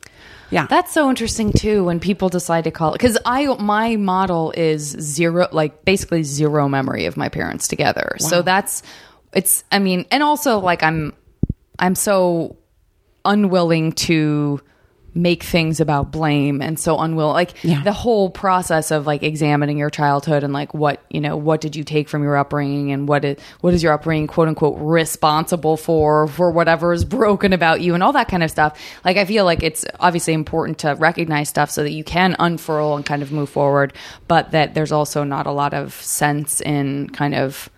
yeah 0.49 0.67
That's 0.67 0.93
so 0.93 1.09
interesting 1.09 1.51
too 1.53 1.83
when 1.83 1.99
people 1.99 2.29
decide 2.29 2.65
to 2.65 2.71
call 2.71 2.91
it 2.91 2.93
because 2.93 3.17
I 3.25 3.45
my 3.55 3.95
model 3.95 4.53
is 4.55 4.83
zero 4.83 5.47
like 5.51 5.85
basically 5.85 6.23
zero 6.23 6.67
memory 6.69 7.05
of 7.05 7.17
my 7.17 7.29
parents 7.29 7.67
together. 7.67 8.15
So 8.19 8.41
that's 8.41 8.83
it's 9.33 9.63
I 9.71 9.79
mean 9.79 10.05
and 10.11 10.23
also 10.23 10.59
like 10.59 10.83
I'm 10.83 11.13
I'm 11.79 11.95
so 11.95 12.57
unwilling 13.25 13.91
to 13.91 14.61
make 15.17 15.41
things 15.43 15.79
about 15.79 16.11
blame 16.11 16.61
and 16.61 16.79
so 16.79 16.97
unwilling 16.99 17.33
like 17.33 17.53
Yeah. 17.63 17.81
the 17.83 17.91
whole 17.91 18.29
process 18.29 18.91
of 18.91 19.07
like 19.07 19.23
examining 19.23 19.77
your 19.77 19.89
childhood 19.89 20.43
and 20.43 20.53
like 20.53 20.73
what 20.73 21.01
you 21.09 21.19
know 21.19 21.35
what 21.35 21.59
did 21.59 21.75
you 21.75 21.83
take 21.83 22.07
from 22.07 22.21
your 22.23 22.37
upbringing 22.37 22.91
and 22.91 23.07
what 23.07 23.25
is 23.25 23.37
what 23.61 23.73
is 23.73 23.81
your 23.81 23.93
upbringing 23.93 24.27
quote 24.27 24.47
unquote 24.47 24.77
responsible 24.79 25.75
for 25.77 26.27
for 26.27 26.51
whatever 26.51 26.93
is 26.93 27.03
broken 27.03 27.51
about 27.53 27.81
you 27.81 27.93
and 27.95 28.03
all 28.03 28.13
that 28.13 28.27
kind 28.27 28.43
of 28.43 28.51
stuff 28.51 28.79
like 29.03 29.17
i 29.17 29.25
feel 29.25 29.43
like 29.43 29.63
it's 29.63 29.83
obviously 29.99 30.33
important 30.33 30.77
to 30.77 30.93
recognize 30.99 31.49
stuff 31.49 31.71
so 31.71 31.81
that 31.83 31.91
you 31.91 32.03
can 32.03 32.35
unfurl 32.39 32.95
and 32.95 33.05
kind 33.05 33.23
of 33.23 33.31
move 33.31 33.49
forward 33.49 33.93
but 34.27 34.51
that 34.51 34.73
there's 34.75 34.91
also 34.91 35.23
not 35.23 35.47
a 35.47 35.51
lot 35.51 35.73
of 35.73 35.93
sense 35.95 36.61
in 36.61 37.09
kind 37.09 37.33
of 37.33 37.69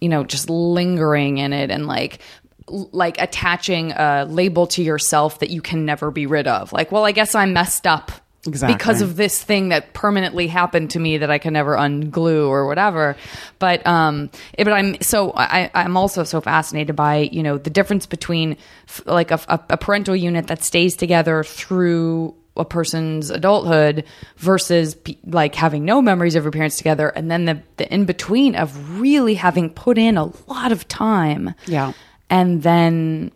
you 0.00 0.08
know 0.08 0.22
just 0.22 0.48
lingering 0.48 1.38
in 1.38 1.52
it 1.52 1.70
and 1.70 1.86
like 1.86 2.20
like 2.68 3.20
attaching 3.20 3.92
a 3.92 4.26
label 4.28 4.66
to 4.66 4.82
yourself 4.82 5.38
that 5.38 5.50
you 5.50 5.62
can 5.62 5.84
never 5.84 6.10
be 6.10 6.26
rid 6.26 6.46
of 6.48 6.72
like 6.72 6.90
well 6.90 7.04
i 7.04 7.12
guess 7.12 7.34
i'm 7.34 7.52
messed 7.52 7.86
up 7.86 8.10
Exactly. 8.46 8.76
because 8.76 9.02
of 9.02 9.16
this 9.16 9.42
thing 9.42 9.70
that 9.70 9.92
permanently 9.92 10.46
happened 10.46 10.90
to 10.90 11.00
me 11.00 11.18
that 11.18 11.30
i 11.30 11.38
can 11.38 11.52
never 11.52 11.76
unglue 11.76 12.48
or 12.48 12.66
whatever 12.66 13.16
but 13.58 13.84
um 13.86 14.30
but 14.56 14.68
i'm 14.72 15.00
so 15.00 15.32
i 15.36 15.70
i'm 15.74 15.96
also 15.96 16.22
so 16.24 16.40
fascinated 16.40 16.94
by 16.96 17.28
you 17.32 17.42
know 17.42 17.58
the 17.58 17.70
difference 17.70 18.06
between 18.06 18.56
f- 18.88 19.02
like 19.06 19.30
a, 19.32 19.40
a, 19.48 19.60
a 19.70 19.76
parental 19.76 20.14
unit 20.14 20.46
that 20.48 20.62
stays 20.62 20.94
together 20.96 21.42
through 21.44 22.34
a 22.56 22.64
person's 22.64 23.30
adulthood 23.30 24.04
versus 24.38 24.94
pe- 24.94 25.16
like 25.26 25.54
having 25.54 25.84
no 25.84 26.00
memories 26.00 26.34
of 26.36 26.44
your 26.44 26.52
parents 26.52 26.76
together 26.78 27.08
and 27.10 27.30
then 27.30 27.44
the, 27.46 27.60
the 27.78 27.92
in 27.92 28.04
between 28.06 28.54
of 28.54 28.98
really 29.00 29.34
having 29.34 29.70
put 29.70 29.98
in 29.98 30.16
a 30.16 30.24
lot 30.48 30.72
of 30.72 30.86
time 30.88 31.52
Yeah. 31.66 31.92
And 32.30 32.62
then 32.62 33.30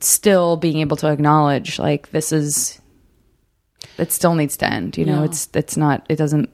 still 0.00 0.56
being 0.56 0.78
able 0.78 0.96
to 0.96 1.08
acknowledge 1.08 1.78
like 1.78 2.10
this 2.10 2.32
is 2.32 2.80
it 3.98 4.12
still 4.12 4.34
needs 4.34 4.56
to 4.58 4.70
end 4.70 4.96
you 4.98 5.04
know 5.04 5.20
Yeah. 5.20 5.24
it's 5.26 5.48
it's 5.54 5.76
not 5.76 6.04
it 6.08 6.16
doesn't 6.16 6.50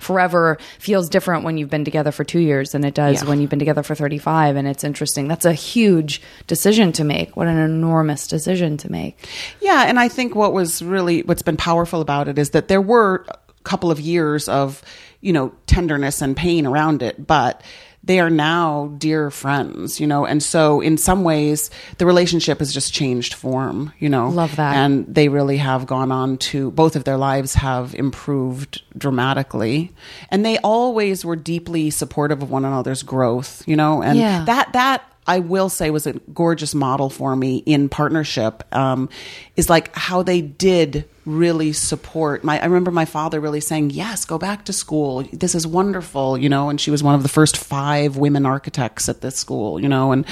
forever 0.00 0.58
feels 0.78 1.08
different 1.08 1.44
when 1.44 1.56
you've 1.56 1.70
been 1.70 1.84
together 1.84 2.10
for 2.12 2.24
two 2.24 2.40
years 2.40 2.72
than 2.72 2.84
it 2.84 2.94
does 2.94 3.22
Yeah. 3.22 3.28
when 3.28 3.40
you've 3.40 3.48
been 3.50 3.58
together 3.58 3.82
for 3.82 3.94
35 3.94 4.56
and 4.56 4.68
it's 4.68 4.84
interesting 4.84 5.28
that's 5.28 5.44
a 5.44 5.52
huge 5.52 6.20
decision 6.46 6.92
to 6.92 7.04
make 7.04 7.36
what 7.36 7.46
an 7.46 7.58
enormous 7.58 8.26
decision 8.26 8.76
to 8.78 8.90
make 8.92 9.26
Yeah, 9.60 9.84
and 9.86 9.98
I 9.98 10.08
think 10.08 10.34
what 10.34 10.52
was 10.52 10.82
really 10.82 11.22
what's 11.22 11.42
been 11.42 11.56
powerful 11.56 12.00
about 12.00 12.28
it 12.28 12.38
is 12.38 12.50
that 12.50 12.68
there 12.68 12.82
were 12.82 13.24
a 13.28 13.38
couple 13.64 13.90
of 13.90 14.00
years 14.00 14.48
of, 14.48 14.82
you 15.20 15.32
know, 15.32 15.52
tenderness 15.66 16.22
and 16.22 16.36
pain 16.36 16.66
around 16.66 17.02
it, 17.02 17.26
but 17.26 17.62
they 18.04 18.20
are 18.20 18.30
now 18.30 18.94
dear 18.98 19.30
friends, 19.30 20.00
you 20.00 20.06
know, 20.06 20.24
and 20.24 20.42
so 20.42 20.80
in 20.80 20.96
some 20.96 21.24
ways 21.24 21.70
the 21.98 22.06
relationship 22.06 22.60
has 22.60 22.72
just 22.72 22.92
changed 22.94 23.34
form, 23.34 23.92
you 23.98 24.08
know. 24.08 24.28
Love 24.30 24.56
that. 24.56 24.76
And 24.76 25.04
they 25.12 25.28
really 25.28 25.58
have 25.58 25.86
gone 25.86 26.10
on 26.10 26.38
to 26.38 26.70
both 26.70 26.96
of 26.96 27.04
their 27.04 27.16
lives 27.18 27.54
have 27.54 27.94
improved 27.94 28.82
dramatically. 28.96 29.92
And 30.30 30.44
they 30.44 30.58
always 30.58 31.24
were 31.24 31.36
deeply 31.36 31.90
supportive 31.90 32.42
of 32.42 32.50
one 32.50 32.64
another's 32.64 33.02
growth, 33.02 33.62
you 33.66 33.76
know, 33.76 34.02
and 34.02 34.18
Yeah. 34.18 34.44
that 34.44 34.72
that 34.72 35.02
I 35.26 35.40
will 35.40 35.68
say 35.68 35.90
was 35.90 36.06
a 36.06 36.14
gorgeous 36.32 36.74
model 36.74 37.10
for 37.10 37.36
me 37.36 37.58
in 37.66 37.90
partnership. 37.90 38.64
Um, 38.74 39.10
is 39.56 39.68
like 39.68 39.94
how 39.94 40.22
they 40.22 40.40
did 40.40 41.04
really 41.28 41.72
support 41.72 42.42
my. 42.42 42.58
I 42.60 42.64
remember 42.64 42.90
my 42.90 43.04
father 43.04 43.38
really 43.40 43.60
saying, 43.60 43.90
"Yes, 43.90 44.24
go 44.24 44.38
back 44.38 44.64
to 44.64 44.72
school. 44.72 45.22
This 45.32 45.54
is 45.54 45.66
wonderful," 45.66 46.38
you 46.38 46.48
know. 46.48 46.70
And 46.70 46.80
she 46.80 46.90
was 46.90 47.02
one 47.02 47.14
of 47.14 47.22
the 47.22 47.28
first 47.28 47.56
five 47.56 48.16
women 48.16 48.46
architects 48.46 49.08
at 49.08 49.20
this 49.20 49.36
school, 49.36 49.78
you 49.78 49.88
know. 49.88 50.12
And 50.12 50.24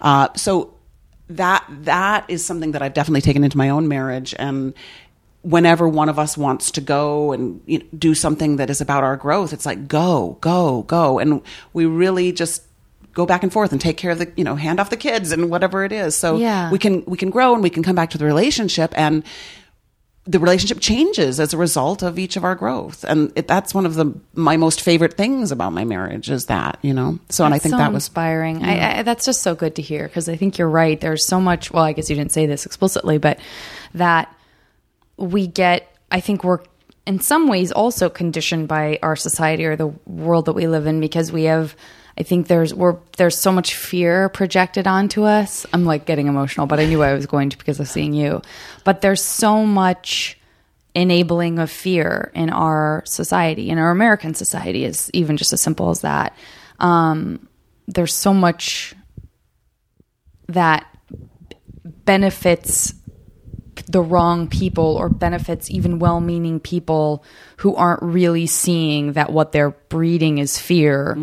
uh, 0.00 0.28
so 0.36 0.74
that 1.30 1.64
that 1.82 2.24
is 2.28 2.44
something 2.44 2.72
that 2.72 2.82
I've 2.82 2.94
definitely 2.94 3.22
taken 3.22 3.42
into 3.42 3.56
my 3.58 3.70
own 3.70 3.88
marriage 3.88 4.34
and 4.38 4.74
whenever 5.42 5.88
one 5.88 6.08
of 6.08 6.18
us 6.18 6.36
wants 6.36 6.72
to 6.72 6.80
go 6.80 7.32
and 7.32 7.60
you 7.66 7.78
know, 7.78 7.84
do 7.96 8.14
something 8.14 8.56
that 8.56 8.68
is 8.70 8.80
about 8.80 9.02
our 9.04 9.16
growth 9.16 9.52
it's 9.52 9.64
like 9.66 9.86
go 9.88 10.38
go 10.40 10.82
go 10.82 11.18
and 11.20 11.40
we 11.72 11.84
really 11.86 12.30
just 12.32 12.62
go 13.12 13.24
back 13.26 13.42
and 13.42 13.52
forth 13.52 13.70
and 13.72 13.80
take 13.80 13.96
care 13.96 14.10
of 14.12 14.18
the 14.18 14.30
you 14.36 14.42
know 14.44 14.54
hand 14.56 14.78
off 14.80 14.90
the 14.90 14.96
kids 14.96 15.32
and 15.32 15.48
whatever 15.50 15.84
it 15.84 15.90
is 15.92 16.16
so 16.16 16.36
Yeah. 16.36 16.70
we 16.70 16.78
can 16.78 17.04
we 17.06 17.16
can 17.16 17.30
grow 17.30 17.54
and 17.54 17.62
we 17.62 17.70
can 17.70 17.82
come 17.82 17.94
back 17.96 18.10
to 18.10 18.18
the 18.18 18.24
relationship 18.24 18.92
and 18.96 19.22
the 20.26 20.38
relationship 20.38 20.80
changes 20.80 21.38
as 21.38 21.54
a 21.54 21.56
result 21.56 22.02
of 22.02 22.18
each 22.18 22.36
of 22.36 22.44
our 22.44 22.54
growth 22.54 23.04
and 23.04 23.32
it, 23.36 23.46
that's 23.46 23.74
one 23.74 23.86
of 23.86 23.94
the 23.94 24.12
my 24.34 24.56
most 24.56 24.80
favorite 24.80 25.14
things 25.14 25.52
about 25.52 25.72
my 25.72 25.84
marriage 25.84 26.30
is 26.30 26.46
that 26.46 26.78
you 26.82 26.92
know 26.92 27.18
so 27.28 27.44
and 27.44 27.54
i 27.54 27.58
think 27.58 27.72
so 27.72 27.78
that 27.78 27.92
was 27.92 28.06
inspiring. 28.06 28.64
I, 28.64 28.98
I, 28.98 29.02
that's 29.02 29.26
just 29.26 29.42
so 29.42 29.54
good 29.54 29.76
to 29.76 29.82
hear 29.82 30.06
because 30.06 30.28
I 30.28 30.36
think 30.36 30.58
you're 30.58 30.68
right. 30.68 31.00
There's 31.00 31.26
so 31.26 31.40
much. 31.40 31.70
Well, 31.70 31.84
I 31.84 31.92
guess 31.92 32.08
you 32.08 32.16
didn't 32.16 32.32
say 32.32 32.46
this 32.46 32.64
explicitly, 32.64 33.18
but 33.18 33.38
that 33.94 34.34
we 35.16 35.46
get. 35.46 35.92
I 36.10 36.20
think 36.20 36.44
we're 36.44 36.60
in 37.06 37.20
some 37.20 37.48
ways 37.48 37.72
also 37.72 38.08
conditioned 38.08 38.68
by 38.68 38.98
our 39.02 39.16
society 39.16 39.66
or 39.66 39.76
the 39.76 39.88
world 40.06 40.46
that 40.46 40.54
we 40.54 40.66
live 40.66 40.86
in 40.86 41.00
because 41.00 41.32
we 41.32 41.44
have. 41.44 41.76
I 42.18 42.22
think 42.22 42.46
there's 42.48 42.72
we're 42.72 42.96
there's 43.18 43.36
so 43.36 43.52
much 43.52 43.74
fear 43.74 44.28
projected 44.30 44.86
onto 44.86 45.24
us. 45.24 45.66
I'm 45.72 45.84
like 45.84 46.06
getting 46.06 46.28
emotional, 46.28 46.66
but 46.66 46.80
I 46.80 46.86
knew 46.86 47.02
I 47.02 47.12
was 47.12 47.26
going 47.26 47.50
to 47.50 47.58
because 47.58 47.78
of 47.78 47.88
seeing 47.88 48.14
you. 48.14 48.40
But 48.84 49.02
there's 49.02 49.22
so 49.22 49.66
much 49.66 50.38
enabling 50.94 51.58
of 51.58 51.70
fear 51.70 52.32
in 52.34 52.48
our 52.48 53.02
society, 53.04 53.68
in 53.68 53.76
our 53.78 53.90
American 53.90 54.34
society, 54.34 54.84
is 54.84 55.10
even 55.12 55.36
just 55.36 55.52
as 55.52 55.60
simple 55.60 55.90
as 55.90 56.00
that. 56.00 56.34
Um, 56.80 57.48
there's 57.86 58.14
so 58.14 58.32
much 58.32 58.94
that 60.48 60.86
benefits 61.84 62.94
the 63.88 64.00
wrong 64.00 64.48
people 64.48 64.96
or 64.96 65.08
benefits 65.08 65.70
even 65.70 65.98
well 65.98 66.20
meaning 66.20 66.58
people 66.58 67.22
who 67.58 67.74
aren't 67.76 68.02
really 68.02 68.46
seeing 68.46 69.12
that 69.12 69.30
what 69.30 69.52
they're 69.52 69.70
breeding 69.70 70.38
is 70.38 70.58
fear. 70.58 71.14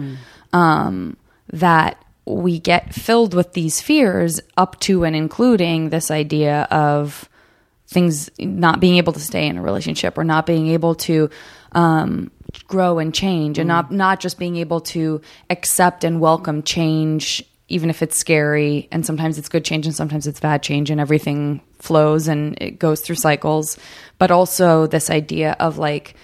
Um, 0.54 1.18
that 1.52 2.04
we 2.26 2.60
get 2.60 2.94
filled 2.94 3.34
with 3.34 3.54
these 3.54 3.82
fears 3.82 4.40
up 4.56 4.80
to 4.82 5.04
and 5.04 5.16
including 5.16 5.90
this 5.90 6.10
idea 6.10 6.68
of 6.72 7.28
things 7.88 8.30
not 8.40 8.80
being 8.80 8.98
able 8.98 9.14
to 9.14 9.20
stay 9.20 9.48
in 9.48 9.58
a 9.58 9.62
relationship 9.62 10.18
or 10.18 10.24
not 10.24 10.46
being 10.46 10.70
able 10.70 10.96
to 10.96 11.30
um, 11.74 12.32
grow 12.68 13.00
and 13.00 13.14
change 13.14 13.60
and 13.60 13.68
not 13.68 13.92
not 13.92 14.20
just 14.20 14.40
being 14.40 14.58
able 14.58 14.80
to 14.80 15.22
accept 15.50 16.04
and 16.04 16.20
welcome 16.20 16.64
change 16.64 17.44
even 17.68 17.90
if 17.90 18.02
it's 18.02 18.18
scary 18.18 18.88
and 18.92 19.06
sometimes 19.06 19.38
it's 19.38 19.50
good 19.50 19.66
change 19.66 19.86
and 19.86 19.96
sometimes 19.96 20.28
it's 20.28 20.40
bad 20.40 20.64
change 20.64 20.90
and 20.90 21.02
everything 21.02 21.62
flows 21.80 22.28
and 22.28 22.58
it 22.62 22.80
goes 22.80 23.02
through 23.02 23.16
cycles 23.16 23.78
but 24.18 24.32
also 24.32 24.88
this 24.88 25.10
idea 25.10 25.56
of 25.60 25.78
like 25.78 26.16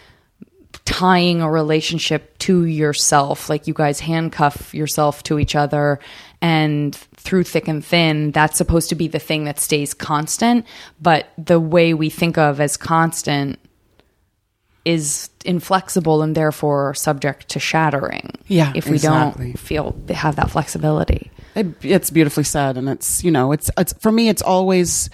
tying 0.89 1.39
a 1.39 1.49
relationship 1.49 2.36
to 2.39 2.65
yourself 2.65 3.47
like 3.47 3.67
you 3.67 3.75
guys 3.75 3.99
handcuff 3.99 4.73
yourself 4.73 5.21
to 5.21 5.38
each 5.38 5.56
other 5.56 5.99
and 6.41 6.95
through 6.95 7.43
thick 7.43 7.67
and 7.67 7.86
thin 7.86 8.32
that's 8.32 8.58
supposed 8.58 8.89
to 8.89 8.95
be 8.95 9.08
the 9.08 9.19
thing 9.19 9.43
that 9.43 9.60
stays 9.60 9.93
constant. 9.93 10.65
But 10.99 11.28
the 11.38 11.60
way 11.60 11.93
we 11.93 12.10
think 12.10 12.39
of 12.39 12.60
as 12.60 12.75
constant 12.75 13.60
is 14.84 15.30
inflexible 15.45 16.23
and 16.23 16.34
therefore 16.34 16.95
subject 16.95 17.49
to 17.49 17.60
shattering. 17.60 18.32
Yeah, 18.47 18.73
if 18.73 18.88
we 18.88 18.95
exactly. 18.95 19.45
don't 19.45 19.60
feel 19.60 19.95
have 20.10 20.38
that 20.38 20.49
flexibility. 20.49 21.30
It, 21.54 21.67
it's 21.86 22.10
beautifully 22.10 22.45
said, 22.45 22.78
and 22.78 22.89
it's 22.89 23.23
you 23.23 23.30
know, 23.30 23.52
it's 23.52 23.69
it's 23.78 23.93
for 23.93 24.12
me, 24.12 24.28
it's 24.28 24.41
always 24.41 25.12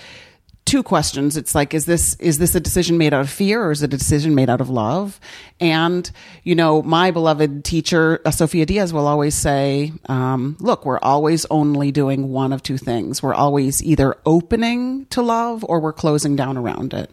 two 0.65 0.82
questions. 0.82 1.38
It's 1.38 1.56
like, 1.56 1.73
is 1.73 1.86
this 1.86 2.15
is 2.15 2.39
this 2.39 2.56
a 2.56 2.60
decision 2.60 2.97
made 2.97 3.13
out 3.13 3.21
of 3.21 3.30
fear, 3.30 3.63
or 3.63 3.71
is 3.71 3.84
it 3.84 3.93
a 3.93 3.97
decision 3.97 4.36
made 4.36 4.49
out 4.49 4.62
of 4.62 4.69
love? 4.69 5.19
And 5.60 6.10
you 6.43 6.56
know, 6.56 6.82
my 6.82 7.12
beloved 7.12 7.63
teacher 7.63 8.19
uh, 8.25 8.32
Sophia 8.32 8.65
Diaz 8.65 8.91
will 8.91 9.08
always 9.08 9.36
say, 9.36 9.93
um, 10.08 10.58
"Look, 10.60 10.86
we're 10.86 10.99
always 10.99 11.45
only 11.45 11.91
doing 11.91 12.32
one 12.32 12.51
of 12.51 12.63
two 12.63 12.78
things. 12.78 13.21
We're 13.21 13.36
always 13.36 13.84
either 13.84 14.17
opening 14.25 15.06
to 15.08 15.21
love, 15.21 15.63
or 15.63 15.80
we're 15.80 15.93
closing 15.93 16.36
down 16.36 16.58
around 16.58 16.93
it." 16.93 17.12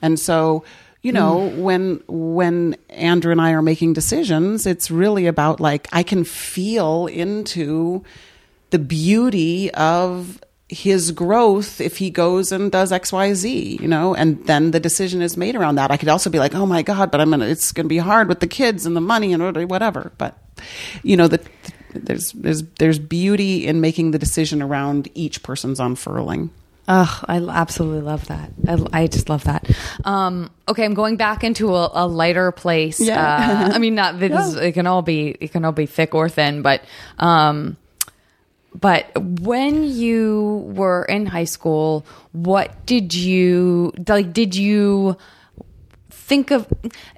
And 0.00 0.18
so 0.18 0.64
you 1.02 1.12
know 1.12 1.50
when 1.50 2.02
when 2.08 2.74
andrew 2.88 3.30
and 3.30 3.38
i 3.38 3.50
are 3.50 3.60
making 3.60 3.92
decisions 3.92 4.66
it's 4.66 4.90
really 4.90 5.26
about 5.26 5.60
like 5.60 5.86
i 5.92 6.02
can 6.02 6.24
feel 6.24 7.06
into 7.08 8.02
the 8.70 8.78
beauty 8.78 9.70
of 9.72 10.40
his 10.74 11.12
growth 11.12 11.80
if 11.80 11.96
he 11.98 12.10
goes 12.10 12.50
and 12.52 12.72
does 12.72 12.90
xyz 12.90 13.80
you 13.80 13.88
know 13.88 14.14
and 14.14 14.44
then 14.46 14.72
the 14.72 14.80
decision 14.80 15.22
is 15.22 15.36
made 15.36 15.54
around 15.54 15.76
that 15.76 15.90
i 15.90 15.96
could 15.96 16.08
also 16.08 16.28
be 16.28 16.38
like 16.38 16.54
oh 16.54 16.66
my 16.66 16.82
god 16.82 17.10
but 17.10 17.20
i'm 17.20 17.30
gonna 17.30 17.46
it's 17.46 17.72
gonna 17.72 17.88
be 17.88 17.98
hard 17.98 18.28
with 18.28 18.40
the 18.40 18.46
kids 18.46 18.84
and 18.84 18.96
the 18.96 19.00
money 19.00 19.32
and 19.32 19.70
whatever 19.70 20.12
but 20.18 20.36
you 21.02 21.16
know 21.16 21.28
the 21.28 21.40
there's 21.94 22.32
there's 22.32 22.62
there's 22.78 22.98
beauty 22.98 23.66
in 23.66 23.80
making 23.80 24.10
the 24.10 24.18
decision 24.18 24.60
around 24.60 25.08
each 25.14 25.42
person's 25.42 25.78
unfurling 25.78 26.50
Oh, 26.86 27.22
I 27.26 27.38
absolutely 27.38 28.02
love 28.02 28.26
that. 28.26 28.52
I, 28.68 29.04
I 29.04 29.06
just 29.06 29.30
love 29.30 29.44
that. 29.44 29.66
Um, 30.04 30.50
okay, 30.68 30.84
I'm 30.84 30.92
going 30.92 31.16
back 31.16 31.42
into 31.42 31.74
a, 31.74 31.90
a 31.94 32.06
lighter 32.06 32.52
place. 32.52 33.00
Yeah. 33.00 33.68
Uh, 33.70 33.74
I 33.74 33.78
mean, 33.78 33.94
not 33.94 34.20
this, 34.20 34.54
it 34.56 34.72
can 34.72 34.86
all 34.86 35.00
be 35.00 35.28
it 35.28 35.52
can 35.52 35.64
all 35.64 35.72
be 35.72 35.86
thick 35.86 36.14
or 36.14 36.28
thin, 36.28 36.60
but 36.60 36.82
um, 37.18 37.78
but 38.78 39.10
when 39.40 39.84
you 39.84 40.64
were 40.74 41.04
in 41.04 41.26
high 41.26 41.44
school, 41.44 42.04
what 42.32 42.84
did 42.86 43.14
you 43.14 43.92
like? 44.08 44.32
Did 44.32 44.54
you 44.54 45.16
think 46.24 46.50
of 46.50 46.66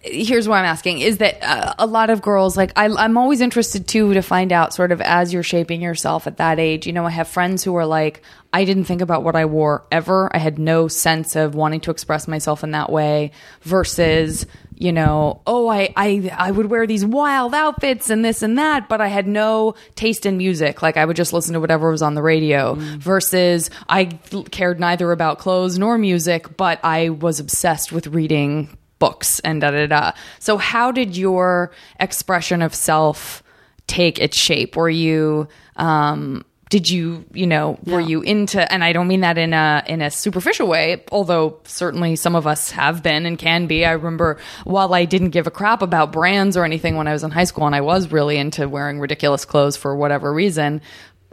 here's 0.02 0.48
what 0.48 0.56
i'm 0.56 0.64
asking 0.64 0.98
is 0.98 1.18
that 1.18 1.38
uh, 1.40 1.74
a 1.78 1.86
lot 1.86 2.10
of 2.10 2.20
girls 2.20 2.56
like 2.56 2.72
I, 2.74 2.86
i'm 2.88 3.16
always 3.16 3.40
interested 3.40 3.86
too 3.86 4.12
to 4.14 4.20
find 4.20 4.52
out 4.52 4.74
sort 4.74 4.90
of 4.90 5.00
as 5.00 5.32
you're 5.32 5.44
shaping 5.44 5.80
yourself 5.80 6.26
at 6.26 6.38
that 6.38 6.58
age 6.58 6.88
you 6.88 6.92
know 6.92 7.06
i 7.06 7.10
have 7.10 7.28
friends 7.28 7.62
who 7.62 7.76
are 7.76 7.86
like 7.86 8.20
i 8.52 8.64
didn't 8.64 8.86
think 8.86 9.02
about 9.02 9.22
what 9.22 9.36
i 9.36 9.44
wore 9.44 9.86
ever 9.92 10.28
i 10.34 10.38
had 10.38 10.58
no 10.58 10.88
sense 10.88 11.36
of 11.36 11.54
wanting 11.54 11.78
to 11.82 11.92
express 11.92 12.26
myself 12.26 12.64
in 12.64 12.72
that 12.72 12.90
way 12.90 13.30
versus 13.62 14.44
you 14.76 14.92
know 14.92 15.40
oh 15.46 15.68
i 15.68 15.92
i, 15.96 16.30
I 16.36 16.50
would 16.50 16.66
wear 16.66 16.86
these 16.86 17.04
wild 17.04 17.54
outfits 17.54 18.10
and 18.10 18.24
this 18.24 18.42
and 18.42 18.58
that 18.58 18.88
but 18.88 19.00
i 19.00 19.08
had 19.08 19.26
no 19.26 19.74
taste 19.94 20.26
in 20.26 20.36
music 20.36 20.82
like 20.82 20.96
i 20.96 21.04
would 21.04 21.16
just 21.16 21.32
listen 21.32 21.54
to 21.54 21.60
whatever 21.60 21.90
was 21.90 22.02
on 22.02 22.14
the 22.14 22.22
radio 22.22 22.74
versus 22.76 23.70
i 23.88 24.04
cared 24.50 24.78
neither 24.78 25.12
about 25.12 25.38
clothes 25.38 25.78
nor 25.78 25.98
music 25.98 26.56
but 26.56 26.78
i 26.84 27.08
was 27.08 27.40
obsessed 27.40 27.90
with 27.90 28.06
reading 28.08 28.76
books 28.98 29.40
and 29.40 29.60
da 29.60 29.70
da 29.70 29.86
da. 29.86 30.12
So 30.38 30.56
how 30.56 30.92
did 30.92 31.16
your 31.16 31.72
expression 32.00 32.62
of 32.62 32.74
self 32.74 33.42
take 33.86 34.18
its 34.18 34.36
shape? 34.36 34.76
Were 34.76 34.90
you 34.90 35.48
um 35.76 36.44
did 36.68 36.88
you, 36.88 37.24
you 37.32 37.46
know, 37.46 37.78
were 37.84 38.00
you 38.00 38.22
into 38.22 38.70
and 38.72 38.82
I 38.82 38.92
don't 38.92 39.06
mean 39.06 39.20
that 39.20 39.38
in 39.38 39.52
a 39.52 39.84
in 39.86 40.02
a 40.02 40.10
superficial 40.10 40.66
way, 40.66 41.04
although 41.12 41.60
certainly 41.64 42.16
some 42.16 42.34
of 42.34 42.46
us 42.46 42.72
have 42.72 43.02
been 43.02 43.24
and 43.24 43.38
can 43.38 43.66
be. 43.66 43.84
I 43.84 43.92
remember 43.92 44.38
while 44.64 44.92
I 44.92 45.04
didn't 45.04 45.30
give 45.30 45.46
a 45.46 45.50
crap 45.50 45.80
about 45.80 46.10
brands 46.12 46.56
or 46.56 46.64
anything 46.64 46.96
when 46.96 47.06
I 47.06 47.12
was 47.12 47.22
in 47.22 47.30
high 47.30 47.44
school 47.44 47.66
and 47.66 47.74
I 47.74 47.82
was 47.82 48.10
really 48.10 48.36
into 48.36 48.68
wearing 48.68 48.98
ridiculous 48.98 49.44
clothes 49.44 49.76
for 49.76 49.94
whatever 49.94 50.32
reason, 50.32 50.80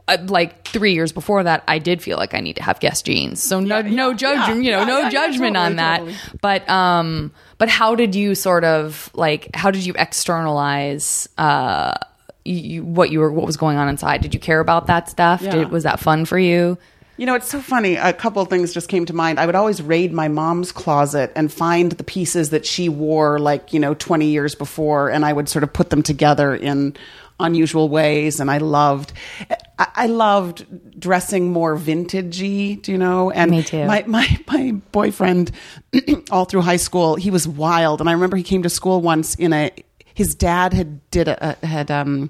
uh, 0.07 0.17
like 0.27 0.67
three 0.67 0.93
years 0.93 1.11
before 1.11 1.43
that, 1.43 1.63
I 1.67 1.79
did 1.79 2.01
feel 2.01 2.17
like 2.17 2.33
I 2.33 2.41
need 2.41 2.57
to 2.57 2.63
have 2.63 2.79
Guess 2.79 3.01
jeans. 3.03 3.41
So 3.41 3.59
no, 3.59 3.81
no 3.81 4.13
judgment, 4.13 4.63
you 4.63 4.71
know, 4.71 4.79
yeah, 4.79 4.85
no 4.85 4.97
yeah, 4.97 5.03
yeah, 5.05 5.09
judgment 5.09 5.55
totally, 5.55 5.65
on 5.65 5.75
that. 5.77 5.97
totally. 5.99 6.15
But 6.41 6.69
um, 6.69 7.31
but 7.57 7.69
how 7.69 7.95
did 7.95 8.13
you 8.13 8.35
sort 8.35 8.65
of 8.65 9.09
like? 9.13 9.55
How 9.55 9.71
did 9.71 9.85
you 9.85 9.93
externalize 9.97 11.29
uh, 11.37 11.93
you, 12.45 12.83
what 12.83 13.09
you 13.09 13.19
were, 13.19 13.31
what 13.31 13.45
was 13.45 13.57
going 13.57 13.77
on 13.77 13.87
inside? 13.87 14.21
Did 14.21 14.33
you 14.33 14.39
care 14.39 14.59
about 14.59 14.87
that 14.87 15.09
stuff? 15.09 15.41
Yeah. 15.41 15.51
Did, 15.51 15.71
was 15.71 15.83
that 15.83 15.99
fun 15.99 16.25
for 16.25 16.37
you? 16.37 16.77
You 17.15 17.27
know, 17.27 17.35
it's 17.35 17.49
so 17.49 17.61
funny. 17.61 17.95
A 17.95 18.11
couple 18.11 18.41
of 18.41 18.49
things 18.49 18.73
just 18.73 18.89
came 18.89 19.05
to 19.05 19.13
mind. 19.13 19.39
I 19.39 19.45
would 19.45 19.53
always 19.53 19.81
raid 19.81 20.11
my 20.11 20.27
mom's 20.27 20.71
closet 20.71 21.31
and 21.35 21.53
find 21.53 21.91
the 21.91 22.03
pieces 22.03 22.49
that 22.49 22.65
she 22.65 22.89
wore, 22.89 23.37
like, 23.37 23.71
you 23.71 23.79
know, 23.79 23.93
20 23.93 24.25
years 24.25 24.55
before, 24.55 25.09
and 25.09 25.23
I 25.23 25.31
would 25.31 25.47
sort 25.47 25.63
of 25.63 25.71
put 25.71 25.91
them 25.91 26.01
together 26.01 26.55
in 26.55 26.97
unusual 27.39 27.87
ways. 27.87 28.39
And 28.39 28.49
I 28.49 28.57
loved, 28.57 29.13
I, 29.77 29.87
I 29.95 30.07
loved 30.07 30.99
dressing 30.99 31.51
more 31.51 31.77
vintagey, 31.77 32.81
do 32.81 32.91
you 32.91 32.97
know? 32.97 33.29
And 33.29 33.51
Me 33.51 33.63
too. 33.63 33.85
My, 33.85 34.03
my, 34.07 34.39
my 34.47 34.71
boyfriend, 34.91 35.51
all 36.31 36.45
through 36.45 36.61
high 36.61 36.77
school, 36.77 37.15
he 37.15 37.29
was 37.29 37.47
wild. 37.47 37.99
And 37.99 38.09
I 38.09 38.13
remember 38.13 38.37
he 38.37 38.43
came 38.43 38.63
to 38.63 38.69
school 38.69 39.01
once 39.01 39.35
in 39.35 39.53
a, 39.53 39.71
his 40.13 40.35
dad 40.35 40.73
had 40.73 41.09
did 41.11 41.27
a, 41.27 41.57
had, 41.63 41.89
um, 41.91 42.29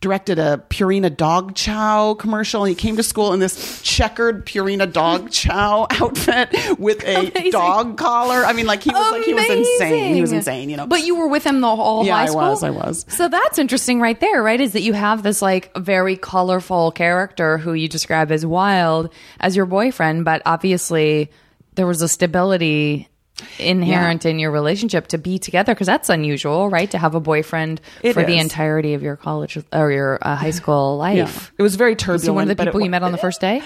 directed 0.00 0.38
a 0.38 0.64
Purina 0.70 1.14
dog 1.14 1.54
chow 1.54 2.14
commercial. 2.14 2.64
And 2.64 2.70
he 2.70 2.74
came 2.74 2.96
to 2.96 3.02
school 3.02 3.34
in 3.34 3.38
this 3.40 3.82
checkered 3.82 4.46
Purina 4.46 4.90
dog 4.90 5.30
chow 5.40 5.86
outfit 5.90 6.56
with 6.78 7.04
a 7.04 7.16
Amazing. 7.28 7.50
dog 7.50 7.98
collar. 7.98 8.46
I 8.46 8.54
mean, 8.54 8.64
like 8.64 8.82
he 8.82 8.88
was 8.88 9.12
like 9.12 9.24
he 9.24 9.34
was 9.34 9.50
insane. 9.50 10.14
He 10.14 10.22
was 10.22 10.32
insane. 10.32 10.70
You 10.70 10.78
know, 10.78 10.86
But 10.86 11.04
you 11.04 11.16
were 11.16 11.28
with 11.28 11.44
him 11.44 11.60
the 11.60 11.76
whole 11.76 12.06
Yeah, 12.06 12.14
high 12.16 12.28
I 12.28 12.34
was, 12.34 12.62
I 12.62 12.70
was. 12.70 13.04
So 13.10 13.28
that's 13.28 13.58
interesting, 13.58 14.00
right 14.00 14.18
there. 14.18 14.42
Right, 14.42 14.58
is 14.58 14.72
that 14.72 14.80
you 14.80 14.94
have 14.94 15.22
this 15.22 15.42
like 15.42 15.70
very 15.76 16.16
colorful 16.16 16.92
character 16.92 17.58
who 17.58 17.74
you 17.74 17.86
describe 17.86 18.32
as 18.32 18.46
wild 18.46 19.12
as 19.38 19.54
your 19.54 19.66
boyfriend, 19.66 20.24
but 20.24 20.40
obviously 20.46 21.30
there 21.74 21.86
was 21.86 22.00
a 22.00 22.08
stability 22.08 23.09
inherent 23.58 24.26
in 24.26 24.38
your 24.38 24.50
relationship 24.50 25.08
to 25.08 25.18
be 25.18 25.38
together 25.38 25.74
because 25.74 25.86
that's 25.86 26.08
unusual, 26.08 26.68
right? 26.68 26.90
To 26.90 26.98
have 26.98 27.14
a 27.14 27.20
boyfriend 27.20 27.80
It 28.02 28.14
for 28.14 28.24
the 28.24 28.38
entirety 28.38 28.94
of 28.94 29.02
your 29.02 29.16
college 29.16 29.58
or 29.72 29.90
your 29.92 30.18
uh, 30.22 30.36
high 30.36 30.50
school 30.50 30.96
yeah. 30.96 31.24
life. 31.24 31.52
it 31.58 31.62
was 31.62 31.76
very 31.76 31.96
turbulent. 31.96 32.20
Was 32.20 32.24
he 32.24 32.30
one 32.30 32.50
of 32.50 32.56
the 32.56 32.64
people 32.64 32.80
you 32.80 32.90
met 32.90 33.02
on 33.02 33.12
the 33.12 33.18
first 33.18 33.40
day? 33.40 33.62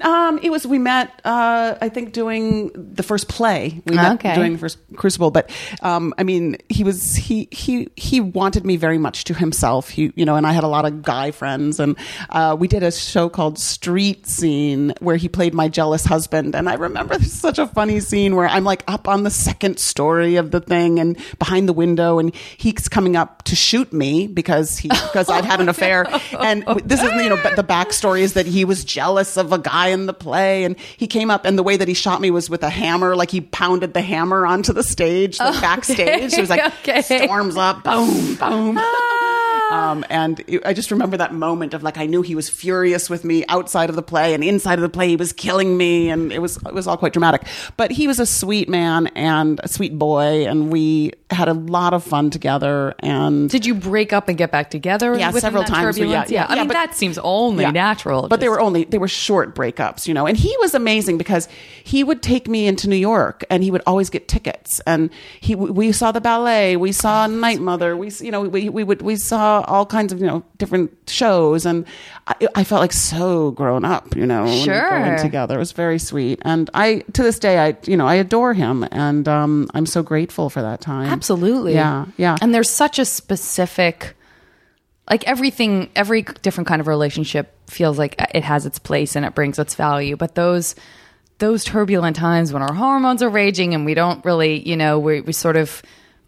Um, 0.00 0.38
it 0.42 0.50
was 0.50 0.66
we 0.66 0.78
met. 0.78 1.20
Uh, 1.24 1.74
I 1.80 1.88
think 1.88 2.12
doing 2.12 2.70
the 2.74 3.02
first 3.02 3.28
play. 3.28 3.82
We 3.86 3.96
met 3.96 4.14
Okay. 4.14 4.34
doing 4.34 4.52
the 4.54 4.58
first 4.58 4.78
Crucible. 4.96 5.30
But 5.30 5.50
um, 5.82 6.14
I 6.18 6.22
mean, 6.22 6.56
he 6.68 6.84
was 6.84 7.14
he 7.16 7.48
he 7.50 7.88
he 7.96 8.20
wanted 8.20 8.64
me 8.64 8.76
very 8.76 8.98
much 8.98 9.24
to 9.24 9.34
himself. 9.34 9.88
He 9.90 10.12
you 10.14 10.24
know, 10.24 10.36
and 10.36 10.46
I 10.46 10.52
had 10.52 10.64
a 10.64 10.68
lot 10.68 10.84
of 10.84 11.02
guy 11.02 11.30
friends, 11.30 11.80
and 11.80 11.96
uh, 12.30 12.56
we 12.58 12.68
did 12.68 12.82
a 12.82 12.90
show 12.92 13.28
called 13.28 13.58
Street 13.58 14.26
Scene 14.26 14.92
where 15.00 15.16
he 15.16 15.28
played 15.28 15.54
my 15.54 15.68
jealous 15.68 16.04
husband. 16.04 16.54
And 16.54 16.68
I 16.68 16.74
remember 16.74 17.16
there's 17.18 17.32
such 17.32 17.58
a 17.58 17.66
funny 17.66 18.00
scene 18.00 18.36
where 18.36 18.46
I'm 18.48 18.64
like 18.64 18.84
up 18.88 19.08
on 19.08 19.22
the 19.24 19.30
second 19.30 19.78
story 19.78 20.36
of 20.36 20.50
the 20.50 20.60
thing 20.60 20.98
and 20.98 21.16
behind 21.38 21.68
the 21.68 21.72
window, 21.72 22.18
and 22.18 22.34
he's 22.56 22.88
coming 22.88 23.16
up 23.16 23.42
to 23.44 23.56
shoot 23.56 23.92
me 23.92 24.26
because 24.26 24.78
he 24.78 24.88
because 24.88 25.28
I'd 25.28 25.44
had 25.44 25.60
an 25.60 25.68
affair. 25.74 26.06
And 26.38 26.64
this 26.84 27.02
is 27.02 27.10
you 27.22 27.28
know, 27.28 27.38
but 27.42 27.56
the 27.56 27.64
backstory 27.64 28.20
is 28.20 28.34
that 28.34 28.46
he 28.46 28.64
was 28.64 28.84
jealous 28.84 29.36
of 29.36 29.52
a 29.52 29.58
guy 29.58 29.73
in 29.88 30.06
the 30.06 30.14
play, 30.14 30.64
and 30.64 30.78
he 30.96 31.06
came 31.06 31.30
up, 31.30 31.44
and 31.44 31.58
the 31.58 31.62
way 31.62 31.76
that 31.76 31.88
he 31.88 31.94
shot 31.94 32.20
me 32.20 32.30
was 32.30 32.48
with 32.48 32.62
a 32.62 32.70
hammer, 32.70 33.16
like 33.16 33.30
he 33.30 33.40
pounded 33.40 33.94
the 33.94 34.02
hammer 34.02 34.46
onto 34.46 34.72
the 34.72 34.82
stage, 34.82 35.38
like 35.38 35.60
backstage. 35.60 36.34
He 36.34 36.40
was 36.40 36.50
like 36.50 36.64
okay. 36.80 37.02
storms 37.02 37.56
up, 37.56 37.84
boom, 37.84 38.36
boom. 38.36 38.78
Ah. 38.78 39.33
Um, 39.74 40.04
and 40.08 40.42
it- 40.46 40.62
I 40.64 40.72
just 40.72 40.90
remember 40.90 41.16
that 41.16 41.34
moment 41.34 41.74
of 41.74 41.82
like 41.82 41.98
I 41.98 42.06
knew 42.06 42.22
he 42.22 42.34
was 42.34 42.48
furious 42.48 43.10
with 43.10 43.24
me 43.24 43.44
outside 43.48 43.90
of 43.90 43.96
the 43.96 44.02
play, 44.02 44.34
and 44.34 44.42
inside 44.44 44.78
of 44.78 44.82
the 44.82 44.88
play 44.88 45.08
he 45.08 45.16
was 45.16 45.32
killing 45.32 45.76
me, 45.76 46.10
and 46.10 46.32
it 46.32 46.40
was 46.40 46.56
it 46.58 46.74
was 46.74 46.86
all 46.86 46.96
quite 46.96 47.12
dramatic. 47.12 47.42
But 47.76 47.90
he 47.90 48.06
was 48.06 48.20
a 48.20 48.26
sweet 48.26 48.68
man 48.68 49.08
and 49.16 49.60
a 49.62 49.68
sweet 49.68 49.98
boy, 49.98 50.46
and 50.46 50.70
we 50.70 51.12
had 51.30 51.48
a 51.48 51.54
lot 51.54 51.92
of 51.94 52.04
fun 52.04 52.30
together. 52.30 52.94
And 53.00 53.50
Did 53.50 53.66
you 53.66 53.74
break 53.74 54.12
up 54.12 54.28
and 54.28 54.38
get 54.38 54.52
back 54.52 54.70
together? 54.70 55.16
Yeah, 55.18 55.30
several 55.32 55.64
times, 55.64 55.98
yeah, 55.98 56.04
turbulence? 56.04 56.30
yeah, 56.30 56.46
I 56.48 56.54
yeah, 56.54 56.60
mean, 56.62 56.68
but- 56.68 56.74
that 56.74 56.94
seems 56.94 57.18
only 57.18 57.64
Yeah. 57.64 57.70
natural. 57.72 58.28
But 58.28 58.40
they 58.40 58.48
were 58.48 58.60
only 58.60 58.84
they 58.84 58.98
were 58.98 59.08
short 59.08 59.54
breakups, 59.54 60.06
you 60.06 60.14
know. 60.14 60.26
And 60.26 60.36
he 60.36 60.54
was 60.60 60.74
amazing 60.74 61.18
because 61.18 61.48
he 61.82 62.04
would 62.04 62.22
take 62.22 62.48
me 62.48 62.66
into 62.68 62.88
New 62.88 62.96
York, 63.12 63.44
and 63.50 63.64
he 63.64 63.70
would 63.70 63.82
always 63.86 64.10
get 64.10 64.28
tickets. 64.28 64.80
And 64.86 65.10
he 65.40 65.54
we 65.56 65.90
saw 65.92 66.12
the 66.12 66.20
ballet, 66.20 66.76
we 66.76 66.92
saw 66.92 67.26
Night 67.26 67.60
Mother, 67.60 67.96
we 67.96 68.10
you 68.20 68.30
know 68.30 68.42
we 68.42 68.68
we 68.68 68.84
would 68.84 69.02
we 69.02 69.16
saw 69.16 69.63
all 69.64 69.86
kinds 69.86 70.12
of 70.12 70.20
you 70.20 70.26
know 70.26 70.42
different 70.58 70.90
shows, 71.06 71.66
and 71.66 71.84
I, 72.26 72.34
I 72.54 72.64
felt 72.64 72.80
like 72.80 72.92
so 72.92 73.50
grown 73.52 73.84
up, 73.84 74.16
you 74.16 74.26
know, 74.26 74.46
Sure. 74.64 74.90
going 74.90 75.18
together. 75.18 75.56
It 75.56 75.58
was 75.58 75.72
very 75.72 75.98
sweet, 75.98 76.40
and 76.42 76.70
I 76.74 77.04
to 77.12 77.22
this 77.22 77.38
day 77.38 77.58
I 77.58 77.76
you 77.86 77.96
know 77.96 78.06
I 78.06 78.14
adore 78.16 78.54
him, 78.54 78.86
and 78.92 79.26
um, 79.28 79.68
I'm 79.74 79.86
so 79.86 80.02
grateful 80.02 80.50
for 80.50 80.62
that 80.62 80.80
time. 80.80 81.08
Absolutely. 81.08 81.74
Yeah, 81.74 82.06
yeah. 82.16 82.36
And 82.40 82.54
there's 82.54 82.70
such 82.70 82.98
a 82.98 83.04
specific 83.04 84.16
like 85.10 85.24
everything 85.28 85.90
every 85.94 86.22
different 86.42 86.66
kind 86.66 86.80
of 86.80 86.86
relationship 86.86 87.52
feels 87.68 87.98
like 87.98 88.14
it 88.34 88.42
has 88.42 88.64
its 88.64 88.78
place 88.78 89.16
and 89.16 89.26
it 89.26 89.34
brings 89.34 89.58
its 89.58 89.74
value, 89.74 90.16
but 90.16 90.34
those 90.34 90.74
those 91.38 91.64
turbulent 91.64 92.14
times 92.16 92.52
when 92.52 92.62
our 92.62 92.72
hormones 92.72 93.20
are 93.22 93.28
raging 93.28 93.74
and 93.74 93.84
we 93.84 93.92
don't 93.92 94.24
really, 94.24 94.66
you 94.66 94.76
know, 94.76 94.98
we 94.98 95.20
we 95.20 95.32
sort 95.32 95.56
of 95.56 95.82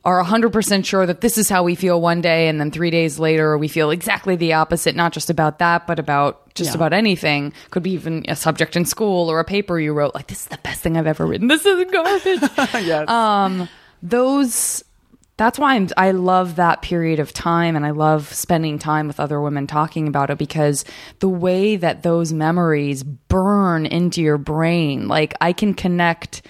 are 0.07 0.23
100% 0.25 0.85
sure 0.87 1.05
that 1.05 1.21
this 1.21 1.37
is 1.37 1.49
how 1.51 1.63
we 1.65 1.75
feel 1.75 2.01
one 2.01 2.21
day 2.23 2.49
and 2.49 2.59
then 2.61 2.71
3 2.71 2.91
days 2.91 3.19
later 3.19 3.59
we 3.59 3.69
feel 3.69 3.91
exactly 3.91 4.37
the 4.37 4.55
opposite 4.55 4.95
not 4.97 5.13
just 5.13 5.29
about 5.29 5.59
that 5.59 5.87
but 5.87 5.99
about 5.99 6.55
just 6.55 6.71
Yeah. 6.71 6.77
about 6.77 6.93
anything 6.95 7.53
could 7.71 7.83
be 7.83 7.91
even 7.91 8.25
a 8.29 8.37
subject 8.37 8.77
in 8.77 8.85
school 8.87 9.29
or 9.31 9.41
a 9.41 9.45
paper 9.45 9.79
you 9.79 9.93
wrote 9.93 10.15
like 10.15 10.29
this 10.29 10.43
is 10.43 10.47
the 10.47 10.59
best 10.59 10.81
thing 10.81 10.97
I've 10.97 11.07
ever 11.09 11.27
written 11.27 11.49
this 11.49 11.67
is 11.67 11.91
garbage 11.91 12.51
yes. 12.87 13.09
um 13.11 13.69
those 14.03 14.83
that's 15.39 15.59
why 15.59 15.75
I'm, 15.75 15.89
i 15.99 16.13
love 16.13 16.57
that 16.57 16.81
period 16.83 17.19
of 17.19 17.33
time 17.33 17.77
and 17.77 17.85
i 17.85 17.91
love 17.91 18.33
spending 18.33 18.79
time 18.79 19.07
with 19.09 19.19
other 19.21 19.41
women 19.41 19.67
talking 19.67 20.07
about 20.09 20.31
it 20.31 20.39
because 20.39 20.85
the 21.19 21.29
way 21.29 21.77
that 21.77 22.03
those 22.05 22.33
memories 22.33 23.03
burn 23.03 23.85
into 23.87 24.23
your 24.23 24.39
brain 24.39 25.09
like 25.09 25.35
i 25.41 25.53
can 25.53 25.75
connect 25.75 26.43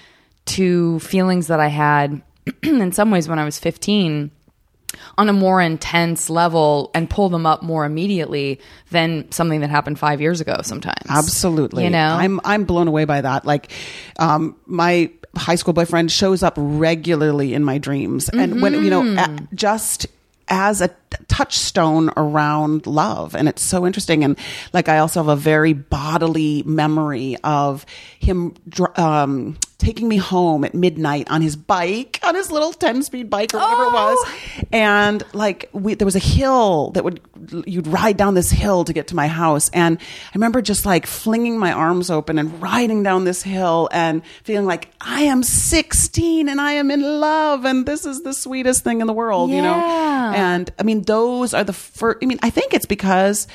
to 0.45 1.01
feelings 1.01 1.47
that 1.49 1.59
i 1.59 1.69
had 1.69 2.21
in 2.63 2.93
some 2.93 3.11
ways 3.11 3.29
when 3.29 3.39
i 3.39 3.45
was 3.45 3.59
15 3.59 4.31
on 5.19 5.29
a 5.29 5.33
more 5.33 5.61
intense 5.61 6.31
level 6.31 6.91
and 6.95 7.11
pull 7.11 7.29
them 7.29 7.45
up 7.45 7.63
more 7.63 7.85
immediately 7.85 8.61
than 8.91 9.31
something 9.31 9.61
that 9.61 9.69
happened 9.71 9.99
five 9.99 10.21
years 10.21 10.41
ago 10.41 10.61
sometimes 10.63 11.05
Absolutely. 11.09 11.85
you 11.85 11.91
know 11.91 12.09
I'm 12.15 12.41
I'm 12.45 12.65
blown 12.65 12.89
away 12.89 13.05
by 13.05 13.21
that. 13.21 13.45
Like, 13.45 13.73
um, 14.19 14.57
my 14.67 15.11
high 15.37 15.57
school 15.57 15.75
boyfriend 15.75 16.11
shows 16.11 16.43
up 16.43 16.55
regularly 16.57 17.53
in 17.53 17.63
my 17.63 17.77
dreams, 17.79 18.29
and 18.31 18.63
when 18.63 18.73
you 18.75 18.89
know, 18.91 19.03
Mm-hmm. 19.03 19.45
a- 19.45 19.49
just 19.55 20.07
as 20.49 20.81
a 20.81 20.89
touchstone 21.29 22.11
around 22.17 22.87
love, 22.87 23.35
and 23.35 23.49
it's 23.49 23.63
so 23.63 23.87
interesting. 23.87 24.25
And 24.25 24.39
like, 24.73 24.89
I 24.89 24.99
also 24.99 25.21
have 25.21 25.29
a 25.29 25.37
very 25.37 25.73
bodily 25.73 26.63
memory 26.65 27.37
of 27.45 27.85
him. 28.19 28.55
Um, 28.97 29.57
Taking 29.79 30.09
me 30.09 30.17
home 30.17 30.65
at 30.65 30.75
midnight 30.75 31.31
on 31.31 31.43
his 31.43 31.55
bike, 31.55 32.19
on 32.25 32.35
his 32.35 32.51
little 32.51 32.73
ten-speed 32.73 33.29
bike 33.29 33.53
or 33.53 33.59
whatever 33.59 33.83
it 33.85 33.93
was, 33.93 34.19
Oh. 34.25 34.63
and 34.73 35.23
like 35.35 35.69
we, 35.75 35.93
there 35.93 36.07
was 36.07 36.17
a 36.17 36.19
hill 36.19 36.93
that 36.93 37.05
would 37.05 37.21
you'd 37.67 37.87
ride 37.87 38.17
down 38.17 38.33
this 38.33 38.51
hill 38.51 38.85
to 38.85 38.95
get 38.95 39.09
to 39.09 39.15
my 39.15 39.29
house 39.29 39.69
and 39.75 39.99
i 40.01 40.31
remember 40.35 40.63
just 40.63 40.87
like 40.87 41.07
flinging 41.07 41.59
my 41.59 41.71
arms 41.71 42.11
open 42.11 42.39
and 42.39 42.61
riding 42.63 43.03
down 43.03 43.25
this 43.25 43.43
hill 43.43 43.89
and 43.93 44.23
feeling 44.43 44.65
like 44.67 44.91
i 45.03 45.21
am 45.21 45.43
16 45.43 46.49
and 46.49 46.59
i 46.61 46.73
am 46.73 46.91
in 46.91 47.03
love 47.03 47.67
and 47.67 47.85
this 47.85 48.07
is 48.07 48.23
the 48.23 48.33
sweetest 48.33 48.83
thing 48.83 49.03
in 49.03 49.07
the 49.07 49.13
world 49.13 49.51
you 49.51 49.61
know 49.61 49.75
and 50.35 50.73
i 50.79 50.83
mean 50.83 51.03
those 51.07 51.55
are 51.55 51.65
the 51.65 51.73
first 51.73 52.19
i 52.23 52.27
mean 52.27 52.39
i 52.43 52.51
think 52.51 52.75
it's 52.75 52.87
because 52.87 53.47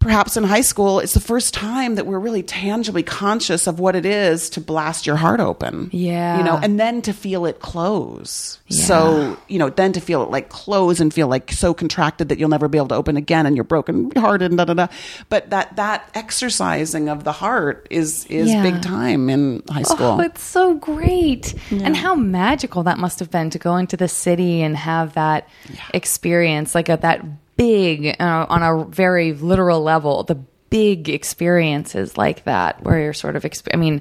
perhaps 0.00 0.36
in 0.36 0.44
high 0.44 0.60
school 0.60 1.00
it's 1.00 1.14
the 1.14 1.20
first 1.20 1.52
time 1.52 1.96
that 1.96 2.06
we're 2.06 2.20
really 2.20 2.42
tangibly 2.42 3.02
conscious 3.02 3.66
of 3.66 3.80
what 3.80 3.96
it 3.96 4.06
is 4.06 4.48
to 4.48 4.60
blast 4.60 5.06
your 5.06 5.16
heart 5.16 5.40
open 5.40 5.90
Yeah. 5.92 6.38
you 6.38 6.44
know 6.44 6.56
and 6.62 6.78
then 6.78 7.02
to 7.02 7.12
feel 7.12 7.46
it 7.46 7.58
close 7.60 8.60
Yeah. 8.68 8.84
so 8.84 9.36
you 9.48 9.58
know 9.58 9.70
then 9.70 9.92
to 9.94 10.00
feel 10.00 10.22
it 10.22 10.30
like 10.30 10.50
close 10.50 11.00
and 11.00 11.12
feel 11.12 11.26
like 11.26 11.50
so 11.52 11.74
contracted 11.74 12.28
that 12.28 12.38
you'll 12.38 12.48
never 12.48 12.68
be 12.68 12.78
able 12.78 12.88
to 12.88 12.94
open 12.94 13.16
again 13.16 13.44
and 13.44 13.56
you're 13.56 13.64
broken 13.64 14.12
hearted 14.16 14.52
and 14.52 14.58
da 14.58 14.66
da 14.66 14.74
da 14.74 14.86
but 15.28 15.50
that 15.50 15.74
that 15.76 16.08
exercising 16.14 17.08
of 17.08 17.24
the 17.24 17.32
heart 17.32 17.86
is 17.90 18.24
is 18.26 18.48
Yeah. 18.50 18.62
big 18.62 18.80
time 18.80 19.28
in 19.28 19.62
high 19.68 19.82
school 19.82 20.18
Oh, 20.18 20.20
it's 20.20 20.42
so 20.42 20.74
great. 20.74 21.54
And 21.70 21.96
how 21.96 22.14
magical 22.14 22.84
that 22.84 22.98
must 22.98 23.18
have 23.18 23.30
been 23.30 23.50
to 23.50 23.58
go 23.58 23.76
into 23.76 23.96
the 23.96 24.08
city 24.08 24.62
and 24.62 24.76
have 24.76 25.14
that 25.14 25.48
experience, 25.92 26.74
like 26.74 26.88
a, 26.88 26.96
that 27.02 27.24
big, 27.58 28.16
uh, 28.18 28.46
on 28.48 28.62
a 28.62 28.86
very 28.86 29.34
literal 29.34 29.82
level, 29.82 30.22
the 30.22 30.36
big 30.70 31.10
experiences 31.10 32.16
like 32.16 32.44
that, 32.44 32.82
where 32.82 32.98
you're 32.98 33.12
sort 33.12 33.36
of, 33.36 33.42
exp- 33.42 33.68
I 33.74 33.76
mean, 33.76 34.00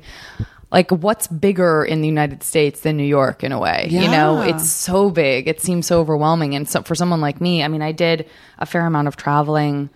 like 0.71 0.91
what's 0.91 1.27
bigger 1.27 1.83
in 1.83 2.01
the 2.01 2.07
United 2.07 2.43
States 2.43 2.81
than 2.81 2.95
New 2.97 3.03
York 3.03 3.43
in 3.43 3.51
a 3.51 3.59
way? 3.59 3.87
You 3.89 4.09
know, 4.09 4.41
it's 4.41 4.69
so 4.69 5.09
big. 5.09 5.47
It 5.47 5.61
seems 5.61 5.87
so 5.87 5.99
overwhelming. 5.99 6.55
And 6.55 6.67
so 6.67 6.81
for 6.83 6.95
someone 6.95 7.21
like 7.21 7.41
me, 7.41 7.63
I 7.63 7.67
mean, 7.67 7.81
I 7.81 7.91
did 7.91 8.29
a 8.57 8.65
fair 8.65 8.85
amount 8.85 9.07
of 9.07 9.15
traveling. 9.15 9.89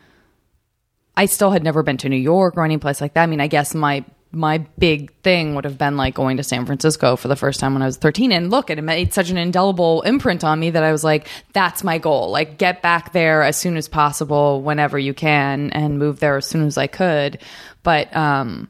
I 1.15 1.25
still 1.25 1.51
had 1.51 1.63
never 1.63 1.83
been 1.83 1.97
to 1.97 2.09
New 2.09 2.15
York 2.15 2.55
or 2.55 2.63
any 2.63 2.77
place 2.77 3.01
like 3.01 3.13
that. 3.13 3.23
I 3.23 3.27
mean, 3.27 3.41
I 3.41 3.47
guess 3.47 3.75
my 3.75 4.05
my 4.31 4.59
big 4.77 5.13
thing 5.23 5.55
would 5.55 5.65
have 5.65 5.77
been 5.77 5.97
like 5.97 6.13
going 6.13 6.37
to 6.37 6.43
San 6.43 6.65
Francisco 6.65 7.15
for 7.15 7.27
the 7.27 7.35
first 7.35 7.59
time 7.59 7.73
when 7.73 7.81
I 7.81 7.85
was 7.85 7.97
13. 7.97 8.31
And 8.31 8.49
look, 8.49 8.69
it 8.69 8.81
made 8.81 9.13
such 9.13 9.29
an 9.29 9.37
indelible 9.37 10.01
imprint 10.03 10.43
on 10.43 10.59
me 10.59 10.69
that 10.69 10.83
I 10.83 10.91
was 10.91 11.03
like, 11.03 11.27
that's 11.53 11.83
my 11.83 11.97
goal. 11.97 12.31
Like, 12.31 12.57
get 12.57 12.81
back 12.81 13.13
there 13.13 13.43
as 13.43 13.57
soon 13.57 13.77
as 13.77 13.87
possible, 13.87 14.61
whenever 14.61 14.97
you 14.97 15.13
can, 15.13 15.71
and 15.71 15.99
move 15.99 16.19
there 16.19 16.37
as 16.37 16.45
soon 16.45 16.65
as 16.65 16.77
I 16.77 16.87
could. 16.87 17.39
But 17.83 18.15
um, 18.15 18.69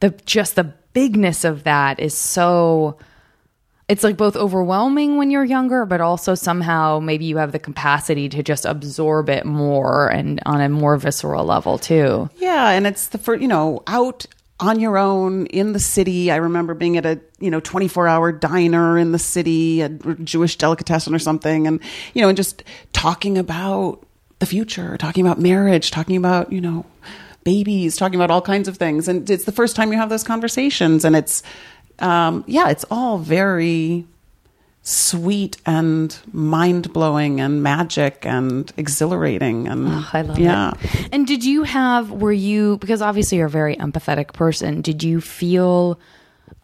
the 0.00 0.10
just 0.24 0.54
the 0.54 0.72
bigness 0.92 1.44
of 1.44 1.64
that 1.64 2.00
is 2.00 2.16
so 2.16 2.98
it's 3.88 4.02
like 4.02 4.16
both 4.16 4.34
overwhelming 4.34 5.16
when 5.16 5.30
you're 5.30 5.44
younger, 5.44 5.86
but 5.86 6.00
also 6.00 6.34
somehow 6.34 6.98
maybe 6.98 7.24
you 7.24 7.36
have 7.36 7.52
the 7.52 7.58
capacity 7.58 8.28
to 8.28 8.42
just 8.42 8.64
absorb 8.64 9.28
it 9.28 9.44
more 9.44 10.08
and 10.08 10.40
on 10.44 10.60
a 10.60 10.68
more 10.68 10.96
visceral 10.96 11.44
level 11.44 11.78
too. 11.78 12.28
Yeah, 12.36 12.70
and 12.70 12.86
it's 12.86 13.08
the 13.08 13.18
first, 13.18 13.42
you 13.42 13.48
know, 13.48 13.82
out 13.86 14.26
on 14.58 14.80
your 14.80 14.96
own 14.96 15.46
in 15.46 15.72
the 15.72 15.78
city. 15.78 16.30
I 16.30 16.36
remember 16.36 16.74
being 16.74 16.96
at 16.96 17.04
a, 17.04 17.20
you 17.38 17.50
know, 17.50 17.60
24 17.60 18.08
hour 18.08 18.32
diner 18.32 18.98
in 18.98 19.12
the 19.12 19.18
city, 19.18 19.82
a 19.82 19.88
Jewish 19.88 20.56
delicatessen 20.56 21.14
or 21.14 21.18
something, 21.18 21.66
and, 21.66 21.80
you 22.14 22.22
know, 22.22 22.28
and 22.28 22.36
just 22.36 22.62
talking 22.92 23.36
about 23.36 24.06
the 24.38 24.46
future, 24.46 24.96
talking 24.96 25.26
about 25.26 25.38
marriage, 25.38 25.90
talking 25.90 26.16
about, 26.16 26.52
you 26.52 26.60
know, 26.60 26.86
babies, 27.44 27.96
talking 27.96 28.16
about 28.16 28.30
all 28.30 28.42
kinds 28.42 28.66
of 28.66 28.76
things. 28.76 29.08
And 29.08 29.28
it's 29.28 29.44
the 29.44 29.52
first 29.52 29.76
time 29.76 29.92
you 29.92 29.98
have 29.98 30.08
those 30.08 30.24
conversations. 30.24 31.04
And 31.04 31.14
it's, 31.14 31.42
um, 31.98 32.44
yeah, 32.46 32.70
it's 32.70 32.84
all 32.90 33.18
very 33.18 34.06
sweet 34.88 35.56
and 35.66 36.16
mind 36.32 36.92
blowing 36.92 37.40
and 37.40 37.60
magic 37.60 38.24
and 38.24 38.72
exhilarating 38.76 39.66
and 39.66 39.88
Oh, 39.88 40.08
I 40.12 40.22
love 40.22 40.38
yeah. 40.38 40.74
it. 40.80 41.08
And 41.12 41.26
did 41.26 41.44
you 41.44 41.64
have 41.64 42.12
were 42.12 42.30
you 42.32 42.78
because 42.78 43.02
obviously 43.02 43.38
you're 43.38 43.48
a 43.48 43.50
very 43.50 43.74
empathetic 43.74 44.32
person, 44.32 44.82
did 44.82 45.02
you 45.02 45.20
feel 45.20 45.98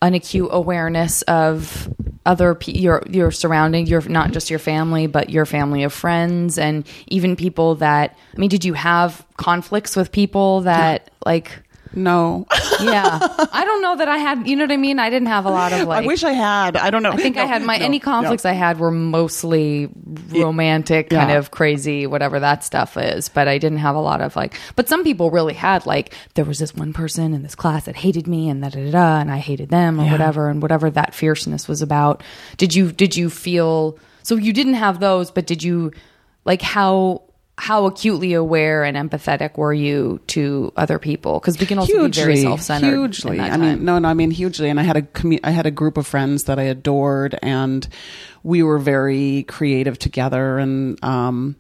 an 0.01 0.15
acute 0.15 0.49
awareness 0.53 1.23
of 1.23 1.93
other 2.25 2.55
pe- 2.55 2.71
your 2.71 3.03
your 3.11 3.33
surrounding 3.33 3.89
your 3.89 4.01
not 4.09 4.31
just 4.31 4.51
your 4.51 4.61
family 4.61 5.09
but 5.09 5.29
your 5.31 5.45
family 5.45 5.83
of 5.83 5.93
friends 5.93 6.59
and 6.59 6.87
even 7.09 7.35
people 7.35 7.75
that 7.77 8.17
I 8.37 8.39
mean 8.39 8.49
did 8.51 8.65
you 8.65 8.75
have 8.75 9.27
conflicts 9.37 9.97
with 9.97 10.13
people 10.13 10.61
that 10.61 11.11
like 11.27 11.51
No, 11.95 12.47
yeah 12.83 13.19
I 13.53 13.65
don't 13.65 13.83
know 13.83 13.97
that 13.97 14.09
I 14.09 14.17
had 14.17 14.47
you 14.49 14.57
know 14.57 14.65
what 14.65 14.73
I 14.73 14.77
mean 14.77 14.99
I 14.99 15.11
didn't 15.11 15.29
have 15.29 15.45
a 15.45 15.51
lot 15.51 15.73
of 15.73 15.87
like 15.89 16.05
I 16.05 16.07
wish 16.07 16.25
I 16.25 16.33
had. 16.33 16.77
I 16.77 16.91
don't 16.91 17.03
know. 17.03 17.13
I 17.13 17.17
think 17.17 17.37
I 17.37 17.45
had 17.45 17.63
my 17.63 17.77
no, 17.77 17.85
any 17.85 17.99
no. 17.99 18.05
conflicts 18.05 18.45
I 18.45 18.53
had 18.53 18.79
were 18.79 18.91
mostly 18.91 19.89
romantic, 20.31 21.11
kind 21.11 21.31
Yeah. 21.31 21.39
of 21.39 21.51
crazy, 21.51 22.07
whatever 22.07 22.41
that 22.41 22.65
stuff 22.65 22.97
is. 22.97 23.29
But 23.29 23.49
I 23.49 23.59
didn't 23.59 23.79
have 23.79 23.95
a 23.97 24.01
lot 24.01 24.21
of 24.21 24.35
like. 24.37 24.55
But 24.77 24.89
some 24.89 25.05
people 25.05 25.31
really 25.31 25.55
had 25.55 25.87
like 25.87 26.15
there 26.35 26.45
was 26.45 26.59
this 26.59 26.75
one 26.75 26.93
person 26.93 27.35
in 27.35 27.43
this 27.43 27.55
class 27.55 27.85
that 27.85 27.97
hated 27.97 28.27
me 28.27 28.49
and 28.49 28.63
da 28.63 28.71
da 28.71 28.85
da, 28.85 28.91
da 28.91 29.21
and 29.21 29.31
I 29.31 29.39
hated 29.39 29.69
them 29.69 30.01
or 30.01 30.11
whatever 30.11 30.49
and 30.49 30.63
whatever 30.63 30.91
that 30.91 31.15
fierceness 31.15 31.69
was 31.69 31.83
about. 31.83 32.23
Did 32.57 32.75
you 32.75 32.93
did 32.93 33.17
you 33.17 33.29
feel 33.31 33.99
so 34.23 34.37
you 34.37 34.53
didn't 34.53 34.75
have 34.75 35.01
those, 35.01 35.31
but 35.31 35.47
did 35.47 35.63
you 35.63 35.93
like 36.45 36.63
how? 36.63 37.23
How 37.59 37.87
acutely 37.87 38.33
aware 38.33 38.83
and 38.83 38.97
empathetic 38.97 39.57
were 39.57 39.75
you 39.75 40.21
to 40.29 40.73
other 40.77 40.99
people? 40.99 41.39
Because 41.39 41.61
we 41.61 41.67
can 41.67 41.79
also 41.79 42.07
be 42.07 42.11
very 42.11 42.37
self-centered. 42.39 42.89
Hugely. 42.89 43.41
I 43.41 43.57
mean, 43.57 43.85
no, 43.85 43.99
no. 43.99 44.09
I 44.09 44.15
mean, 44.15 44.31
hugely. 44.31 44.71
And 44.71 44.81
I 44.81 44.83
had 44.83 44.97
a 44.97 45.03
commu- 45.03 45.41
I 45.45 45.51
had 45.51 45.67
a 45.67 45.71
group 45.71 45.97
of 45.97 46.07
friends 46.07 46.45
that 46.45 46.59
I 46.59 46.65
adored, 46.65 47.39
and 47.43 47.87
we 48.43 48.63
were 48.63 48.79
very 48.79 49.45
creative 49.45 49.99
together. 49.99 50.59
And 50.59 51.03
um, 51.05 51.57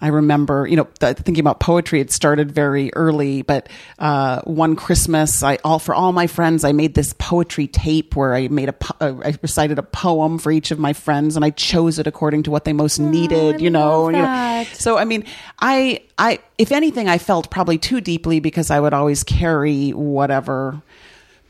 I 0.00 0.08
remember, 0.08 0.66
you 0.66 0.76
know, 0.76 0.88
th- 1.00 1.16
thinking 1.18 1.40
about 1.40 1.60
poetry. 1.60 2.00
It 2.00 2.12
started 2.12 2.52
very 2.52 2.92
early, 2.94 3.42
but 3.42 3.68
uh, 3.98 4.42
one 4.42 4.76
Christmas, 4.76 5.42
I 5.42 5.58
all 5.64 5.78
for 5.78 5.94
all 5.94 6.12
my 6.12 6.26
friends, 6.26 6.64
I 6.64 6.72
made 6.72 6.94
this 6.94 7.14
poetry 7.18 7.66
tape 7.66 8.16
where 8.16 8.34
I 8.34 8.48
made 8.48 8.68
a 8.68 8.74
uh, 9.00 9.14
I 9.24 9.36
recited 9.42 9.78
a 9.78 9.82
poem 9.82 10.38
for 10.38 10.52
each 10.52 10.70
of 10.70 10.78
my 10.78 10.92
friends, 10.92 11.36
and 11.36 11.44
I 11.44 11.50
chose 11.50 11.98
it 11.98 12.06
according 12.06 12.44
to 12.44 12.50
what 12.50 12.64
they 12.64 12.72
most 12.72 12.98
needed. 12.98 13.60
You 13.60 13.70
know, 13.70 14.08
you 14.08 14.16
know. 14.16 14.64
So 14.72 14.98
I 14.98 15.04
mean, 15.04 15.24
I 15.58 16.02
I 16.16 16.40
if 16.58 16.72
anything, 16.72 17.08
I 17.08 17.18
felt 17.18 17.50
probably 17.50 17.78
too 17.78 18.00
deeply 18.00 18.40
because 18.40 18.70
I 18.70 18.80
would 18.80 18.92
always 18.92 19.24
carry 19.24 19.90
whatever 19.90 20.82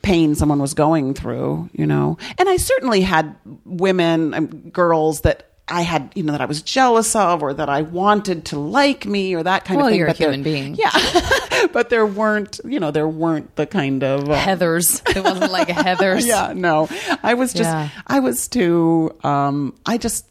pain 0.03 0.35
someone 0.35 0.61
was 0.61 0.75
going 0.75 1.15
through, 1.15 1.69
you 1.73 1.87
know. 1.87 2.19
And 2.39 2.49
I 2.49 2.57
certainly 2.57 3.03
had 3.03 3.37
women, 3.65 4.33
um, 4.35 4.47
girls 4.71 5.23
that 5.23 5.51
I 5.71 5.83
had, 5.83 6.13
you 6.15 6.23
know, 6.23 6.33
that 6.33 6.41
I 6.41 6.47
was 6.47 6.63
jealous 6.63 7.15
of 7.15 7.43
or 7.43 7.53
that 7.55 7.69
I 7.69 7.83
wanted 7.83 8.47
to 8.47 8.59
like 8.59 9.05
me 9.07 9.35
or 9.35 9.43
that 9.43 9.65
kind 9.65 9.77
Well, 9.79 9.87
of 9.87 9.91
thing. 9.93 9.99
you're 9.99 10.09
a 10.09 10.15
there- 10.15 10.29
human 10.29 10.43
being. 10.43 10.75
Yeah. 10.77 11.67
but 11.73 11.91
there 11.91 12.07
weren't, 12.07 12.61
you 12.65 12.81
know, 12.81 12.91
there 12.91 13.09
weren't 13.09 13.55
the 13.57 13.67
kind 13.67 14.03
of 14.03 14.29
uh, 14.29 14.35
Heather's. 14.35 15.03
It 15.09 15.23
wasn't 15.23 15.53
like 15.53 15.69
a 15.69 15.75
Heather's. 15.75 16.27
yeah, 16.35 16.53
no. 16.55 16.89
I 17.23 17.35
was 17.35 17.53
just 17.53 17.69
Yeah. 17.69 17.89
I 18.07 18.21
was 18.21 18.49
too 18.49 19.15
um 19.25 19.75
I 19.87 19.99
just 19.99 20.25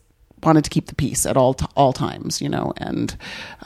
wanted 0.44 0.64
to 0.66 0.70
keep 0.70 0.88
the 0.88 0.96
peace 0.96 1.26
at 1.26 1.38
all 1.38 1.54
t- 1.54 1.66
all 1.76 1.94
times, 1.94 2.42
you 2.42 2.50
know, 2.50 2.74
and 2.78 3.16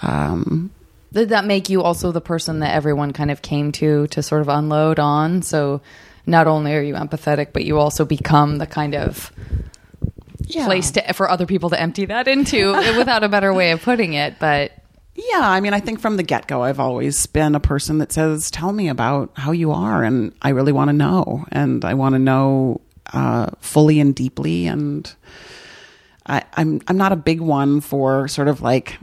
um 0.01 0.71
Did 1.13 1.29
that 1.29 1.45
make 1.45 1.69
you 1.69 1.81
also 1.83 2.11
the 2.11 2.21
person 2.21 2.59
that 2.59 2.73
everyone 2.73 3.13
kind 3.13 3.31
of 3.31 3.41
came 3.41 3.71
to 3.73 4.07
to 4.07 4.23
sort 4.23 4.41
of 4.41 4.49
unload 4.49 4.99
on? 4.99 5.41
So 5.41 5.81
not 6.25 6.47
only 6.47 6.73
are 6.75 6.81
you 6.81 6.93
empathetic, 6.95 7.47
but 7.53 7.65
you 7.65 7.77
also 7.79 8.05
become 8.05 8.57
the 8.57 8.67
kind 8.67 8.95
of 8.95 9.31
yeah. 10.55 10.65
place 10.65 10.91
to, 10.91 11.13
for 11.13 11.29
other 11.29 11.45
people 11.45 11.69
to 11.69 11.79
empty 11.79 12.05
that 12.05 12.27
into, 12.27 12.73
without 12.97 13.23
a 13.23 13.29
better 13.29 13.53
way 13.53 13.71
of 13.71 13.81
putting 13.81 14.13
it. 14.13 14.35
But 14.39 14.71
Yeah, 15.15 15.41
I 15.41 15.59
mean, 15.59 15.73
I 15.73 15.79
think 15.79 15.99
from 15.99 16.17
the 16.17 16.23
get 16.23 16.47
go, 16.47 16.63
I've 16.63 16.79
always 16.79 17.25
been 17.25 17.55
a 17.55 17.59
person 17.59 17.97
that 17.99 18.11
says, 18.11 18.51
"Tell 18.51 18.71
me 18.71 18.89
about 18.89 19.31
how 19.35 19.51
you 19.51 19.71
are," 19.71 20.03
and 20.03 20.33
I 20.41 20.49
really 20.49 20.71
want 20.71 20.89
to 20.89 20.93
know, 20.93 21.45
and 21.51 21.83
I 21.83 21.93
want 21.93 22.13
to 22.15 22.19
know 22.19 22.81
uh, 23.13 23.47
fully 23.59 23.99
and 23.99 24.15
deeply. 24.15 24.67
And 24.67 25.13
I, 26.25 26.43
I'm 26.53 26.81
I'm 26.87 26.97
not 26.97 27.11
a 27.11 27.17
big 27.17 27.41
one 27.41 27.81
for 27.81 28.27
sort 28.27 28.47
of 28.47 28.61
like 28.61 28.97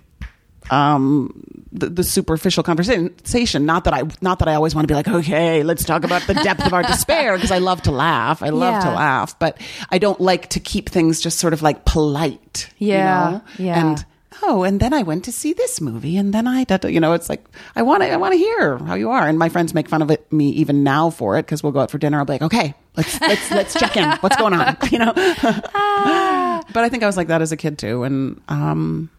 um 0.70 1.57
the, 1.72 1.88
the 1.88 2.02
superficial 2.04 2.62
conversation 2.62 3.66
not 3.66 3.84
that 3.84 3.92
i 3.94 4.02
not 4.20 4.38
that 4.38 4.48
i 4.48 4.54
always 4.54 4.74
want 4.74 4.86
to 4.86 4.90
be 4.90 4.94
like 4.94 5.08
okay 5.08 5.62
let's 5.62 5.84
talk 5.84 6.04
about 6.04 6.22
the 6.22 6.34
depth 6.34 6.64
of 6.64 6.72
our 6.72 6.82
despair 6.94 7.34
because 7.36 7.50
i 7.50 7.58
love 7.58 7.82
to 7.82 7.90
laugh 7.92 8.42
i 8.42 8.48
love 8.48 8.82
to 8.82 8.90
laugh 8.90 9.38
but 9.38 9.60
i 9.90 9.98
don't 9.98 10.20
like 10.20 10.48
to 10.48 10.60
keep 10.60 10.88
things 10.88 11.20
just 11.20 11.38
sort 11.38 11.52
of 11.52 11.60
like 11.62 11.84
polite 11.84 12.70
you 12.78 12.88
Yeah, 12.88 13.30
know? 13.30 13.42
yeah. 13.58 13.80
and 13.90 14.04
oh, 14.44 14.62
and 14.62 14.78
then 14.78 14.92
I 14.94 15.02
went 15.02 15.24
to 15.24 15.32
see 15.32 15.52
this 15.52 15.80
movie, 15.80 16.16
and 16.16 16.32
then 16.32 16.46
I, 16.46 16.64
you 16.86 17.00
know, 17.00 17.12
it's 17.12 17.28
like 17.28 17.44
I 17.74 17.82
want 17.82 18.04
to, 18.04 18.10
I 18.12 18.16
want 18.18 18.34
to 18.34 18.38
hear 18.38 18.78
how 18.78 18.94
you 18.94 19.10
are. 19.10 19.26
And 19.26 19.36
my 19.36 19.48
friends 19.48 19.74
make 19.74 19.88
fun 19.88 20.00
of 20.00 20.12
it, 20.12 20.32
me 20.32 20.50
even 20.50 20.84
now 20.84 21.10
for 21.10 21.36
it 21.38 21.42
because 21.42 21.60
we'll 21.60 21.72
go 21.72 21.80
out 21.80 21.90
for 21.90 21.98
dinner. 21.98 22.18
I'll 22.20 22.24
be 22.24 22.34
like, 22.34 22.42
okay, 22.42 22.72
let's 22.96 23.20
let's 23.20 23.50
let's 23.50 23.74
check 23.74 23.96
in. 23.96 24.08
What's 24.20 24.36
going 24.36 24.54
on? 24.54 24.76
You 24.92 25.00
know. 25.00 25.12
but 26.72 26.84
I 26.84 26.88
think 26.88 27.02
I 27.02 27.06
was 27.06 27.16
like 27.16 27.28
that 27.28 27.42
as 27.42 27.50
a 27.50 27.56
kid 27.56 27.78
too, 27.78 28.04
and 28.04 28.40
um, 28.48 29.10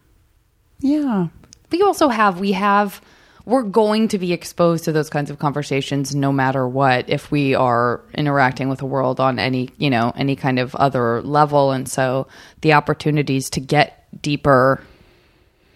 yeah, 0.80 1.26
we 1.70 1.82
also 1.82 2.08
have 2.08 2.40
we 2.40 2.52
have 2.52 3.00
we're 3.44 3.62
going 3.62 4.08
to 4.08 4.18
be 4.18 4.32
exposed 4.32 4.84
to 4.84 4.92
those 4.92 5.10
kinds 5.10 5.30
of 5.30 5.38
conversations 5.38 6.14
no 6.14 6.30
matter 6.30 6.68
what 6.68 7.08
if 7.08 7.30
we 7.30 7.54
are 7.54 8.02
interacting 8.14 8.68
with 8.68 8.78
the 8.80 8.86
world 8.86 9.18
on 9.18 9.38
any 9.38 9.70
you 9.78 9.90
know 9.90 10.12
any 10.14 10.36
kind 10.36 10.58
of 10.58 10.74
other 10.74 11.22
level. 11.22 11.72
And 11.72 11.88
so 11.88 12.28
the 12.60 12.74
opportunities 12.74 13.50
to 13.50 13.60
get 13.60 14.06
deeper 14.22 14.82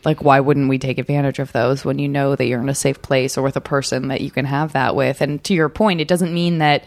like 0.04 0.22
why 0.22 0.40
wouldn't 0.40 0.68
we 0.68 0.78
take 0.78 0.98
advantage 0.98 1.38
of 1.38 1.52
those 1.52 1.84
when 1.84 1.98
you 1.98 2.08
know 2.08 2.36
that 2.36 2.46
you're 2.46 2.60
in 2.60 2.68
a 2.68 2.74
safe 2.74 3.00
place 3.00 3.38
or 3.38 3.42
with 3.42 3.56
a 3.56 3.60
person 3.60 4.08
that 4.08 4.20
you 4.20 4.30
can 4.30 4.44
have 4.44 4.74
that 4.74 4.94
with? 4.94 5.20
And 5.20 5.42
to 5.44 5.54
your 5.54 5.68
point 5.68 6.00
it 6.00 6.08
doesn't 6.08 6.34
mean 6.34 6.58
that 6.58 6.84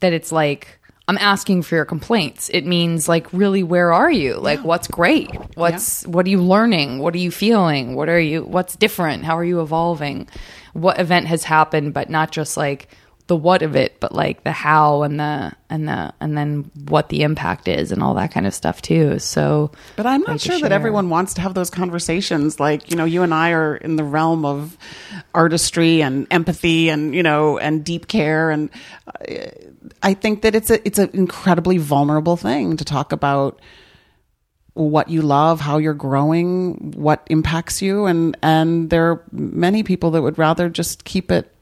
that 0.00 0.12
it's 0.12 0.32
like 0.32 0.79
I'm 1.10 1.18
asking 1.18 1.62
for 1.62 1.74
your 1.74 1.84
complaints. 1.84 2.50
It 2.50 2.64
means 2.64 3.08
like 3.08 3.26
really 3.32 3.64
where 3.64 3.92
are 3.92 4.12
you? 4.12 4.36
Like 4.36 4.60
what's 4.60 4.86
great? 4.86 5.28
What's 5.56 6.06
what 6.06 6.24
are 6.24 6.28
you 6.28 6.40
learning? 6.40 7.00
What 7.00 7.16
are 7.16 7.18
you 7.18 7.32
feeling? 7.32 7.96
What 7.96 8.08
are 8.08 8.20
you 8.20 8.44
what's 8.44 8.76
different? 8.76 9.24
How 9.24 9.36
are 9.36 9.42
you 9.42 9.60
evolving? 9.60 10.28
What 10.72 11.00
event 11.00 11.26
has 11.26 11.42
happened 11.42 11.94
but 11.94 12.10
not 12.10 12.30
just 12.30 12.56
like 12.56 12.94
the 13.26 13.34
what 13.36 13.62
of 13.62 13.74
it, 13.76 13.98
but 13.98 14.12
like 14.12 14.44
the 14.44 14.52
how 14.52 15.02
and 15.02 15.18
the 15.18 15.52
and 15.68 15.88
the 15.88 16.12
and 16.20 16.38
then 16.38 16.70
what 16.88 17.08
the 17.08 17.22
impact 17.22 17.68
is 17.68 17.90
and 17.92 18.02
all 18.02 18.14
that 18.14 18.32
kind 18.32 18.44
of 18.44 18.52
stuff 18.52 18.80
too. 18.80 19.18
So 19.20 19.70
But 19.96 20.06
I'm 20.06 20.22
not 20.22 20.40
sure 20.40 20.60
that 20.60 20.72
everyone 20.72 21.10
wants 21.10 21.34
to 21.34 21.40
have 21.40 21.54
those 21.54 21.70
conversations. 21.70 22.58
Like, 22.58 22.90
you 22.90 22.96
know, 22.96 23.04
you 23.04 23.22
and 23.22 23.32
I 23.32 23.50
are 23.52 23.76
in 23.76 23.94
the 23.96 24.02
realm 24.04 24.44
of 24.44 24.76
artistry 25.32 26.02
and 26.02 26.26
empathy 26.32 26.88
and, 26.88 27.14
you 27.14 27.22
know, 27.22 27.56
and 27.58 27.84
deep 27.84 28.08
care. 28.08 28.50
And 28.50 28.68
uh, 29.06 29.46
I 30.02 30.14
think 30.14 30.42
that 30.42 30.54
it's 30.54 30.70
a, 30.70 30.84
it's 30.86 30.98
an 30.98 31.10
incredibly 31.12 31.78
vulnerable 31.78 32.36
thing 32.36 32.76
to 32.76 32.84
talk 32.84 33.12
about 33.12 33.60
what 34.74 35.10
you 35.10 35.20
love, 35.20 35.60
how 35.60 35.78
you're 35.78 35.94
growing, 35.94 36.92
what 36.92 37.26
impacts 37.28 37.82
you. 37.82 38.06
And, 38.06 38.36
and 38.42 38.88
there 38.88 39.10
are 39.10 39.24
many 39.30 39.82
people 39.82 40.10
that 40.12 40.22
would 40.22 40.38
rather 40.38 40.68
just 40.68 41.04
keep 41.04 41.30
it 41.30 41.52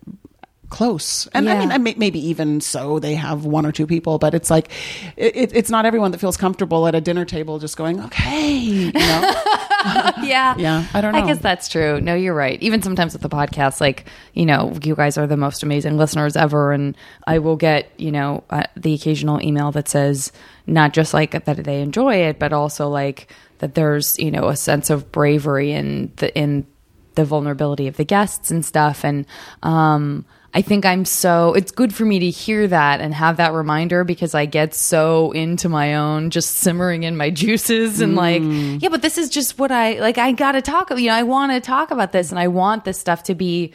close. 0.71 1.27
And 1.29 1.49
I 1.49 1.55
Yeah. 1.55 1.59
mean, 1.61 1.73
I 1.73 1.79
may, 1.79 1.95
maybe 1.97 2.19
even 2.29 2.61
so, 2.61 2.99
they 2.99 3.14
have 3.14 3.45
one 3.45 3.64
or 3.64 3.73
two 3.73 3.87
people, 3.87 4.19
but 4.19 4.35
it's 4.35 4.51
like, 4.51 4.71
it, 5.16 5.53
it's 5.55 5.71
not 5.71 5.87
everyone 5.87 6.11
that 6.11 6.19
feels 6.19 6.37
comfortable 6.37 6.87
at 6.87 6.95
a 6.95 7.01
dinner 7.01 7.25
table 7.25 7.59
just 7.59 7.77
going, 7.77 8.01
okay, 8.05 8.51
you 8.57 8.93
know? 8.93 9.33
yeah. 10.23 10.55
Yeah, 10.59 10.87
I 10.93 11.01
don't 11.01 11.14
I 11.14 11.25
guess 11.27 11.39
that's 11.39 11.69
true. 11.69 12.01
No, 12.01 12.14
you're 12.14 12.35
right. 12.35 12.61
Even 12.62 12.83
sometimes 12.83 13.12
with 13.14 13.23
the 13.23 13.29
podcast, 13.29 13.81
like, 13.81 14.07
you 14.35 14.45
know, 14.45 14.77
you 14.83 14.95
guys 14.95 15.16
are 15.16 15.27
the 15.27 15.37
most 15.37 15.62
amazing 15.62 15.97
listeners 15.97 16.37
ever. 16.37 16.73
And 16.73 16.97
I 17.27 17.39
will 17.39 17.57
get, 17.57 17.91
you 17.97 18.12
know, 18.12 18.45
uh, 18.51 18.64
the 18.77 18.95
occasional 18.95 19.41
email 19.43 19.73
that 19.73 19.89
says 19.89 20.33
not 20.66 20.93
just 20.93 21.14
like 21.14 21.31
that 21.45 21.57
they 21.64 21.81
enjoy 21.81 22.16
it, 22.16 22.39
but 22.39 22.53
also 22.53 22.89
like 22.89 23.33
that 23.59 23.75
there's, 23.75 24.19
you 24.19 24.31
know, 24.31 24.49
a 24.49 24.57
sense 24.57 24.91
of 24.91 25.11
bravery 25.12 25.73
in 25.73 26.12
the, 26.16 26.37
in 26.37 26.66
the 27.14 27.25
vulnerability 27.25 27.89
of 27.89 27.97
the 27.97 28.05
guests 28.05 28.51
and 28.51 28.64
stuff. 28.64 29.05
And, 29.05 29.25
um, 29.62 30.25
I 30.59 30.62
think 30.62 30.84
I'm 30.84 31.04
so, 31.04 31.54
it's 31.54 31.70
good 31.70 31.94
for 31.94 32.04
me 32.04 32.18
to 32.18 32.30
hear 32.30 32.66
that 32.66 33.00
and 33.00 33.14
have 33.14 33.36
that 33.36 33.52
reminder 33.52 34.02
because 34.02 34.34
I 34.34 34.44
get 34.46 34.74
so 34.74 35.30
into 35.30 35.68
my 35.68 35.94
own, 35.94 36.30
just 36.30 36.56
simmering 36.56 37.04
in 37.04 37.16
my 37.16 37.30
juices 37.42 38.00
and 38.00 38.16
like, 38.16 38.42
yeah, 38.42 38.88
but 38.88 39.00
this 39.00 39.18
is 39.18 39.30
just 39.30 39.61
what 39.61 39.70
I, 39.70 40.00
like, 40.00 40.18
I 40.18 40.32
gotta 40.32 40.61
talk, 40.61 40.90
you 40.90 41.06
know, 41.06 41.14
I 41.14 41.22
wanna 41.22 41.61
talk 41.61 41.92
about 41.92 42.11
this 42.11 42.30
and 42.30 42.40
I 42.40 42.48
want 42.48 42.84
this 42.84 42.98
stuff 42.98 43.22
to 43.24 43.36
be 43.36 43.72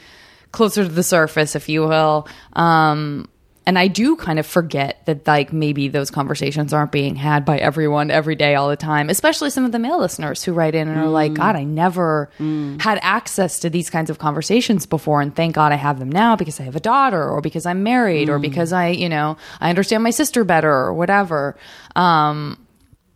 closer 0.51 0.83
to 0.83 0.89
the 0.89 1.03
surface, 1.03 1.55
if 1.55 1.69
you 1.69 1.87
will. 1.87 2.27
Um, 2.51 3.29
and 3.65 3.79
I 3.79 3.87
do 3.87 4.17
kind 4.17 4.39
of 4.39 4.45
forget 4.45 5.05
that 5.05 5.25
like 5.25 5.53
maybe 5.53 5.87
those 5.87 6.11
conversations 6.11 6.73
aren't 6.73 6.91
being 6.91 7.15
had 7.15 7.45
by 7.45 7.57
everyone 7.57 8.11
every 8.11 8.35
day 8.35 8.55
all 8.55 8.67
the 8.67 8.75
time, 8.75 9.09
especially 9.09 9.49
some 9.49 9.63
of 9.63 9.71
the 9.71 9.79
male 9.79 9.99
listeners 9.99 10.43
who 10.43 10.51
write 10.51 10.75
in 10.75 10.89
and 10.89 10.99
are 10.99 11.07
like, 11.07 11.33
God, 11.33 11.55
I 11.55 11.63
never 11.63 12.29
had 12.39 12.99
access 13.01 13.59
to 13.59 13.69
these 13.69 13.89
kinds 13.89 14.09
of 14.09 14.19
conversations 14.19 14.85
before. 14.85 15.21
And 15.21 15.33
thank 15.33 15.55
God 15.55 15.71
I 15.71 15.75
have 15.75 15.97
them 15.97 16.11
now 16.11 16.35
because 16.35 16.59
I 16.59 16.63
have 16.63 16.75
a 16.75 16.81
daughter 16.81 17.29
or 17.29 17.39
because 17.39 17.65
I'm 17.65 17.83
married 17.83 18.27
or 18.29 18.37
because 18.37 18.73
I, 18.73 18.89
you 18.89 19.07
know, 19.07 19.37
I 19.61 19.69
understand 19.69 20.03
my 20.03 20.09
sister 20.11 20.43
better 20.43 20.71
or 20.71 20.93
whatever. 20.93 21.55
Um, 21.95 22.59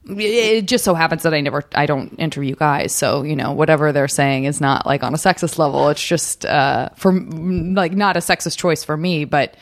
it 0.09 0.61
just 0.61 0.85
so 0.85 0.93
happens 0.93 1.23
that 1.23 1.33
I 1.33 1.41
never, 1.41 1.65
I 1.75 1.85
don't 1.87 2.13
interview 2.13 2.55
guys. 2.55 2.95
So, 2.95 3.23
you 3.23 3.35
know, 3.35 3.51
whatever 3.51 3.91
they're 3.91 4.07
saying 4.07 4.45
is 4.45 4.61
not 4.61 4.85
like 4.85 5.03
on 5.03 5.13
a 5.13 5.17
sexist 5.17 5.57
level. 5.57 5.89
It's 5.89 6.07
just, 6.07 6.45
uh, 6.45 6.87
for 6.95 7.11
like 7.11 7.91
not 7.91 8.15
a 8.15 8.21
sexist 8.21 8.57
choice 8.57 8.85
for 8.85 8.95
me, 8.95 9.25
but, 9.25 9.55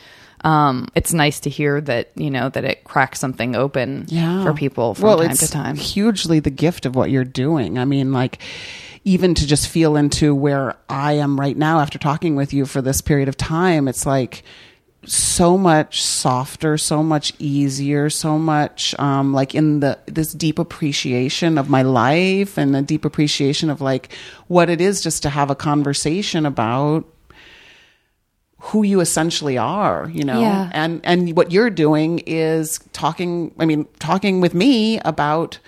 um, 0.46 0.90
it's 0.94 1.12
nice 1.12 1.40
to 1.42 1.50
hear 1.50 1.82
that, 1.82 2.12
you 2.16 2.30
know, 2.30 2.50
that 2.50 2.64
it 2.64 2.84
cracks 2.84 3.20
something 3.20 3.56
open 3.56 4.06
yeah. 4.10 4.44
for 4.44 4.54
people 4.54 4.94
from 4.94 5.04
well, 5.04 5.18
time 5.18 5.32
it's 5.32 5.48
to 5.48 5.52
time. 5.52 5.76
Hugely 5.76 6.40
the 6.40 6.52
gift 6.52 6.86
of 6.86 6.96
what 6.96 7.10
you're 7.10 7.24
doing. 7.24 7.80
I 7.80 7.86
mean, 7.86 8.14
like, 8.14 8.38
even 9.04 9.34
to 9.34 9.48
just 9.48 9.68
feel 9.68 9.96
into 9.96 10.36
where 10.36 10.76
I 10.88 11.14
am 11.14 11.40
right 11.40 11.58
now 11.58 11.80
after 11.80 11.98
talking 11.98 12.36
with 12.36 12.54
you 12.54 12.68
for 12.68 12.84
this 12.84 13.02
period 13.02 13.28
of 13.28 13.36
time, 13.36 13.88
it's 13.88 14.06
like 14.06 14.44
so 15.04 15.58
much 15.58 16.04
softer, 16.04 16.78
so 16.78 17.02
much 17.02 17.34
easier, 17.40 18.12
so 18.12 18.38
much 18.38 18.94
um, 19.00 19.34
like 19.34 19.56
in 19.56 19.80
the 19.80 19.98
this 20.06 20.32
deep 20.32 20.60
appreciation 20.60 21.58
of 21.58 21.72
my 21.72 21.82
life 21.82 22.60
and 22.60 22.76
a 22.76 22.84
deep 22.84 23.04
appreciation 23.04 23.72
of 23.72 23.82
like 23.82 24.14
what 24.48 24.70
it 24.70 24.80
is 24.80 25.02
just 25.02 25.24
to 25.24 25.30
have 25.30 25.50
a 25.50 25.56
conversation 25.56 26.46
about 26.46 27.08
who 28.66 28.82
you 28.82 29.00
essentially 29.00 29.58
are, 29.58 30.10
you 30.12 30.24
know. 30.24 30.42
Yeah. 30.42 30.70
And 30.74 31.00
and 31.04 31.38
what 31.38 31.52
you're 31.52 31.70
doing 31.70 32.20
is 32.26 32.80
talking 32.94 33.54
I 33.60 33.66
mean 33.66 33.86
talking 34.00 34.42
with 34.42 34.56
me 34.56 35.00
about 35.00 35.60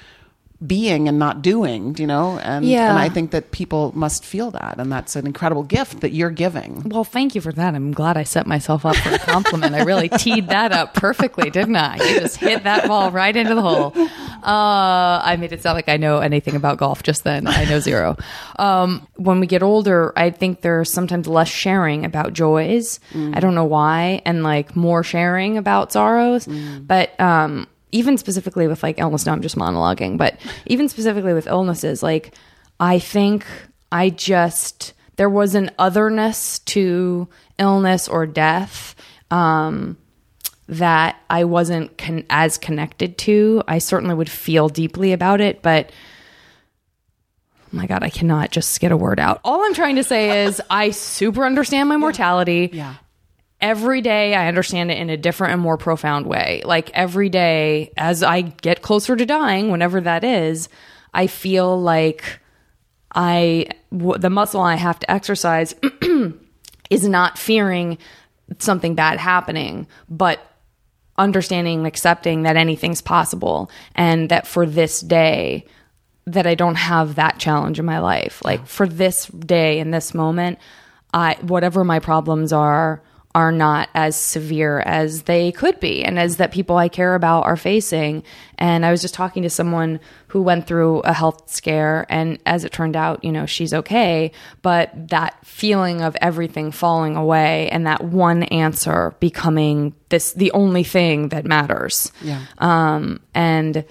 being 0.66 1.08
and 1.08 1.20
not 1.20 1.44
doing, 1.44 1.96
you 2.00 2.08
know? 2.08 2.40
And 2.40 2.66
Yeah. 2.66 2.90
and 2.90 2.98
I 2.98 3.10
think 3.10 3.30
that 3.32 3.52
people 3.52 3.92
must 3.96 4.26
feel 4.26 4.50
that 4.52 4.76
and 4.80 4.92
that's 4.92 5.16
an 5.16 5.28
incredible 5.28 5.62
gift 5.64 6.00
that 6.02 6.14
you're 6.14 6.32
giving. 6.32 6.82
Well, 6.86 7.04
thank 7.04 7.36
you 7.36 7.42
for 7.42 7.52
that. 7.54 7.76
I'm 7.76 7.92
glad 7.92 8.18
I 8.18 8.24
set 8.24 8.48
myself 8.48 8.84
up 8.86 8.96
for 8.96 9.14
a 9.14 9.20
compliment. 9.20 9.76
I 9.76 9.84
really 9.84 10.10
teed 10.10 10.48
that 10.50 10.72
up 10.72 10.96
perfectly, 10.96 11.52
didn't 11.52 11.76
I? 11.76 11.98
You 11.98 12.20
just 12.22 12.38
hit 12.38 12.64
that 12.64 12.88
ball 12.88 13.12
right 13.12 13.36
into 13.36 13.54
the 13.54 13.62
hole. 13.62 13.94
Uh, 13.96 15.22
I 15.24 15.36
made 15.40 15.52
it 15.54 15.62
sound 15.62 15.76
like 15.76 15.90
I 15.90 15.98
know 15.98 16.20
anything 16.20 16.56
about 16.56 16.78
golf 16.78 17.04
just 17.04 17.24
then. 17.24 17.48
I 17.48 17.66
know 17.66 17.80
zero. 17.80 18.18
Um, 18.58 19.06
when 19.16 19.40
we 19.40 19.48
get 19.48 19.62
older, 19.62 20.14
I 20.16 20.30
think 20.32 20.62
there's 20.62 20.92
sometimes 20.92 21.28
less 21.28 21.50
sharing 21.50 22.06
about 22.06 22.34
joys. 22.34 23.00
I 23.14 23.40
don't 23.40 23.56
know 23.56 23.66
why, 23.66 24.22
and 24.26 24.44
like 24.44 24.76
more 24.76 25.04
sharing 25.04 25.58
about 25.58 25.92
sorrows. 25.92 26.48
But 26.48 27.20
um, 27.20 27.68
even 27.92 28.18
specifically 28.18 28.68
with 28.68 28.84
like 28.84 29.00
illness, 29.00 29.26
now 29.26 29.34
I'm 29.34 29.42
just 29.42 29.56
monologuing, 29.56 30.18
but 30.18 30.38
even 30.66 30.90
specifically 30.90 31.34
with 31.34 31.48
illnesses, 31.48 32.04
like 32.04 32.34
I 32.80 33.00
think 33.00 33.46
I 33.92 34.10
just 34.10 34.94
there 35.16 35.30
was 35.30 35.56
an 35.56 35.72
otherness 35.80 36.60
to 36.60 37.28
illness 37.58 38.08
or 38.08 38.26
death 38.26 38.96
um, 39.32 39.98
that 40.70 41.18
I 41.30 41.44
wasn't 41.46 41.98
con- 41.98 42.26
as 42.30 42.58
connected 42.58 43.18
to. 43.20 43.64
I 43.68 43.80
certainly 43.80 44.16
would 44.16 44.30
feel 44.30 44.70
deeply 44.70 45.14
about 45.14 45.42
it, 45.42 45.62
but 45.62 45.92
oh 47.64 47.70
my 47.72 47.88
god, 47.88 48.04
I 48.04 48.10
cannot 48.10 48.52
just 48.52 48.80
get 48.80 48.92
a 48.92 48.98
word 48.98 49.20
out. 49.20 49.42
All 49.44 49.64
I'm 49.64 49.74
trying 49.74 49.96
to 49.96 50.04
say 50.04 50.46
is 50.46 50.62
I 50.70 50.92
super 50.92 51.46
understand 51.46 51.90
my 51.90 51.98
mortality. 51.98 52.70
Yeah. 52.72 52.96
Every 53.60 54.02
day 54.02 54.36
I 54.36 54.48
understand 54.48 54.92
it 54.92 55.00
in 55.00 55.10
a 55.10 55.18
different 55.18 55.54
and 55.54 55.62
more 55.62 55.78
profound 55.78 56.28
way. 56.28 56.62
Like 56.64 56.92
every 56.92 57.30
day 57.30 57.92
as 57.98 58.22
I 58.22 58.42
get 58.42 58.82
closer 58.82 59.16
to 59.16 59.26
dying, 59.26 59.72
whenever 59.72 60.00
that 60.02 60.24
is, 60.24 60.70
I 61.14 61.28
feel 61.28 61.80
like 61.82 62.40
I 63.16 63.70
w- 63.92 64.20
the 64.20 64.30
muscle 64.30 64.62
I 64.62 64.76
have 64.76 65.00
to 65.00 65.10
exercise 65.10 65.74
is 66.90 67.08
not 67.08 67.40
fearing 67.40 67.98
something 68.60 68.94
bad 68.94 69.20
happening, 69.20 69.88
but 70.08 70.40
understanding 71.18 71.80
and 71.80 71.88
accepting 71.88 72.44
that 72.44 72.58
anything's 72.58 73.02
possible 73.02 73.72
and 73.96 74.30
that 74.30 74.46
for 74.46 74.68
this 74.68 75.02
day 75.02 75.66
that 76.28 76.46
I 76.46 76.56
don't 76.56 76.76
have 76.76 77.16
that 77.16 77.40
challenge 77.40 77.80
in 77.80 77.86
my 77.86 78.00
life. 78.00 78.42
Like 78.46 78.68
for 78.68 78.88
this 78.88 79.26
day 79.28 79.80
in 79.80 79.92
this 79.92 80.14
moment, 80.14 80.60
I 81.14 81.38
whatever 81.42 81.84
my 81.84 82.00
problems 82.00 82.54
are 82.54 83.02
are 83.38 83.52
not 83.52 83.88
as 83.94 84.16
severe 84.16 84.80
as 84.80 85.22
they 85.22 85.52
could 85.52 85.80
be 85.80 86.04
and 86.04 86.18
as 86.18 86.38
that 86.38 86.52
people 86.52 86.76
I 86.76 86.90
care 86.90 87.14
about 87.14 87.44
are 87.44 87.56
facing. 87.56 88.24
And 88.58 88.84
I 88.84 88.90
was 88.90 89.04
just 89.04 89.14
talking 89.14 89.44
to 89.44 89.50
someone 89.52 90.00
who 90.30 90.42
went 90.42 90.66
through 90.66 91.02
a 91.02 91.14
health 91.14 91.48
scare 91.48 92.08
and 92.10 92.40
as 92.48 92.64
it 92.64 92.72
turned 92.72 92.96
out, 92.96 93.24
you 93.24 93.32
know, 93.32 93.46
she's 93.46 93.76
okay, 93.76 94.32
but 94.64 95.10
that 95.10 95.38
feeling 95.46 96.02
of 96.02 96.18
everything 96.20 96.72
falling 96.72 97.16
away 97.16 97.70
and 97.70 97.86
that 97.86 98.04
one 98.04 98.42
answer 98.42 99.14
becoming 99.20 99.94
this 100.10 100.34
the 100.34 100.52
only 100.54 100.84
thing 100.84 101.30
that 101.30 101.46
matters. 101.46 102.12
Yeah. 102.24 102.42
Um 102.58 103.20
and 103.36 103.86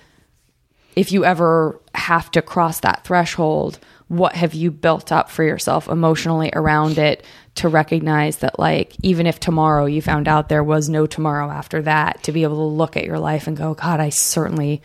if 0.97 1.13
you 1.13 1.25
ever 1.25 1.81
have 1.95 2.33
to 2.33 2.43
cross 2.43 2.81
that 2.81 3.05
threshold, 3.05 3.79
what 4.09 4.35
have 4.35 4.55
you 4.55 4.71
built 4.71 5.11
up 5.11 5.31
for 5.31 5.43
yourself 5.43 5.89
emotionally 5.89 6.51
around 6.53 6.99
it 6.99 7.25
to 7.57 7.69
recognize 7.69 8.37
that, 8.39 8.59
like, 8.59 8.93
even 9.03 9.27
if 9.27 9.41
tomorrow 9.41 9.87
you 9.87 10.01
found 10.01 10.29
out 10.29 10.49
there 10.49 10.63
was 10.63 10.89
no 10.89 11.07
tomorrow 11.07 11.51
after 11.51 11.83
that, 11.83 12.23
to 12.23 12.33
be 12.33 12.43
able 12.43 12.57
to 12.57 12.77
look 12.77 12.97
at 12.97 13.05
your 13.05 13.19
life 13.19 13.47
and 13.47 13.57
go, 13.57 13.75
God, 13.75 13.99
I 13.99 14.11
certainly 14.11 14.83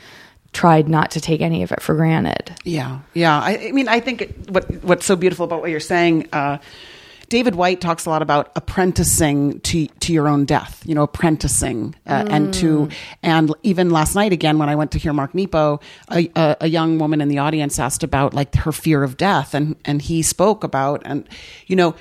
tried 0.54 0.90
not 0.90 1.12
to 1.12 1.22
take 1.22 1.42
any 1.42 1.64
of 1.64 1.72
it 1.72 1.82
for 1.82 1.96
granted. 1.96 2.56
Yeah, 2.64 3.00
yeah. 3.14 3.40
I, 3.40 3.68
I 3.68 3.72
mean, 3.72 3.88
I 3.88 4.00
think 4.00 4.22
it, 4.22 4.50
what 4.50 4.70
what's 4.84 5.06
so 5.06 5.16
beautiful 5.16 5.46
about 5.46 5.62
what 5.62 5.70
you're 5.70 5.80
saying. 5.80 6.30
Uh, 6.34 6.58
David 7.32 7.56
Whyte 7.56 7.80
talks 7.80 8.06
a 8.06 8.10
lot 8.10 8.22
about 8.22 8.52
apprenticing 8.58 9.62
to 9.62 9.88
to 9.88 10.12
your 10.12 10.28
own 10.28 10.44
death. 10.44 10.84
You 10.86 10.96
know, 10.96 11.04
apprenticing 11.04 11.96
uh, 12.06 12.26
and 12.30 12.54
to 12.56 12.90
and 13.24 13.56
even 13.64 13.90
last 13.90 14.16
night 14.16 14.34
again 14.34 14.60
when 14.60 14.68
I 14.68 14.76
went 14.76 14.92
to 14.92 15.00
hear 15.00 15.14
Mark 15.14 15.34
Nepo, 15.34 15.80
a, 16.12 16.30
a, 16.36 16.58
a 16.60 16.68
young 16.68 17.00
woman 17.00 17.22
in 17.22 17.30
the 17.30 17.38
audience 17.38 17.80
asked 17.80 18.04
about 18.04 18.34
like 18.34 18.54
her 18.56 18.74
fear 18.74 19.02
of 19.02 19.16
death, 19.16 19.54
and 19.54 19.78
and 19.86 20.02
he 20.02 20.22
spoke 20.22 20.66
about 20.66 21.02
and 21.06 21.28
you 21.68 21.78
know. 21.78 21.96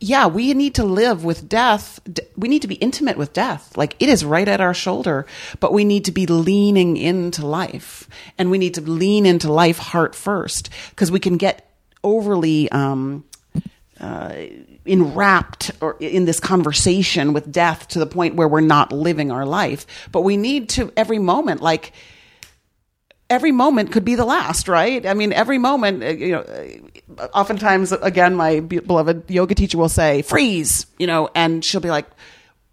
Yeah, 0.00 0.26
we 0.26 0.52
need 0.52 0.74
to 0.74 0.84
live 0.84 1.22
with 1.24 1.48
death. 1.48 2.00
We 2.36 2.48
need 2.48 2.62
to 2.62 2.66
be 2.66 2.74
intimate 2.74 3.16
with 3.16 3.32
death. 3.32 3.76
Like 3.76 3.94
it 4.00 4.08
is 4.08 4.24
right 4.24 4.48
at 4.48 4.60
our 4.60 4.74
shoulder, 4.74 5.26
but 5.60 5.72
we 5.72 5.84
need 5.84 6.06
to 6.06 6.10
be 6.10 6.26
leaning 6.26 6.96
into 6.96 7.46
life 7.46 8.08
and 8.36 8.50
we 8.50 8.58
need 8.58 8.74
to 8.74 8.80
lean 8.80 9.26
into 9.26 9.52
life 9.52 9.78
heart 9.78 10.16
first 10.16 10.70
because 10.90 11.12
we 11.12 11.20
can 11.20 11.36
get 11.36 11.70
overly, 12.02 12.68
um, 12.72 13.22
uh, 14.00 14.32
enwrapped 14.84 15.70
or 15.80 15.96
in 16.00 16.24
this 16.24 16.40
conversation 16.40 17.32
with 17.32 17.50
death 17.52 17.88
to 17.88 17.98
the 17.98 18.06
point 18.06 18.34
where 18.34 18.48
we're 18.48 18.60
not 18.60 18.92
living 18.92 19.30
our 19.30 19.44
life. 19.44 19.86
But 20.10 20.22
we 20.22 20.36
need 20.36 20.68
to 20.70 20.92
every 20.96 21.18
moment, 21.18 21.60
like 21.60 21.92
every 23.30 23.52
moment 23.52 23.92
could 23.92 24.04
be 24.04 24.16
the 24.16 24.24
last, 24.24 24.68
right? 24.68 25.06
I 25.06 25.14
mean, 25.14 25.32
every 25.32 25.58
moment, 25.58 26.02
uh, 26.02 26.08
you 26.08 26.32
know, 26.32 26.44
uh, 27.18 27.28
oftentimes, 27.32 27.92
again, 27.92 28.34
my 28.34 28.60
beloved 28.60 29.30
yoga 29.30 29.54
teacher 29.54 29.78
will 29.78 29.88
say, 29.88 30.22
freeze, 30.22 30.86
you 30.98 31.06
know, 31.06 31.30
and 31.34 31.64
she'll 31.64 31.80
be 31.80 31.90
like, 31.90 32.06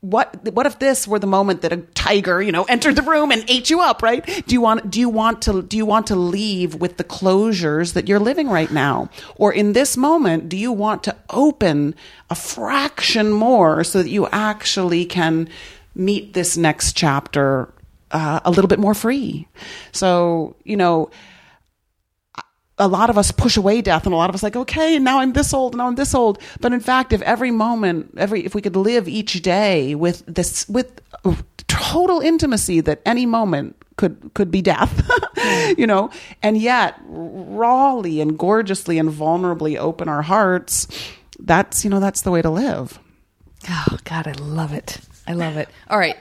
what 0.01 0.53
what 0.53 0.67
if 0.67 0.77
this 0.77 1.07
were 1.07 1.17
the 1.17 1.27
moment 1.27 1.61
that 1.61 1.73
a 1.73 1.77
tiger 1.77 2.39
you 2.39 2.51
know 2.51 2.63
entered 2.65 2.95
the 2.95 3.01
room 3.01 3.31
and 3.31 3.43
ate 3.49 3.69
you 3.69 3.81
up 3.81 4.03
right? 4.03 4.23
Do 4.45 4.53
you 4.53 4.61
want 4.61 4.91
do 4.91 4.99
you 4.99 5.09
want 5.09 5.41
to 5.43 5.63
do 5.63 5.75
you 5.75 5.85
want 5.85 6.07
to 6.07 6.15
leave 6.15 6.75
with 6.75 6.97
the 6.97 7.03
closures 7.03 7.93
that 7.93 8.07
you're 8.07 8.19
living 8.19 8.47
right 8.47 8.71
now? 8.71 9.09
Or 9.37 9.51
in 9.51 9.73
this 9.73 9.97
moment 9.97 10.49
do 10.49 10.57
you 10.57 10.71
want 10.71 11.03
to 11.03 11.15
open 11.31 11.95
a 12.29 12.35
fraction 12.35 13.31
more 13.31 13.83
so 13.83 14.03
that 14.03 14.09
you 14.09 14.27
actually 14.27 15.05
can 15.05 15.49
meet 15.95 16.33
this 16.33 16.57
next 16.57 16.93
chapter 16.93 17.73
uh, 18.11 18.39
a 18.45 18.51
little 18.51 18.69
bit 18.69 18.79
more 18.79 18.93
free? 18.93 19.47
So 19.91 20.55
you 20.63 20.77
know 20.77 21.09
a 22.79 22.87
lot 22.87 23.09
of 23.09 23.17
us 23.17 23.31
push 23.31 23.57
away 23.57 23.81
death 23.81 24.05
and 24.05 24.13
a 24.13 24.17
lot 24.17 24.29
of 24.29 24.35
us 24.35 24.43
like 24.43 24.55
okay 24.55 24.99
now 24.99 25.19
i'm 25.19 25.33
this 25.33 25.53
old 25.53 25.75
now 25.75 25.87
i'm 25.87 25.95
this 25.95 26.13
old 26.13 26.41
but 26.61 26.73
in 26.73 26.79
fact 26.79 27.11
if 27.13 27.21
every 27.23 27.51
moment 27.51 28.11
every 28.17 28.45
if 28.45 28.53
we 28.53 28.61
could 28.61 28.75
live 28.75 29.07
each 29.07 29.41
day 29.41 29.95
with 29.95 30.23
this 30.25 30.67
with 30.69 31.01
total 31.67 32.19
intimacy 32.19 32.79
that 32.81 33.01
any 33.05 33.25
moment 33.25 33.75
could 33.97 34.31
could 34.35 34.51
be 34.51 34.61
death 34.61 35.09
you 35.77 35.87
know 35.87 36.09
and 36.43 36.57
yet 36.57 36.95
rawly 37.07 38.21
and 38.21 38.37
gorgeously 38.37 38.99
and 38.99 39.09
vulnerably 39.09 39.77
open 39.77 40.07
our 40.07 40.21
hearts 40.21 40.87
that's 41.39 41.83
you 41.83 41.89
know 41.89 41.99
that's 41.99 42.21
the 42.21 42.31
way 42.31 42.41
to 42.41 42.49
live 42.49 42.99
Oh 43.69 43.97
God, 44.03 44.27
I 44.27 44.33
love 44.33 44.73
it. 44.73 44.99
I 45.27 45.33
love 45.33 45.57
it. 45.57 45.69
All 45.89 45.97
right, 45.99 46.15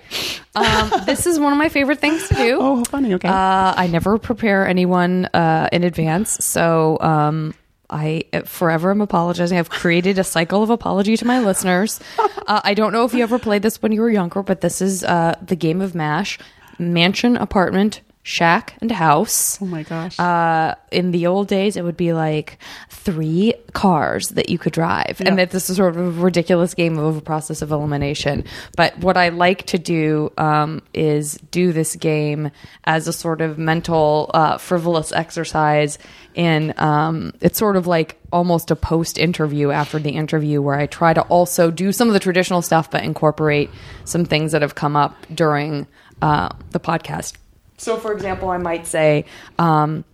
um, 0.54 0.90
this 1.06 1.26
is 1.26 1.38
one 1.38 1.52
of 1.52 1.58
my 1.58 1.68
favorite 1.68 2.00
things 2.00 2.26
to 2.28 2.34
do. 2.34 2.58
oh 2.60 2.84
funny 2.84 3.14
okay 3.14 3.28
Uh, 3.28 3.74
I 3.76 3.88
never 3.90 4.18
prepare 4.18 4.66
anyone 4.66 5.26
uh, 5.26 5.68
in 5.72 5.84
advance, 5.84 6.44
so 6.44 6.98
um, 7.00 7.54
I 7.88 8.24
forever 8.44 8.90
am 8.90 9.00
apologizing. 9.00 9.56
I've 9.58 9.70
created 9.70 10.18
a 10.18 10.24
cycle 10.24 10.62
of 10.62 10.70
apology 10.70 11.16
to 11.16 11.24
my 11.26 11.40
listeners. 11.40 12.00
Uh, 12.46 12.60
I 12.62 12.74
don't 12.74 12.92
know 12.92 13.04
if 13.04 13.12
you 13.12 13.24
ever 13.24 13.40
played 13.40 13.62
this 13.62 13.82
when 13.82 13.90
you 13.90 14.00
were 14.00 14.08
younger, 14.08 14.40
but 14.40 14.60
this 14.60 14.80
is 14.80 15.02
uh, 15.02 15.34
the 15.42 15.56
game 15.56 15.80
of 15.80 15.96
Mash: 15.96 16.38
mansion, 16.78 17.36
apartment, 17.36 18.02
shack, 18.26 18.74
and 18.80 18.90
house. 18.90 19.56
oh 19.62 19.66
my 19.66 19.84
gosh 19.84 20.18
Uh, 20.18 20.74
in 20.90 21.12
the 21.12 21.28
old 21.28 21.46
days, 21.46 21.76
it 21.76 21.84
would 21.84 21.96
be 21.96 22.12
like 22.12 22.58
three 22.90 23.54
cars 23.72 24.30
that 24.30 24.48
you 24.48 24.58
could 24.58 24.72
drive, 24.72 25.22
and 25.24 25.38
that 25.38 25.50
this 25.50 25.70
is 25.70 25.76
sort 25.76 25.96
of 25.96 26.18
a 26.18 26.20
ridiculous 26.20 26.74
game 26.74 26.98
of 26.98 27.16
a 27.16 27.20
process 27.20 27.62
of 27.62 27.70
elimination. 27.70 28.42
But 28.76 28.98
what 28.98 29.16
I 29.16 29.28
like 29.28 29.66
to 29.66 29.78
do 29.78 30.32
um, 30.38 30.82
is 30.92 31.36
do 31.52 31.72
this 31.72 31.94
game 31.94 32.50
as 32.82 33.06
a 33.06 33.12
sort 33.12 33.40
of 33.40 33.58
mental, 33.58 34.28
uh, 34.34 34.58
frivolous 34.58 35.12
exercise. 35.12 35.96
In 36.34 36.74
um, 36.78 37.32
it's 37.40 37.58
sort 37.58 37.76
of 37.76 37.86
like 37.86 38.18
almost 38.32 38.72
a 38.72 38.76
post 38.76 39.18
interview 39.18 39.70
after 39.70 40.00
the 40.00 40.10
interview, 40.10 40.60
where 40.60 40.76
I 40.76 40.86
try 40.86 41.14
to 41.14 41.22
also 41.22 41.70
do 41.70 41.92
some 41.92 42.08
of 42.08 42.14
the 42.14 42.20
traditional 42.20 42.60
stuff, 42.60 42.90
but 42.90 43.04
incorporate 43.04 43.70
some 44.04 44.24
things 44.24 44.50
that 44.50 44.62
have 44.62 44.74
come 44.74 44.96
up 44.96 45.14
during 45.32 45.86
uh, 46.20 46.48
the 46.70 46.80
podcast. 46.80 47.34
So, 47.76 47.96
for 47.96 48.12
example, 48.12 48.48
I 48.50 48.58
might 48.58 48.86
say, 48.86 49.24
um, 49.58 50.04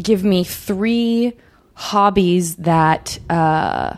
give 0.00 0.24
me 0.24 0.44
three 0.44 1.34
hobbies 1.74 2.56
that 2.56 3.18
uh, 3.30 3.96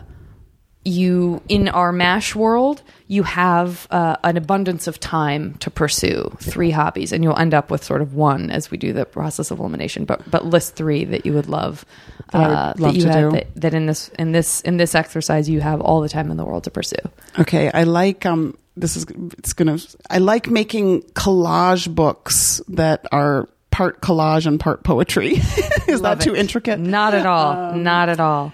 you, 0.83 1.41
in 1.47 1.67
our 1.69 1.91
MASH 1.91 2.35
world, 2.35 2.83
you 3.09 3.23
have 3.23 3.87
uh, 3.89 4.15
an 4.23 4.37
abundance 4.37 4.85
of 4.85 4.99
time 4.99 5.55
to 5.55 5.71
pursue 5.71 6.31
three 6.39 6.69
hobbies, 6.69 7.11
and 7.11 7.23
you'll 7.23 7.37
end 7.37 7.55
up 7.55 7.71
with 7.71 7.83
sort 7.83 8.03
of 8.03 8.13
one 8.13 8.51
as 8.51 8.69
we 8.69 8.77
do 8.77 8.93
the 8.93 9.03
process 9.03 9.49
of 9.49 9.59
elimination. 9.59 10.05
But 10.05 10.29
but 10.29 10.45
list 10.45 10.75
three 10.75 11.05
that 11.05 11.25
you 11.25 11.33
would 11.33 11.49
love, 11.49 11.85
would 12.31 12.39
uh, 12.39 12.73
love 12.77 12.93
that 12.93 12.95
you 12.95 13.01
to 13.01 13.11
have 13.11 13.31
do. 13.31 13.37
that, 13.37 13.55
that 13.55 13.73
in 13.73 13.87
this 13.87 14.09
in 14.19 14.31
this 14.31 14.61
in 14.61 14.77
this 14.77 14.93
exercise 14.93 15.49
you 15.49 15.59
have 15.59 15.81
all 15.81 16.01
the 16.01 16.07
time 16.07 16.29
in 16.29 16.37
the 16.37 16.45
world 16.45 16.65
to 16.65 16.71
pursue. 16.71 16.97
Okay, 17.39 17.71
I 17.73 17.83
like 17.83 18.27
um 18.27 18.55
this 18.77 18.95
is 18.95 19.07
it's 19.39 19.53
to 19.53 19.97
I 20.11 20.19
like 20.19 20.47
making 20.47 21.01
collage 21.13 21.93
books 21.93 22.61
that 22.67 23.07
are 23.11 23.49
part 23.71 24.01
collage 24.01 24.45
and 24.45 24.59
part 24.59 24.83
poetry. 24.83 25.31
is 25.87 25.99
Love 26.01 26.19
that 26.19 26.21
too 26.21 26.35
it. 26.35 26.39
intricate? 26.39 26.79
Not 26.79 27.15
at 27.15 27.25
all. 27.25 27.73
Not 27.73 28.09
at 28.09 28.19
all. 28.19 28.53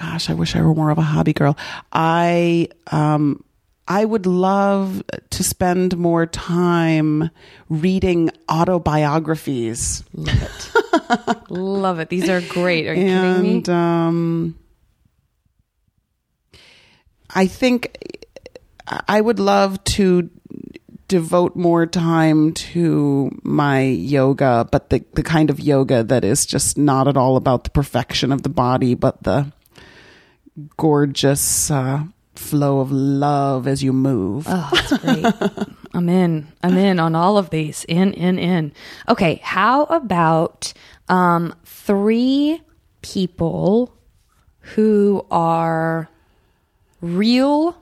Gosh, 0.00 0.30
I 0.30 0.34
wish 0.34 0.56
I 0.56 0.62
were 0.62 0.74
more 0.74 0.90
of 0.90 0.96
a 0.96 1.02
hobby 1.02 1.34
girl. 1.34 1.58
I 1.92 2.68
um 2.90 3.44
I 3.86 4.04
would 4.04 4.24
love 4.24 5.02
to 5.30 5.44
spend 5.44 5.98
more 5.98 6.24
time 6.24 7.30
reading 7.68 8.30
autobiographies. 8.48 10.04
Love 10.14 10.42
it. 10.42 11.50
Love 11.50 11.98
it. 11.98 12.08
These 12.08 12.28
are 12.28 12.40
great. 12.40 12.86
Are 12.86 12.94
you 12.94 13.04
kidding 13.04 13.42
me? 13.42 13.54
and 13.56 13.68
um, 13.68 14.58
I 17.34 17.46
think 17.46 17.98
I 19.08 19.20
would 19.20 19.40
love 19.40 19.82
to 19.84 20.30
devote 21.08 21.56
more 21.56 21.84
time 21.84 22.52
to 22.54 23.36
my 23.42 23.82
yoga, 23.82 24.68
but 24.70 24.90
the 24.90 25.04
the 25.14 25.24
kind 25.24 25.50
of 25.50 25.58
yoga 25.58 26.04
that 26.04 26.24
is 26.24 26.46
just 26.46 26.78
not 26.78 27.08
at 27.08 27.16
all 27.16 27.36
about 27.36 27.64
the 27.64 27.70
perfection 27.70 28.30
of 28.30 28.42
the 28.42 28.48
body, 28.48 28.94
but 28.94 29.22
the 29.24 29.52
gorgeous 30.76 31.70
uh, 31.70 32.04
flow 32.34 32.80
of 32.80 32.90
love 32.90 33.66
as 33.66 33.82
you 33.82 33.92
move. 33.92 34.46
Oh, 34.48 34.70
that's 34.72 34.98
great. 34.98 35.68
I'm 35.94 36.08
in. 36.08 36.48
I'm 36.62 36.76
in 36.76 37.00
on 37.00 37.14
all 37.14 37.36
of 37.36 37.50
these. 37.50 37.84
In, 37.84 38.12
in, 38.14 38.38
in. 38.38 38.72
Okay. 39.08 39.40
How 39.42 39.84
about 39.84 40.72
um, 41.08 41.54
three 41.64 42.60
people 43.02 43.94
who 44.60 45.26
are 45.30 46.08
real 47.00 47.76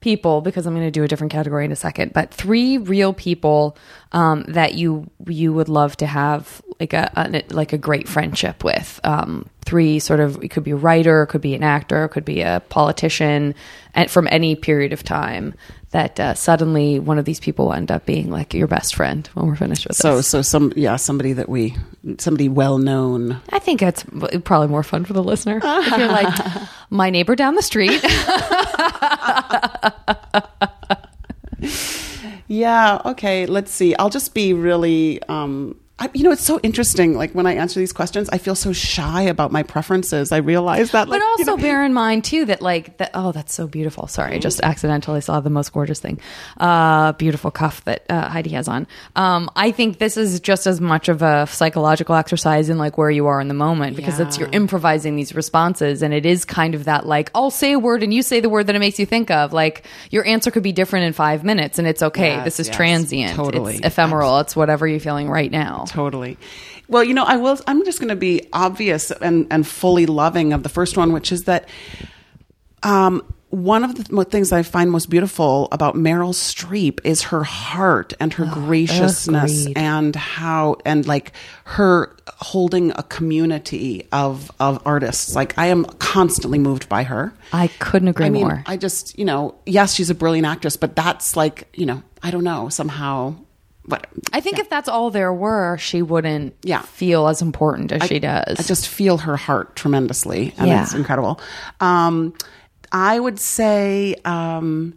people 0.00 0.40
because 0.40 0.66
I'm 0.66 0.74
going 0.74 0.86
to 0.86 0.90
do 0.90 1.04
a 1.04 1.08
different 1.08 1.32
category 1.32 1.64
in 1.64 1.72
a 1.72 1.76
second, 1.76 2.12
but 2.12 2.32
three 2.32 2.78
real 2.78 3.12
people 3.12 3.76
um, 4.12 4.44
that 4.48 4.74
you 4.74 5.10
you 5.26 5.52
would 5.52 5.68
love 5.68 5.96
to 5.98 6.06
have 6.06 6.62
like 6.80 6.92
a, 6.92 7.10
a 7.14 7.54
like 7.54 7.72
a 7.72 7.78
great 7.78 8.08
friendship 8.08 8.64
with. 8.64 9.00
Um, 9.04 9.48
three 9.64 9.98
sort 9.98 10.20
of 10.20 10.42
it 10.42 10.48
could 10.48 10.64
be 10.64 10.70
a 10.70 10.76
writer, 10.76 11.22
it 11.22 11.28
could 11.28 11.40
be 11.40 11.54
an 11.54 11.62
actor, 11.62 12.04
it 12.04 12.08
could 12.08 12.24
be 12.24 12.40
a 12.40 12.62
politician, 12.70 13.54
and 13.94 14.10
from 14.10 14.26
any 14.30 14.56
period 14.56 14.92
of 14.92 15.02
time 15.02 15.54
that 15.90 16.18
uh, 16.18 16.34
suddenly 16.34 16.98
one 16.98 17.18
of 17.18 17.24
these 17.24 17.40
people 17.40 17.66
will 17.66 17.74
end 17.74 17.90
up 17.90 18.06
being 18.06 18.30
like 18.30 18.54
your 18.54 18.68
best 18.68 18.94
friend 18.94 19.28
when 19.34 19.46
we're 19.46 19.56
finished 19.56 19.86
with 19.86 19.98
it. 19.98 20.00
so 20.00 20.16
this. 20.16 20.28
so 20.28 20.40
some 20.40 20.72
yeah 20.76 20.96
somebody 20.96 21.32
that 21.32 21.48
we 21.48 21.76
somebody 22.18 22.48
well 22.48 22.78
known. 22.78 23.40
I 23.50 23.58
think 23.58 23.82
it's 23.82 24.04
probably 24.44 24.68
more 24.68 24.82
fun 24.82 25.04
for 25.04 25.12
the 25.12 25.22
listener 25.22 25.60
if 25.62 25.98
you're 25.98 26.08
like 26.08 26.68
my 26.90 27.10
neighbor 27.10 27.36
down 27.36 27.54
the 27.54 27.62
street. 27.62 28.02
Yeah. 32.50 33.00
Okay. 33.04 33.46
Let's 33.46 33.70
see. 33.70 33.94
I'll 33.94 34.10
just 34.10 34.34
be 34.34 34.54
really. 34.54 35.22
Um, 35.28 35.76
I, 36.00 36.08
you 36.14 36.24
know, 36.24 36.32
it's 36.32 36.44
so 36.44 36.58
interesting. 36.62 37.14
Like 37.14 37.32
when 37.32 37.46
I 37.46 37.56
answer 37.56 37.78
these 37.78 37.92
questions, 37.92 38.30
I 38.30 38.38
feel 38.38 38.54
so 38.54 38.72
shy 38.72 39.22
about 39.22 39.52
my 39.52 39.62
preferences. 39.62 40.32
I 40.32 40.38
realize 40.38 40.92
that. 40.92 41.08
Like, 41.08 41.20
but 41.20 41.26
also 41.26 41.40
you 41.42 41.46
know, 41.46 41.56
bear 41.58 41.84
in 41.84 41.92
mind 41.92 42.24
too 42.24 42.46
that 42.46 42.62
like 42.62 42.96
that 42.96 43.10
oh 43.12 43.32
that's 43.32 43.52
so 43.52 43.66
beautiful. 43.66 44.06
Sorry 44.06 44.36
i 44.36 44.38
just 44.38 44.60
accidentally 44.62 45.20
saw 45.20 45.40
the 45.40 45.50
most 45.50 45.74
gorgeous 45.74 46.00
thing. 46.00 46.18
Uh 46.56 47.12
beautiful 47.12 47.50
cuff 47.50 47.84
that 47.84 48.06
uh, 48.08 48.28
heidi 48.28 48.50
has 48.50 48.66
on. 48.66 48.86
Um 49.14 49.50
i 49.54 49.70
think 49.72 49.98
this 49.98 50.16
is 50.16 50.40
just 50.40 50.66
as 50.66 50.80
much 50.80 51.10
of 51.10 51.20
a 51.20 51.46
psychological 51.46 52.14
exercise 52.14 52.70
in 52.70 52.78
like 52.78 52.96
where 52.96 53.10
you 53.10 53.26
are 53.26 53.40
in 53.40 53.48
the 53.48 53.54
moment 53.54 53.94
because 53.96 54.18
it's 54.20 54.38
you're 54.38 54.48
improvising 54.52 55.16
these 55.16 55.34
responses 55.34 56.02
and 56.02 56.14
it 56.14 56.24
is 56.24 56.46
kind 56.46 56.74
of 56.74 56.84
that 56.84 57.06
like 57.06 57.30
i'll 57.34 57.50
say 57.50 57.72
a 57.72 57.78
word 57.78 58.02
and 58.02 58.14
you 58.14 58.22
say 58.22 58.40
the 58.40 58.48
word 58.48 58.68
that 58.68 58.76
it 58.76 58.78
makes 58.78 58.98
you 58.98 59.04
think 59.06 59.30
of. 59.30 59.52
Like 59.52 59.84
your 60.10 60.26
answer 60.26 60.50
could 60.50 60.62
be 60.62 60.72
different 60.72 61.06
in 61.06 61.12
five 61.12 61.44
minutes 61.44 61.78
and 61.78 61.86
it's 61.86 62.02
okay. 62.02 62.36
Yes, 62.36 62.44
this 62.44 62.60
is 62.60 62.68
yes, 62.68 62.76
transient. 62.76 63.36
Totally. 63.36 63.76
it's 63.76 63.86
ephemeral 63.86 64.38
it's 64.38 64.56
whatever 64.56 64.86
you're 64.86 65.00
feeling 65.00 65.28
right 65.28 65.50
now 65.50 65.84
Totally. 65.90 66.38
Well, 66.86 67.02
you 67.02 67.14
know, 67.14 67.24
I 67.24 67.36
will. 67.36 67.58
I'm 67.66 67.84
just 67.84 67.98
going 67.98 68.10
to 68.10 68.16
be 68.16 68.48
obvious 68.52 69.10
and 69.10 69.48
and 69.50 69.66
fully 69.66 70.06
loving 70.06 70.52
of 70.52 70.62
the 70.62 70.68
first 70.68 70.96
one, 70.96 71.12
which 71.12 71.32
is 71.32 71.44
that. 71.44 71.68
Um, 72.82 73.22
one 73.50 73.82
of 73.82 73.96
the 73.96 74.24
things 74.24 74.52
I 74.52 74.62
find 74.62 74.92
most 74.92 75.10
beautiful 75.10 75.66
about 75.72 75.96
Meryl 75.96 76.32
Streep 76.32 77.00
is 77.02 77.22
her 77.24 77.42
heart 77.42 78.12
and 78.20 78.32
her 78.34 78.46
graciousness 78.46 79.62
agreed. 79.62 79.76
and 79.76 80.14
how 80.14 80.76
and 80.84 81.04
like 81.04 81.32
her 81.64 82.16
holding 82.28 82.92
a 82.92 83.02
community 83.02 84.06
of 84.12 84.52
of 84.60 84.80
artists. 84.86 85.34
Like 85.34 85.58
I 85.58 85.66
am 85.66 85.84
constantly 85.84 86.60
moved 86.60 86.88
by 86.88 87.02
her. 87.02 87.34
i 87.52 87.66
couldn't 87.80 88.06
agree 88.06 88.26
I 88.26 88.30
mean, 88.30 88.46
more 88.46 88.62
I 88.66 88.76
just, 88.76 89.18
you 89.18 89.24
know, 89.24 89.56
yes, 89.66 89.94
she's 89.94 90.10
a 90.10 90.14
brilliant 90.14 90.46
actress, 90.46 90.76
but 90.76 90.94
that's 90.94 91.36
like, 91.36 91.68
you 91.74 91.86
know, 91.86 92.04
I 92.22 92.30
don't 92.30 92.44
know, 92.44 92.68
somehow, 92.68 93.34
what? 93.90 94.06
I 94.32 94.40
think 94.40 94.58
if 94.58 94.70
that's 94.70 94.88
all 94.88 95.10
there 95.10 95.32
were, 95.32 95.76
she 95.78 96.02
wouldn't 96.02 96.54
Yeah. 96.62 96.82
feel 96.82 97.28
as 97.28 97.42
important 97.42 97.92
as 97.92 98.04
she 98.08 98.18
does. 98.18 98.58
I 98.58 98.62
just 98.62 98.88
feel 98.88 99.18
her 99.18 99.36
heart 99.36 99.76
tremendously, 99.76 100.54
and 100.58 100.68
Yeah. 100.68 100.82
it's 100.82 100.94
incredible. 100.94 101.40
Um, 101.80 102.32
I 102.92 103.18
would 103.20 103.38
say, 103.38 104.16
um, 104.24 104.94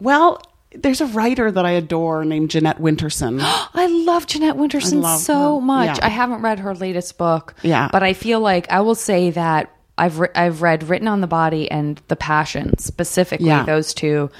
well, 0.00 0.40
there's 0.74 1.00
a 1.00 1.06
writer 1.06 1.50
that 1.50 1.64
I 1.64 1.72
adore 1.72 2.24
named 2.24 2.50
Jeanette 2.50 2.80
Winterson. 2.80 3.38
I 3.74 3.86
love 3.86 4.26
Jeanette 4.26 4.56
Winterson 4.56 5.00
love 5.02 5.20
so 5.20 5.56
her. 5.56 5.60
much. 5.64 5.98
Yeah. 5.98 6.06
I 6.06 6.08
haven't 6.08 6.42
read 6.42 6.58
her 6.60 6.74
latest 6.74 7.16
book. 7.16 7.54
Yeah. 7.62 7.88
But 7.92 8.02
I 8.02 8.12
feel 8.12 8.40
like 8.40 8.70
I 8.70 8.80
will 8.80 8.96
say 8.96 9.30
that 9.30 9.70
I've 9.96 10.18
re- 10.18 10.28
I've 10.34 10.62
read 10.62 10.88
Written 10.88 11.06
on 11.06 11.20
the 11.20 11.28
Body 11.28 11.70
and 11.70 12.00
The 12.08 12.16
Passion 12.16 12.76
specifically 12.78 13.46
Yeah. 13.46 13.64
those 13.64 13.94
two 13.94 14.30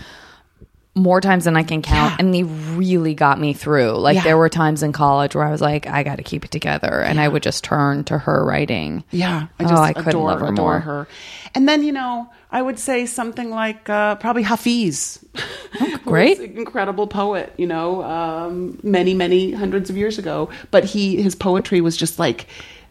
more 0.96 1.20
times 1.20 1.44
than 1.44 1.56
I 1.56 1.64
can 1.64 1.82
count, 1.82 2.12
Yeah. 2.12 2.16
and 2.20 2.32
they 2.32 2.44
really 2.44 3.14
got 3.14 3.40
me 3.40 3.52
through. 3.52 3.92
Like 3.98 4.14
Yeah. 4.14 4.22
there 4.22 4.36
were 4.38 4.48
times 4.48 4.82
in 4.82 4.92
college 4.92 5.34
where 5.34 5.44
I 5.44 5.50
was 5.50 5.60
like, 5.60 5.88
I 5.88 6.04
got 6.04 6.16
to 6.16 6.22
keep 6.22 6.44
it 6.44 6.52
together, 6.52 7.00
and 7.00 7.20
I 7.20 7.26
would 7.26 7.42
just 7.42 7.64
turn 7.64 8.04
to 8.04 8.16
her 8.18 8.44
writing. 8.44 9.02
Yeah, 9.10 9.46
I 9.58 9.64
Oh, 9.64 9.68
just 9.68 9.82
I 9.82 9.92
couldn't 9.92 10.08
adore, 10.10 10.30
love 10.30 10.40
her 10.40 10.46
adore 10.52 10.54
more. 10.70 10.80
her. 10.80 11.08
And 11.54 11.68
then 11.68 11.82
you 11.82 11.90
know, 11.92 12.28
I 12.52 12.62
would 12.62 12.78
say 12.78 13.06
something 13.06 13.50
like 13.50 13.88
uh, 13.90 14.14
probably 14.16 14.42
Hafiz, 14.44 15.18
who 15.78 15.98
great. 15.98 16.38
an 16.38 16.56
incredible 16.56 17.08
poet. 17.08 17.52
You 17.56 17.66
know, 17.66 18.04
um, 18.04 18.78
many 18.84 19.14
many 19.14 19.50
hundreds 19.52 19.90
of 19.90 19.96
years 19.96 20.18
ago, 20.18 20.48
but 20.70 20.84
he 20.84 21.20
his 21.20 21.34
poetry 21.34 21.80
was 21.80 21.96
just 21.96 22.18
like. 22.20 22.46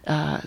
Uh, 0.06 0.41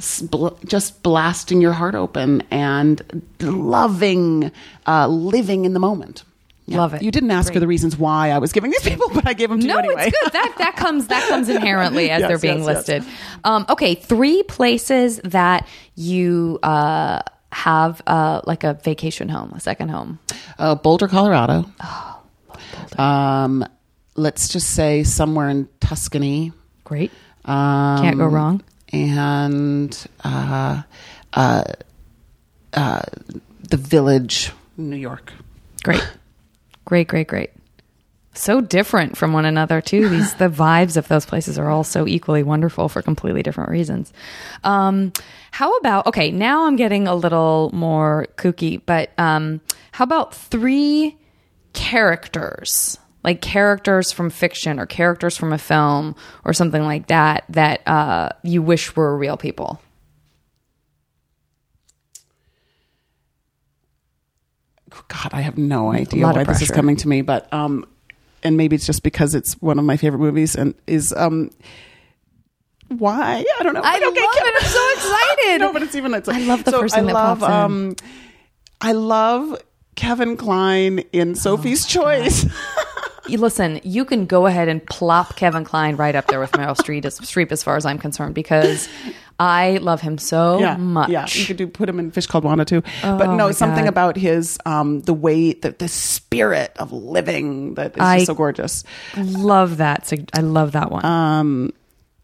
just 0.66 1.02
blasting 1.02 1.62
your 1.62 1.72
heart 1.72 1.94
open 1.94 2.42
and 2.50 3.22
loving 3.40 4.52
uh, 4.86 5.08
living 5.08 5.64
in 5.64 5.72
the 5.72 5.80
moment. 5.80 6.24
Yeah. 6.66 6.78
Love 6.78 6.94
it. 6.94 7.02
You 7.02 7.10
didn't 7.12 7.30
ask 7.30 7.52
for 7.52 7.60
the 7.60 7.66
reasons 7.68 7.96
why 7.96 8.30
I 8.32 8.38
was 8.38 8.52
giving 8.52 8.72
these 8.72 8.82
people, 8.82 9.08
but 9.14 9.26
I 9.26 9.34
gave 9.34 9.50
them 9.50 9.60
to 9.60 9.66
No, 9.66 9.74
you 9.74 9.78
anyway. 9.78 10.08
it's 10.08 10.18
good. 10.20 10.32
That 10.32 10.54
that 10.58 10.76
comes 10.76 11.06
that 11.08 11.28
comes 11.28 11.48
inherently 11.48 12.10
as 12.10 12.20
Yes, 12.22 12.28
they're 12.28 12.38
being 12.38 12.64
yes, 12.64 12.66
yes. 12.66 12.76
listed. 12.88 13.04
Um, 13.44 13.66
okay, 13.68 13.94
three 13.94 14.42
places 14.42 15.20
that 15.22 15.68
you 15.94 16.58
uh, 16.64 17.20
have 17.52 18.02
uh, 18.06 18.40
like 18.46 18.64
a 18.64 18.74
vacation 18.74 19.28
home, 19.28 19.52
a 19.54 19.60
second 19.60 19.90
home. 19.90 20.18
uh, 20.58 20.74
Boulder, 20.74 21.06
Colorado. 21.06 21.66
Oh, 21.80 22.22
Um, 22.98 23.64
let's 24.16 24.48
just 24.48 24.70
say 24.70 25.04
somewhere 25.04 25.48
in 25.48 25.68
Tuscany. 25.80 26.52
Great, 26.84 27.12
Um, 27.44 27.98
can't 28.02 28.18
go 28.18 28.26
wrong. 28.26 28.62
And 28.92 29.96
uh, 30.24 30.82
uh, 31.32 31.62
uh, 32.72 33.02
the 33.68 33.76
village, 33.76 34.52
New 34.76 34.96
York. 34.96 35.32
Great, 35.84 36.06
great, 36.86 37.08
great, 37.08 37.28
great. 37.28 37.50
So 38.32 38.60
different 38.60 39.16
from 39.16 39.32
one 39.32 39.44
another 39.44 39.80
too. 39.80 40.08
These 40.10 40.34
the 40.34 40.48
vibes 40.48 40.96
of 40.96 41.08
those 41.08 41.26
places 41.26 41.58
are 41.58 41.68
all 41.68 41.84
so 41.84 42.06
equally 42.06 42.42
wonderful 42.42 42.88
for 42.88 43.02
completely 43.02 43.42
different 43.42 43.70
reasons. 43.70 44.12
Um, 44.64 45.12
how 45.50 45.76
about 45.76 46.06
okay? 46.06 46.30
Now 46.30 46.66
I'm 46.66 46.76
getting 46.76 47.06
a 47.08 47.14
little 47.14 47.70
more 47.72 48.26
kooky, 48.36 48.80
but 48.84 49.10
um, 49.18 49.60
how 49.92 50.04
about 50.04 50.34
three 50.34 51.16
characters, 51.72 52.98
like 53.24 53.40
characters 53.40 54.12
from 54.12 54.30
fiction 54.30 54.78
or 54.78 54.86
characters 54.86 55.36
from 55.36 55.52
a 55.52 55.58
film 55.58 56.14
or 56.44 56.52
something 56.52 56.82
like 56.82 57.08
that, 57.08 57.44
that 57.50 57.86
uh, 57.86 58.30
you 58.42 58.62
wish 58.62 58.94
were 58.96 59.16
real 59.16 59.36
people? 59.36 59.80
God, 65.08 65.30
I 65.32 65.40
have 65.42 65.58
no 65.58 65.92
idea 65.92 66.24
why 66.24 66.44
this 66.44 66.62
is 66.62 66.70
coming 66.70 66.96
to 66.96 67.08
me, 67.08 67.22
but 67.22 67.52
um, 67.52 67.84
and 68.42 68.56
maybe 68.56 68.76
it's 68.76 68.86
just 68.86 69.02
because 69.02 69.34
it's 69.34 69.54
one 69.62 69.78
of 69.78 69.84
my 69.84 69.96
favorite 69.96 70.18
movies 70.20 70.54
and 70.54 70.74
is 70.86 71.12
um, 71.16 71.50
why 72.88 73.44
I 73.58 73.62
don't 73.62 73.74
know. 73.74 73.80
I 73.82 73.98
But 73.98 74.06
love 74.06 74.14
it. 74.16 74.54
I'm 74.64 74.70
so 74.70 74.92
excited. 74.94 75.58
no, 75.60 75.72
but 75.72 75.82
it's 75.82 75.94
even 75.94 76.14
it's 76.14 76.28
I 76.28 76.38
love 76.40 76.64
the 76.64 76.70
so 76.70 76.80
first 76.80 76.94
thing 76.94 77.04
I 77.04 77.06
that 77.08 77.14
love, 77.14 77.38
pops 77.40 77.50
in. 77.50 77.60
Um, 77.60 77.96
I 78.80 78.92
love 78.92 79.60
Kevin 79.96 80.36
Kline 80.36 81.00
in 81.12 81.34
Sophie's 81.34 81.84
Oh 81.96 82.02
Choice. 82.02 82.46
You- 83.28 83.38
Listen, 83.38 83.80
you 83.82 84.04
can 84.04 84.26
go 84.26 84.46
ahead 84.46 84.68
and 84.68 84.86
plop 84.86 85.34
Kevin 85.34 85.64
Kline 85.64 85.96
right 85.96 86.14
up 86.14 86.28
there 86.28 86.38
with 86.38 86.52
Meryl 86.52 86.76
Streep 86.76 87.04
as, 87.04 87.18
Streep 87.18 87.50
as 87.50 87.60
far 87.60 87.76
as 87.76 87.84
I'm 87.84 87.98
concerned 87.98 88.36
because 88.36 88.88
I 89.38 89.76
love 89.78 90.00
him 90.00 90.16
so 90.18 90.58
yeah, 90.60 90.76
much. 90.76 91.10
Yeah, 91.10 91.26
you 91.28 91.46
could 91.46 91.56
do 91.56 91.66
put 91.66 91.88
him 91.88 91.98
in 91.98 92.10
Fish 92.10 92.26
Called 92.26 92.44
Wanda 92.44 92.64
too. 92.64 92.82
Oh, 93.04 93.18
but 93.18 93.34
no, 93.34 93.52
something 93.52 93.84
God. 93.84 93.90
about 93.90 94.16
his 94.16 94.58
um, 94.64 95.00
the 95.02 95.12
way 95.14 95.52
the 95.52 95.72
the 95.72 95.88
spirit 95.88 96.72
of 96.78 96.92
living 96.92 97.74
that 97.74 97.96
is 97.96 98.02
I- 98.02 98.24
so 98.24 98.34
gorgeous. 98.34 98.84
Love 99.16 99.76
that. 99.78 100.10
I 100.32 100.40
love 100.40 100.72
that 100.72 100.90
one. 100.90 101.04
Um, 101.04 101.72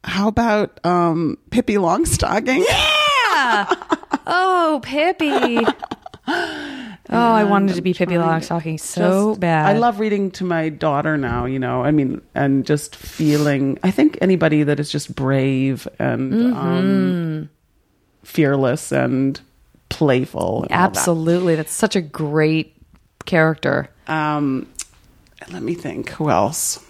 how 0.04 0.28
about 0.28 0.84
um, 0.84 1.38
Pippi 1.50 1.74
Longstocking? 1.74 2.64
yeah. 2.66 3.74
Oh, 4.24 4.80
Pippi. 4.84 5.66
Oh, 7.12 7.32
I 7.32 7.44
wanted 7.44 7.74
to 7.76 7.82
be 7.82 7.92
Pippi 7.92 8.14
Longstocking 8.14 8.80
so 8.80 9.30
Just- 9.32 9.40
bad. 9.40 9.76
I 9.76 9.78
love 9.78 10.00
reading 10.00 10.30
to 10.32 10.44
my 10.44 10.68
daughter 10.70 11.16
now, 11.18 11.44
you 11.44 11.58
know. 11.58 11.84
I 11.84 11.90
mean, 11.90 12.22
and 12.34 12.64
just 12.64 12.96
feeling. 12.96 13.78
I 13.82 13.90
think 13.90 14.16
anybody 14.20 14.62
that 14.62 14.80
is 14.80 14.90
just 14.90 15.14
brave 15.14 15.86
and 15.98 16.32
Mm-hmm. 16.32 16.56
um, 16.56 17.50
fearless 18.24 18.92
and 18.92 19.40
playful. 19.90 20.62
and 20.62 20.72
all 20.72 20.78
that. 20.78 20.96
Absolutely. 20.96 21.54
That's 21.54 21.72
such 21.72 21.96
a 21.96 22.00
great 22.00 22.74
character. 23.26 23.90
Um, 24.06 24.66
let 25.52 25.62
me 25.62 25.74
think. 25.74 26.08
Who 26.10 26.30
else? 26.30 26.82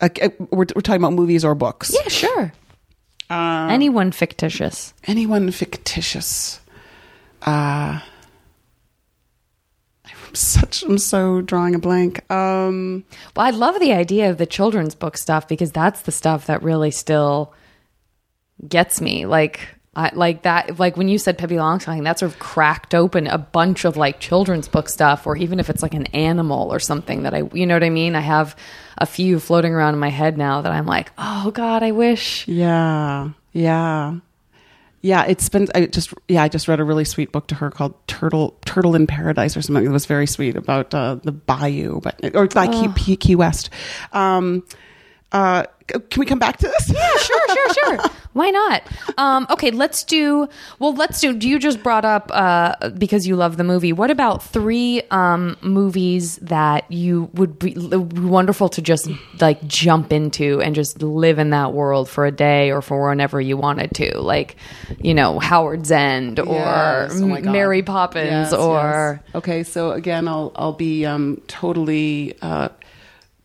Uh, 0.00 0.08
we're, 0.38 0.58
we're 0.58 0.64
talking 0.66 1.00
about 1.02 1.12
movies 1.14 1.44
or 1.44 1.54
books. 1.56 1.92
Yeah, 1.92 2.08
sure. 2.08 2.52
Um, 3.30 3.70
Anyone 3.70 4.10
fictitious. 4.12 4.94
anyone 5.06 5.50
fictitious? 5.50 6.60
Uh, 7.42 8.00
I'm 10.04 10.34
such. 10.34 10.82
I'm 10.82 10.98
so 10.98 11.40
drawing 11.42 11.74
a 11.74 11.78
blank. 11.78 12.30
Um, 12.30 13.04
Well, 13.36 13.46
I 13.46 13.50
love 13.50 13.78
the 13.80 13.92
idea 13.92 14.30
of 14.30 14.38
the 14.38 14.46
children's 14.46 14.94
book 14.94 15.16
stuff 15.16 15.46
because 15.46 15.72
that's 15.72 16.02
the 16.02 16.12
stuff 16.12 16.46
that 16.46 16.62
really 16.62 16.90
still 16.90 17.52
gets 18.66 19.00
me. 19.00 19.26
Like, 19.26 19.60
I 19.98 20.12
like 20.14 20.42
that. 20.42 20.78
Like 20.78 20.96
when 20.96 21.08
you 21.08 21.18
said 21.18 21.38
Pippi 21.38 21.56
Longstocking, 21.56 22.04
that 22.04 22.20
sort 22.20 22.30
of 22.30 22.38
cracked 22.38 22.94
open 22.94 23.26
a 23.26 23.36
bunch 23.36 23.84
of 23.84 23.96
like 23.96 24.20
children's 24.20 24.68
book 24.68 24.88
stuff, 24.88 25.26
or 25.26 25.36
even 25.36 25.58
if 25.58 25.68
it's 25.68 25.82
like 25.82 25.92
an 25.92 26.06
animal 26.06 26.72
or 26.72 26.78
something 26.78 27.24
that 27.24 27.34
I, 27.34 27.42
you 27.52 27.66
know 27.66 27.74
what 27.74 27.82
I 27.82 27.90
mean. 27.90 28.14
I 28.14 28.20
have 28.20 28.54
a 28.96 29.06
few 29.06 29.40
floating 29.40 29.74
around 29.74 29.94
in 29.94 30.00
my 30.00 30.10
head 30.10 30.38
now 30.38 30.62
that 30.62 30.70
I'm 30.70 30.86
like, 30.86 31.10
oh 31.18 31.50
God, 31.50 31.82
I 31.82 31.90
wish. 31.90 32.46
yeah, 32.46 33.30
yeah, 33.52 34.18
yeah. 35.00 35.24
It's 35.24 35.48
been. 35.48 35.66
I 35.74 35.86
just. 35.86 36.14
Yeah, 36.28 36.44
I 36.44 36.48
just 36.48 36.68
read 36.68 36.78
a 36.78 36.84
really 36.84 37.04
sweet 37.04 37.32
book 37.32 37.48
to 37.48 37.56
her 37.56 37.68
called 37.68 37.94
Turtle 38.06 38.56
Turtle 38.64 38.94
in 38.94 39.08
Paradise 39.08 39.56
or 39.56 39.62
something. 39.62 39.84
It 39.84 39.88
was 39.90 40.06
very 40.06 40.28
sweet 40.28 40.54
about 40.54 40.94
uh, 40.94 41.16
the 41.16 41.32
bayou, 41.32 42.00
but 42.00 42.20
or 42.36 42.46
like 42.54 42.70
Key, 42.70 42.88
Key, 42.96 43.16
Key 43.16 43.34
West. 43.34 43.68
Um, 44.12 44.62
uh, 45.32 45.64
can 45.86 46.20
we 46.20 46.26
come 46.26 46.38
back 46.38 46.58
to 46.58 46.66
this? 46.68 46.90
Yeah, 46.90 47.16
sure, 47.16 47.48
sure, 47.48 47.74
sure. 47.74 48.10
Why 48.34 48.50
not? 48.50 48.82
Um, 49.16 49.46
okay, 49.50 49.70
let's 49.70 50.04
do. 50.04 50.48
Well, 50.78 50.94
let's 50.94 51.20
do. 51.20 51.36
You 51.36 51.58
just 51.58 51.82
brought 51.82 52.04
up 52.04 52.30
uh, 52.32 52.90
because 52.90 53.26
you 53.26 53.36
love 53.36 53.56
the 53.56 53.64
movie. 53.64 53.92
What 53.94 54.10
about 54.10 54.42
three 54.42 55.02
um, 55.10 55.56
movies 55.62 56.36
that 56.36 56.90
you 56.92 57.30
would 57.34 57.58
be 57.58 57.72
be 57.74 57.96
wonderful 58.20 58.68
to 58.70 58.82
just 58.82 59.08
like 59.40 59.66
jump 59.66 60.12
into 60.12 60.60
and 60.60 60.74
just 60.74 61.02
live 61.02 61.38
in 61.38 61.50
that 61.50 61.72
world 61.72 62.08
for 62.08 62.26
a 62.26 62.30
day 62.30 62.70
or 62.70 62.82
for 62.82 63.08
whenever 63.08 63.40
you 63.40 63.56
wanted 63.56 63.94
to, 63.94 64.18
like 64.20 64.56
you 65.00 65.14
know 65.14 65.38
Howard's 65.38 65.90
End 65.90 66.38
or 66.38 66.54
Yes. 66.54 67.18
Oh. 67.20 67.26
Mary 67.26 67.82
Poppins 67.82 68.26
Yes, 68.30 68.52
or 68.52 69.20
yes. 69.24 69.34
okay. 69.36 69.62
So 69.62 69.92
again, 69.92 70.28
I'll 70.28 70.52
I'll 70.54 70.74
be 70.74 71.06
um, 71.06 71.40
totally 71.48 72.36
uh, 72.42 72.68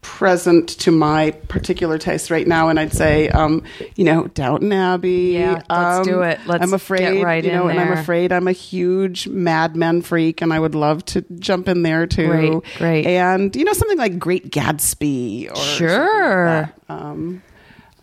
present 0.03 0.69
to 0.69 0.91
my 0.91 1.31
particular 1.47 1.97
taste 1.97 2.29
right 2.29 2.45
now, 2.45 2.69
and 2.69 2.79
I'd 2.79 2.93
say, 2.93 3.29
um, 3.29 3.63
you 3.95 4.05
know, 4.05 4.27
Downton 4.27 4.71
Abbey. 4.71 5.31
Yeah, 5.33 5.53
let's 5.53 5.69
um, 5.69 6.03
do 6.03 6.21
it. 6.21 6.39
Let's 6.45 6.61
I'm 6.63 6.73
afraid, 6.73 7.15
get 7.15 7.23
right 7.23 7.43
you 7.43 7.49
in 7.49 7.55
know, 7.57 7.67
and 7.69 7.79
I'm 7.79 7.93
afraid 7.93 8.31
I'm 8.31 8.47
a 8.47 8.51
huge 8.51 9.27
Mad 9.27 9.75
Men 9.75 10.01
freak, 10.03 10.41
and 10.41 10.53
I 10.53 10.59
would 10.59 10.75
love 10.75 11.03
to 11.05 11.21
jump 11.39 11.67
in 11.67 11.81
there 11.81 12.05
too. 12.05 12.27
Great, 12.27 12.63
great. 12.77 13.05
And 13.07 13.55
you 13.55 13.63
know, 13.65 13.73
something 13.73 13.97
like 13.97 14.19
Great 14.19 14.51
Gatsby 14.51 15.49
or 15.49 15.55
like 15.55 15.63
Sure. 15.63 16.45
that, 16.45 16.73
um, 16.89 17.41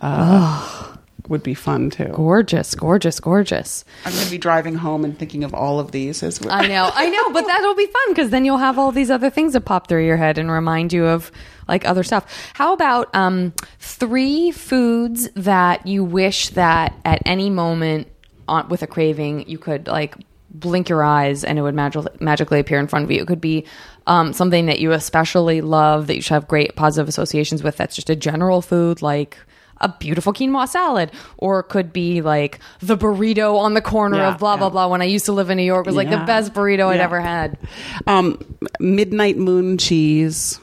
uh, 0.01 0.96
would 1.31 1.43
be 1.45 1.55
fun 1.55 1.91
too. 1.91 2.07
gorgeous, 2.12 2.74
gorgeous, 2.74 3.20
gorgeous. 3.20 3.85
I'm 4.05 4.12
going 4.12 4.24
to 4.24 4.31
be 4.31 4.37
driving 4.37 4.74
home 4.74 5.05
and 5.05 5.16
thinking 5.16 5.45
of 5.45 5.55
all 5.55 5.78
of 5.78 5.93
these 5.93 6.22
as 6.22 6.41
well. 6.41 6.53
I 6.53 6.66
know, 6.66 6.91
I 6.93 7.09
know, 7.09 7.33
but 7.33 7.47
that'll 7.47 7.76
be 7.76 7.87
fun 7.87 8.09
because 8.09 8.31
then 8.31 8.45
you'll 8.45 8.59
have 8.59 8.78
all 8.78 8.91
these 8.91 9.11
other 9.11 9.31
things 9.31 9.53
that 9.53 9.62
pop 9.62 9.89
through 9.89 10.05
your 10.05 10.16
head 10.16 10.39
and 10.39 10.51
remind 10.51 10.93
you 10.93 11.07
of 11.07 11.31
like 11.68 11.87
other 11.87 12.03
stuff. 12.03 12.51
How 12.55 12.72
about 12.72 13.14
um, 13.14 13.55
three 13.78 14.51
foods 14.51 15.31
that 15.37 15.87
you 15.87 16.03
wish 16.03 16.49
that 16.51 16.95
at 17.05 17.22
any 17.24 17.49
moment 17.49 18.09
on, 18.49 18.68
with 18.68 18.83
a 18.83 18.89
craving 18.89 19.49
you 19.49 19.57
could 19.57 19.87
like 19.87 20.16
blink 20.53 20.89
your 20.89 21.05
eyes 21.05 21.45
and 21.45 21.61
it 21.61 21.62
would 21.62 21.76
magically, 21.76 22.11
magically 22.18 22.59
appear 22.59 22.81
in 22.81 22.89
front 22.89 23.05
of 23.05 23.11
you? 23.12 23.22
It 23.22 23.28
could 23.28 23.41
be 23.41 23.66
um, 24.09 24.33
something 24.33 24.66
that 24.66 24.81
you 24.81 24.91
especially 24.91 25.61
love 25.61 26.09
that 26.09 26.16
you 26.16 26.22
should 26.22 26.35
have 26.35 26.49
great 26.49 26.74
positive 26.74 27.09
associations 27.09 27.62
with. 27.62 27.76
That's 27.76 27.95
just 27.95 28.11
a 28.11 28.16
general 28.16 28.62
food 28.62 29.01
like 29.01 29.39
a 29.81 29.89
beautiful 29.99 30.33
quinoa 30.33 30.68
salad, 30.68 31.11
or 31.39 31.61
it 31.61 31.64
could 31.64 31.93
be 31.93 32.20
like 32.20 32.59
the 32.81 32.97
burrito 32.97 33.57
on 33.59 33.74
the 33.74 33.81
corner 33.81 34.18
Yeah, 34.18 34.35
of 34.35 34.39
blah 34.39 34.57
blah 34.57 34.66
yeah. 34.66 34.70
blah. 34.72 34.87
When 34.89 35.03
I 35.03 35.07
used 35.07 35.24
to 35.26 35.33
live 35.33 35.51
in 35.51 35.57
New 35.57 35.62
York, 35.64 35.87
it 35.87 35.89
was 35.91 35.97
like 35.97 36.11
the 36.11 36.18
best 36.18 36.53
burrito 36.53 36.87
I'd 36.89 37.01
ever 37.01 37.20
had. 37.20 37.59
Um, 38.07 38.39
midnight 38.78 39.37
moon 39.39 39.78
cheese. 39.78 40.61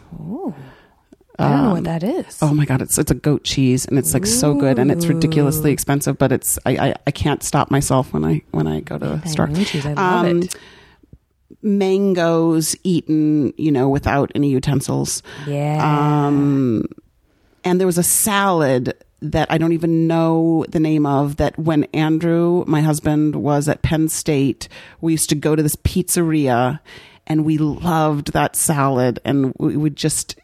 I 1.39 1.49
don't 1.49 1.63
know 1.65 1.73
what 1.73 1.83
that 1.83 2.01
is. 2.03 2.39
Oh 2.41 2.51
my 2.53 2.65
god, 2.65 2.81
it's 2.81 2.97
it's 2.97 3.11
a 3.11 3.15
goat 3.15 3.43
cheese 3.43 3.85
and 3.85 3.99
it's 3.99 4.13
like 4.13 4.25
so 4.25 4.55
good 4.55 4.79
and 4.79 4.91
it's 4.91 5.05
ridiculously 5.05 5.71
expensive, 5.71 6.17
but 6.17 6.31
it's 6.31 6.57
I, 6.65 6.89
I, 6.89 6.95
I 7.05 7.11
can't 7.11 7.43
stop 7.43 7.69
myself 7.69 8.11
when 8.11 8.25
I 8.25 8.41
when 8.51 8.65
I 8.65 8.79
go 8.79 8.97
to 8.97 9.21
the 9.23 9.27
store. 9.29 9.47
Cheese, 9.47 9.85
I 9.85 9.93
love 9.93 10.25
Um, 10.25 10.41
it. 10.43 10.55
Mangoes 11.61 12.75
eaten, 12.83 13.53
you 13.57 13.71
know, 13.71 13.89
without 13.89 14.31
any 14.35 14.49
utensils. 14.49 15.21
Yeah. 15.45 16.25
Um, 16.27 16.85
and 17.63 17.79
there 17.79 17.87
was 17.87 17.97
a 17.97 18.03
salad 18.03 18.93
that 19.21 19.51
I 19.51 19.57
don't 19.57 19.73
even 19.73 20.07
know 20.07 20.65
the 20.69 20.79
name 20.79 21.05
of 21.05 21.37
that 21.37 21.57
when 21.57 21.85
Andrew, 21.85 22.63
my 22.67 22.81
husband, 22.81 23.35
was 23.35 23.67
at 23.67 23.81
Penn 23.81 24.09
State, 24.09 24.67
we 25.01 25.13
used 25.13 25.29
to 25.29 25.35
go 25.35 25.55
to 25.55 25.63
this 25.63 25.75
pizzeria 25.77 26.79
and 27.25 27.43
we 27.43 27.57
loved 27.57 28.33
that 28.33 28.55
salad 28.55 29.19
and 29.25 29.53
we 29.57 29.75
would 29.75 29.95
just 29.95 30.39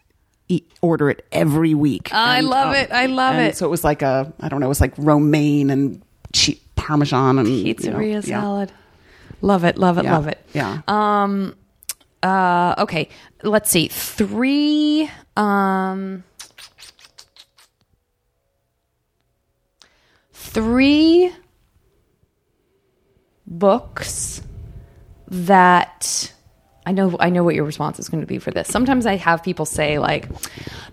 eat, 0.50 0.70
order 0.82 1.10
it 1.10 1.26
every 1.32 1.74
week. 1.74 2.14
I 2.14 2.40
And, 2.40 2.48
love 2.48 2.70
um, 2.70 2.76
it. 2.76 2.92
I 2.92 3.06
love 3.06 3.36
and 3.36 3.48
it. 3.48 3.58
So 3.58 3.66
it 3.66 3.70
was 3.70 3.84
like 3.84 4.02
a, 4.02 4.34
I 4.40 4.50
don't 4.50 4.60
know, 4.60 4.66
it 4.66 4.70
was 4.70 4.82
like 4.82 4.94
romaine 4.98 5.70
and 5.70 6.02
che- 6.34 6.60
parmesan 6.76 7.38
and 7.40 7.48
you 7.48 7.64
know, 7.66 7.74
Pizzeria 7.74 8.28
yeah. 8.28 8.42
salad. 8.42 8.72
Love 9.42 9.64
it. 9.66 9.78
Love 9.78 9.98
it. 9.98 10.06
Yeah. 10.06 10.14
Love 10.14 10.28
it. 10.28 10.46
Yeah. 10.54 10.82
Um. 10.88 11.56
Uh. 12.22 12.76
Okay. 12.80 13.10
Let's 13.44 13.70
see. 13.70 13.88
Three. 13.90 15.10
Um. 15.36 16.24
Three 20.54 21.32
books 23.48 24.42
that 25.28 26.32
I 26.86 26.92
know 26.92 27.16
I 27.20 27.32
know 27.32 27.44
what 27.44 27.56
your 27.56 27.64
response 27.64 27.98
is 27.98 28.08
going 28.08 28.22
to 28.22 28.28
be 28.28 28.38
for 28.38 28.52
this. 28.52 28.68
Sometimes 28.68 29.08
I 29.08 29.16
have 29.16 29.42
people 29.42 29.66
say 29.66 29.98
like 29.98 30.30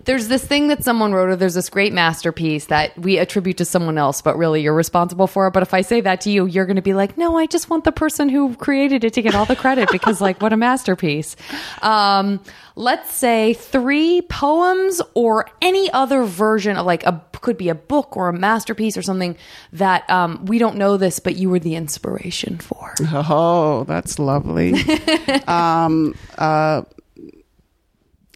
there's 0.05 0.29
this 0.29 0.43
thing 0.43 0.69
that 0.69 0.83
someone 0.83 1.13
wrote 1.13 1.29
or 1.29 1.35
there's 1.35 1.53
this 1.53 1.69
great 1.69 1.93
masterpiece 1.93 2.65
that 2.65 2.97
we 2.97 3.19
attribute 3.19 3.57
to 3.57 3.65
someone 3.65 3.99
else 3.99 4.23
but 4.23 4.35
really 4.35 4.63
you're 4.63 4.73
responsible 4.73 5.27
for 5.27 5.45
it. 5.45 5.51
But 5.51 5.61
if 5.61 5.75
I 5.75 5.81
say 5.81 6.01
that 6.01 6.21
to 6.21 6.31
you, 6.31 6.47
you're 6.47 6.65
going 6.65 6.77
to 6.77 6.81
be 6.81 6.93
like, 6.93 7.17
"No, 7.17 7.37
I 7.37 7.45
just 7.45 7.69
want 7.69 7.83
the 7.83 7.91
person 7.91 8.29
who 8.29 8.55
created 8.55 9.03
it 9.03 9.13
to 9.13 9.21
get 9.21 9.35
all 9.35 9.45
the 9.45 9.55
credit 9.55 9.89
because 9.91 10.21
like 10.21 10.41
what 10.41 10.53
a 10.53 10.57
masterpiece." 10.57 11.35
Um 11.83 12.39
let's 12.75 13.13
say 13.13 13.53
3 13.53 14.23
poems 14.23 15.01
or 15.13 15.45
any 15.61 15.91
other 15.91 16.23
version 16.23 16.77
of 16.77 16.85
like 16.85 17.05
a 17.05 17.11
could 17.41 17.57
be 17.57 17.69
a 17.69 17.75
book 17.75 18.15
or 18.15 18.29
a 18.29 18.33
masterpiece 18.33 18.95
or 18.95 19.01
something 19.01 19.35
that 19.73 20.09
um, 20.09 20.45
we 20.45 20.57
don't 20.57 20.75
know 20.75 20.97
this 20.97 21.19
but 21.19 21.35
you 21.35 21.49
were 21.49 21.59
the 21.59 21.75
inspiration 21.75 22.57
for. 22.57 22.93
Oh, 23.11 23.83
that's 23.85 24.19
lovely. 24.19 24.73
um, 25.47 26.15
uh, 26.37 26.83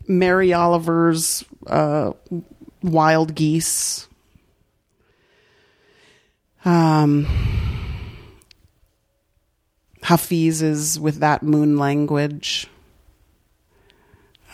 Mary 0.08 0.54
Oliver's 0.54 1.44
uh, 1.68 2.12
Wild 2.82 3.36
Geese. 3.36 4.08
Um, 6.64 7.28
Hafiz's 10.04 11.00
with 11.00 11.18
that 11.18 11.44
moon 11.44 11.78
language. 11.78 12.68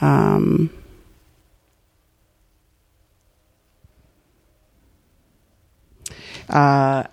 Um, 0.02 0.70
uh, 6.52 7.04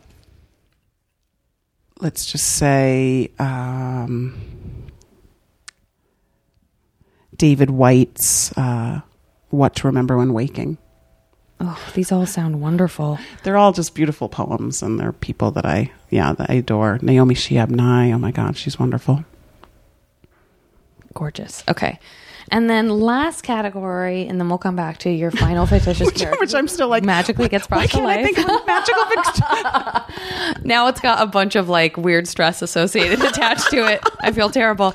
let's 2.00 2.26
just 2.26 2.44
say 2.56 3.30
um, 3.38 4.38
David 7.36 7.70
Whyte's 7.70 8.56
uh, 8.58 9.00
"What 9.50 9.76
to 9.76 9.86
Remember 9.86 10.16
When 10.18 10.32
Waking." 10.32 10.78
Oh, 11.60 11.78
these 11.94 12.12
all 12.12 12.24
sound 12.24 12.60
wonderful. 12.60 13.18
They're 13.42 13.56
all 13.56 13.72
just 13.72 13.94
beautiful 13.94 14.28
poems, 14.28 14.82
and 14.82 14.98
they're 14.98 15.12
people 15.12 15.50
that 15.52 15.66
I, 15.66 15.90
yeah, 16.08 16.32
that 16.34 16.50
I 16.50 16.54
adore. 16.54 16.98
Naomi 17.02 17.34
Shihab 17.34 17.70
Nye, 17.70 18.12
oh 18.12 18.18
my 18.18 18.30
God, 18.30 18.56
she's 18.56 18.78
wonderful. 18.78 19.24
Gorgeous. 21.14 21.64
Okay. 21.68 21.98
And 22.50 22.68
then 22.70 22.88
last 22.88 23.42
category, 23.42 24.26
and 24.26 24.40
then 24.40 24.48
we'll 24.48 24.58
come 24.58 24.74
back 24.76 24.98
to 24.98 25.10
your 25.10 25.30
final 25.30 25.66
fictitious 25.66 26.06
Which, 26.06 26.16
character. 26.18 26.40
which 26.40 26.54
I'm 26.54 26.68
still 26.68 26.88
like, 26.88 27.04
magically 27.04 27.48
gets 27.48 27.66
brought 27.66 27.80
why 27.80 27.86
to 27.86 27.92
can't 27.92 28.06
I 28.06 28.16
life. 28.16 28.24
think 28.24 28.38
of 28.38 28.66
magical 28.66 29.04
fiction? 30.54 30.64
now 30.66 30.86
it's 30.88 31.00
got 31.00 31.22
a 31.22 31.26
bunch 31.26 31.56
of 31.56 31.68
like 31.68 31.96
weird 31.96 32.26
stress 32.26 32.62
associated 32.62 33.20
attached 33.22 33.70
to 33.70 33.86
it. 33.92 34.02
I 34.20 34.32
feel 34.32 34.50
terrible. 34.50 34.94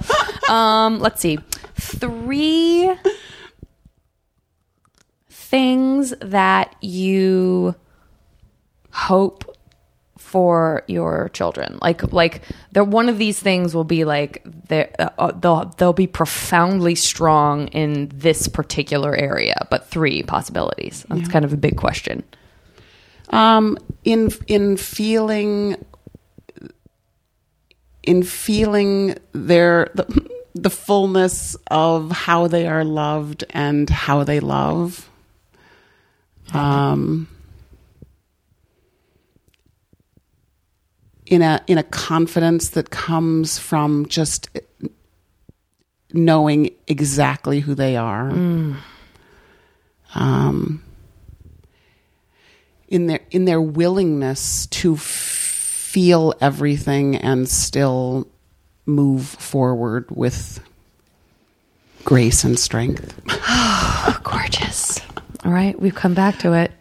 Um, 0.50 1.00
let's 1.00 1.22
see. 1.22 1.38
Three 1.76 2.92
things 5.30 6.14
that 6.22 6.76
you 6.82 7.76
hope 8.92 9.53
for 10.34 10.82
your 10.88 11.30
children. 11.30 11.78
Like 11.80 12.12
like 12.12 12.42
they're 12.72 12.84
one 12.84 13.08
of 13.08 13.20
these 13.20 13.40
things 13.40 13.76
will 13.76 13.84
be 13.84 14.04
like 14.04 14.42
they 14.68 14.92
uh, 14.98 15.32
they'll 15.34 15.66
they'll 15.78 15.94
be 15.94 16.08
profoundly 16.08 16.96
strong 16.96 17.68
in 17.68 18.10
this 18.12 18.48
particular 18.48 19.16
area 19.16 19.68
but 19.70 19.88
three 19.92 20.24
possibilities. 20.24 21.06
That's 21.08 21.28
kind 21.28 21.46
of 21.46 21.54
a 21.54 21.58
big 21.58 21.78
question. 21.78 22.24
Um, 23.30 23.78
in 24.04 24.32
in 24.48 24.76
feeling, 24.76 25.86
in 28.02 28.24
feeling 28.24 29.16
their 29.34 29.92
the, 29.94 30.32
the 30.56 30.72
fullness 30.72 31.56
of 31.68 32.10
how 32.10 32.48
they 32.48 32.66
are 32.66 32.84
loved 32.84 33.44
and 33.52 33.88
how 33.88 34.24
they 34.24 34.40
love. 34.40 35.08
Um, 36.54 37.28
in 41.34 41.42
a 41.42 41.60
in 41.66 41.80
a 41.80 41.84
confidence 41.84 42.70
that 42.70 42.92
comes 42.92 43.58
from 43.58 44.06
just 44.06 44.50
knowing 46.14 46.70
exactly 46.88 47.60
who 47.60 47.74
they 47.74 47.98
are. 47.98 48.30
Um, 50.16 50.84
in 52.88 53.08
their 53.08 53.22
in 53.32 53.46
their 53.46 53.60
willingness 53.60 54.68
to 54.68 54.94
f- 54.94 55.02
feel 55.02 56.36
everything 56.40 57.16
and 57.16 57.50
still 57.50 58.28
move 58.86 59.26
forward 59.26 60.06
with 60.12 60.60
grace 62.04 62.44
and 62.44 62.60
strength. 62.60 63.20
oh, 63.28 64.20
gorgeous 64.24 65.00
all 65.46 65.52
right 65.52 65.80
we've 65.80 65.96
come 65.96 66.14
back 66.14 66.38
to 66.38 66.54
it 66.54 66.72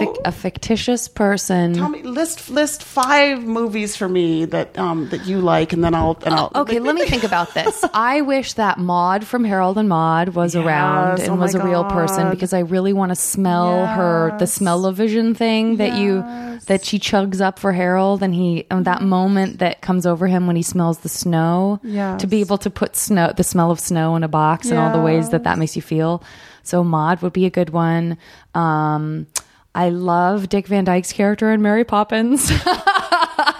Fic- 0.00 0.20
a 0.24 0.32
fictitious 0.32 1.08
person 1.08 1.74
Tell 1.74 1.88
me 1.88 2.02
list 2.02 2.50
list 2.50 2.82
five 2.82 3.42
movies 3.44 3.96
for 3.96 4.08
me 4.08 4.44
that 4.46 4.78
um 4.78 5.08
that 5.10 5.26
you 5.26 5.40
like 5.40 5.72
and 5.72 5.82
then 5.84 5.94
I'll 5.94 6.18
and 6.24 6.34
I'll 6.34 6.50
Okay, 6.54 6.78
let 6.78 6.94
me 6.94 7.04
think 7.06 7.24
about 7.24 7.54
this. 7.54 7.84
I 7.94 8.20
wish 8.22 8.54
that 8.54 8.78
Maude 8.78 9.24
from 9.24 9.44
Harold 9.44 9.78
and 9.78 9.88
Maude 9.88 10.30
was 10.30 10.54
around 10.54 11.20
and 11.20 11.30
oh 11.30 11.34
was 11.36 11.54
a 11.54 11.64
real 11.64 11.84
person 11.84 12.30
because 12.30 12.52
I 12.52 12.60
really 12.60 12.92
want 12.92 13.10
to 13.10 13.16
smell 13.16 13.86
her 13.86 14.36
the 14.38 14.46
smell 14.46 14.86
of 14.86 14.96
vision 14.96 15.34
thing 15.34 15.76
that 15.76 15.98
you 15.98 16.22
that 16.66 16.84
she 16.84 16.98
chugs 16.98 17.40
up 17.40 17.58
for 17.58 17.72
Harold 17.72 18.22
and 18.22 18.34
he 18.34 18.66
and 18.70 18.84
that 18.84 19.02
moment 19.02 19.58
that 19.58 19.80
comes 19.80 20.06
over 20.06 20.26
him 20.26 20.46
when 20.46 20.56
he 20.56 20.62
smells 20.62 20.98
the 21.00 21.08
snow. 21.08 21.80
Yes. 21.82 22.20
To 22.20 22.26
be 22.26 22.40
able 22.40 22.58
to 22.58 22.70
put 22.70 22.96
snow 22.96 23.32
the 23.36 23.44
smell 23.44 23.70
of 23.70 23.80
snow 23.80 24.16
in 24.16 24.22
a 24.22 24.28
box 24.28 24.70
and 24.70 24.78
all 24.78 24.92
the 24.92 25.00
ways 25.02 25.30
that 25.30 25.44
that 25.44 25.58
makes 25.58 25.74
you 25.76 25.82
feel. 25.82 26.22
So 26.62 26.84
Maude 26.84 27.22
would 27.22 27.32
be 27.32 27.46
a 27.46 27.50
good 27.50 27.70
one. 27.70 28.18
Um 28.54 29.26
I 29.74 29.88
love 29.88 30.48
Dick 30.48 30.66
Van 30.66 30.84
Dyke's 30.84 31.12
character 31.12 31.50
in 31.50 31.62
Mary 31.62 31.84
Poppins. 31.84 32.50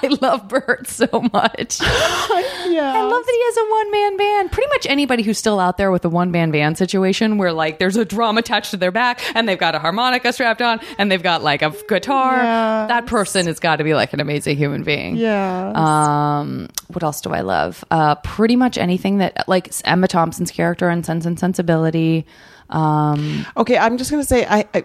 I 0.02 0.18
love 0.20 0.48
Bert 0.48 0.86
so 0.86 1.06
much. 1.32 1.80
yeah. 1.80 2.92
I 2.94 3.02
love 3.02 3.24
that 3.24 3.32
he 3.32 3.44
has 3.44 3.56
a 3.56 3.70
one 3.70 3.90
man 3.90 4.16
band. 4.16 4.52
Pretty 4.52 4.68
much 4.68 4.86
anybody 4.86 5.22
who's 5.22 5.38
still 5.38 5.58
out 5.58 5.78
there 5.78 5.90
with 5.90 6.04
a 6.04 6.08
one 6.08 6.30
man 6.30 6.50
band 6.50 6.76
situation 6.76 7.38
where 7.38 7.52
like 7.52 7.78
there's 7.78 7.96
a 7.96 8.04
drum 8.04 8.36
attached 8.36 8.72
to 8.72 8.76
their 8.76 8.90
back 8.90 9.22
and 9.34 9.48
they've 9.48 9.58
got 9.58 9.74
a 9.74 9.78
harmonica 9.78 10.32
strapped 10.32 10.60
on 10.60 10.80
and 10.98 11.10
they've 11.10 11.22
got 11.22 11.42
like 11.42 11.62
a 11.62 11.72
guitar. 11.88 12.36
Yes. 12.36 12.88
That 12.88 13.06
person 13.06 13.46
has 13.46 13.58
got 13.58 13.76
to 13.76 13.84
be 13.84 13.94
like 13.94 14.12
an 14.12 14.20
amazing 14.20 14.56
human 14.56 14.82
being. 14.82 15.16
Yeah. 15.16 15.72
Um, 15.74 16.68
what 16.88 17.02
else 17.02 17.20
do 17.20 17.30
I 17.30 17.40
love? 17.40 17.84
Uh, 17.90 18.16
pretty 18.16 18.56
much 18.56 18.76
anything 18.76 19.18
that 19.18 19.48
like 19.48 19.72
Emma 19.84 20.08
Thompson's 20.08 20.50
character 20.50 20.90
in 20.90 21.04
Sense 21.04 21.24
and 21.24 21.38
Sensibility. 21.38 22.26
Um, 22.72 23.44
Okay, 23.56 23.76
I'm 23.76 23.98
just 23.98 24.10
going 24.10 24.22
to 24.22 24.26
say 24.26 24.46
I, 24.46 24.64
I 24.72 24.84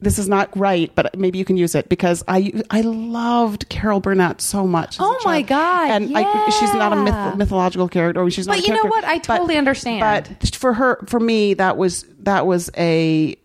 this 0.00 0.18
is 0.18 0.28
not 0.28 0.54
right, 0.58 0.92
but 0.94 1.16
maybe 1.16 1.38
you 1.38 1.44
can 1.44 1.56
use 1.56 1.74
it 1.74 1.88
because 1.88 2.24
I 2.26 2.52
I 2.70 2.80
loved 2.80 3.68
Carol 3.68 4.00
Burnett 4.00 4.40
so 4.40 4.66
much. 4.66 4.96
Oh 4.98 5.18
my. 5.24 5.42
God, 5.42 5.90
And 5.90 6.16
I, 6.16 6.50
she's 6.50 6.74
not 6.74 6.92
a 6.92 6.96
myth, 6.96 7.36
mythological 7.36 7.88
character. 7.88 8.28
She's 8.30 8.46
not. 8.46 8.56
But 8.56 8.66
you 8.66 8.74
know 8.74 8.88
what? 8.88 9.04
I 9.04 9.18
totally 9.18 9.56
understand. 9.56 10.00
But 10.40 10.54
for 10.56 10.72
her, 10.74 11.04
for 11.06 11.20
me, 11.20 11.54
that 11.54 11.76
was 11.76 12.04
that 12.20 12.46
was 12.46 12.70
a, 12.76 13.36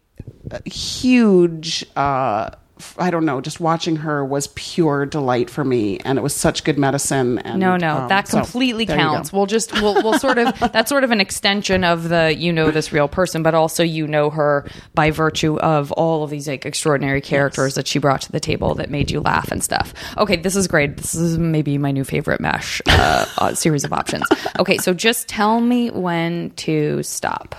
a 0.51 0.69
huge 0.69 1.85
uh, 1.95 2.51
I 2.97 3.09
don't 3.09 3.25
know, 3.25 3.41
just 3.41 3.59
watching 3.59 3.97
her 3.97 4.23
was 4.23 4.47
pure 4.55 5.05
delight 5.05 5.49
for 5.49 5.63
me, 5.63 5.99
and 5.99 6.17
it 6.17 6.21
was 6.21 6.35
such 6.35 6.63
good 6.63 6.77
medicine. 6.77 7.39
And, 7.39 7.59
No, 7.59 7.77
no, 7.77 7.97
um, 7.97 8.07
that 8.09 8.27
completely 8.29 8.85
go. 8.85 8.95
counts. 8.95 9.31
We'll 9.33 9.45
just 9.45 9.73
we'll 9.73 9.95
we'll 10.03 10.19
sort 10.19 10.37
of 10.37 10.57
that's 10.73 10.89
sort 10.89 11.03
of 11.03 11.11
an 11.11 11.19
extension 11.21 11.83
of 11.83 12.09
the 12.09 12.35
you 12.37 12.51
know 12.53 12.71
this 12.71 12.91
real 12.91 13.07
person, 13.07 13.43
but 13.43 13.53
also 13.53 13.83
you 13.83 14.07
know 14.07 14.29
her 14.29 14.65
by 14.93 15.11
virtue 15.11 15.57
of 15.59 15.91
all 15.93 16.23
of 16.23 16.29
these 16.29 16.47
like 16.47 16.65
extraordinary 16.65 17.21
characters 17.21 17.75
that 17.75 17.87
she 17.87 17.99
brought 17.99 18.21
to 18.21 18.31
the 18.31 18.39
table 18.39 18.75
that 18.75 18.89
made 18.89 19.09
you 19.11 19.19
laugh 19.21 19.51
and 19.51 19.63
stuff. 19.63 19.93
Okay, 20.17 20.35
this 20.35 20.55
is 20.55 20.67
great. 20.67 20.97
This 20.97 21.15
is 21.15 21.37
maybe 21.37 21.77
my 21.77 21.91
new 21.91 22.03
favorite 22.03 22.39
MASH 22.41 22.81
uh, 22.87 23.25
uh, 23.37 23.53
series 23.53 23.83
of 23.83 23.93
options. 23.93 24.23
Okay, 24.59 24.77
so 24.77 24.93
just 24.93 25.27
tell 25.27 25.59
me 25.61 25.89
when 25.91 26.51
to 26.57 27.01
stop. 27.03 27.55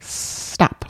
Stop. 0.00 0.84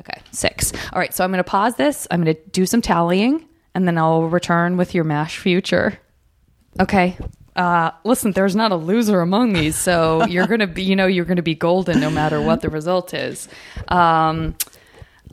Okay, 0.00 0.18
six. 0.40 0.72
All 0.92 0.98
right, 0.98 1.12
so 1.14 1.22
I'm 1.24 1.30
going 1.30 1.38
to 1.38 1.44
pause 1.44 1.76
this. 1.76 2.06
I'm 2.10 2.24
going 2.24 2.34
to 2.34 2.42
do 2.50 2.66
some 2.66 2.80
tallying, 2.82 3.46
and 3.74 3.86
then 3.86 3.98
I'll 3.98 4.24
return 4.24 4.76
with 4.76 4.94
your 4.94 5.04
mash 5.04 5.38
future. 5.38 5.98
Okay. 6.80 7.16
Uh, 7.56 7.90
listen, 8.04 8.32
there's 8.32 8.56
not 8.56 8.72
a 8.72 8.76
loser 8.76 9.20
among 9.20 9.52
these, 9.52 9.76
so 9.76 10.24
you're 10.28 10.46
gonna 10.46 10.68
be, 10.68 10.82
you 10.84 10.94
know, 10.94 11.06
you're 11.06 11.24
gonna 11.24 11.42
be 11.42 11.54
golden 11.54 12.00
no 12.00 12.08
matter 12.08 12.40
what 12.40 12.60
the 12.62 12.68
result 12.70 13.12
is. 13.12 13.48
Um, 13.88 14.54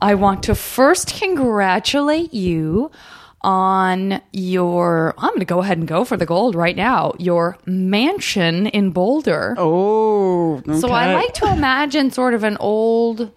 I 0.02 0.14
want 0.16 0.42
to 0.44 0.54
first 0.54 1.14
congratulate 1.14 2.34
you 2.34 2.90
on 3.42 4.20
your. 4.32 5.14
I'm 5.16 5.32
gonna 5.32 5.44
go 5.44 5.60
ahead 5.60 5.78
and 5.78 5.86
go 5.86 6.04
for 6.04 6.16
the 6.16 6.26
gold 6.26 6.54
right 6.56 6.76
now. 6.76 7.14
Your 7.18 7.56
mansion 7.66 8.66
in 8.66 8.90
Boulder. 8.90 9.54
Oh, 9.56 10.60
So 10.80 10.88
I 10.90 11.14
like 11.14 11.34
to 11.34 11.50
imagine 11.52 12.10
sort 12.10 12.34
of 12.34 12.42
an 12.44 12.56
old, 12.58 13.30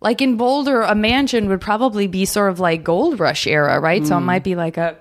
like 0.00 0.22
in 0.22 0.36
Boulder, 0.36 0.82
a 0.82 0.94
mansion 0.94 1.48
would 1.48 1.60
probably 1.60 2.06
be 2.06 2.24
sort 2.24 2.50
of 2.50 2.60
like 2.60 2.84
Gold 2.84 3.18
Rush 3.18 3.46
era, 3.46 3.80
right? 3.80 4.06
So 4.06 4.16
it 4.16 4.20
mm. 4.20 4.24
might 4.24 4.44
be 4.44 4.54
like 4.54 4.76
a 4.76 4.96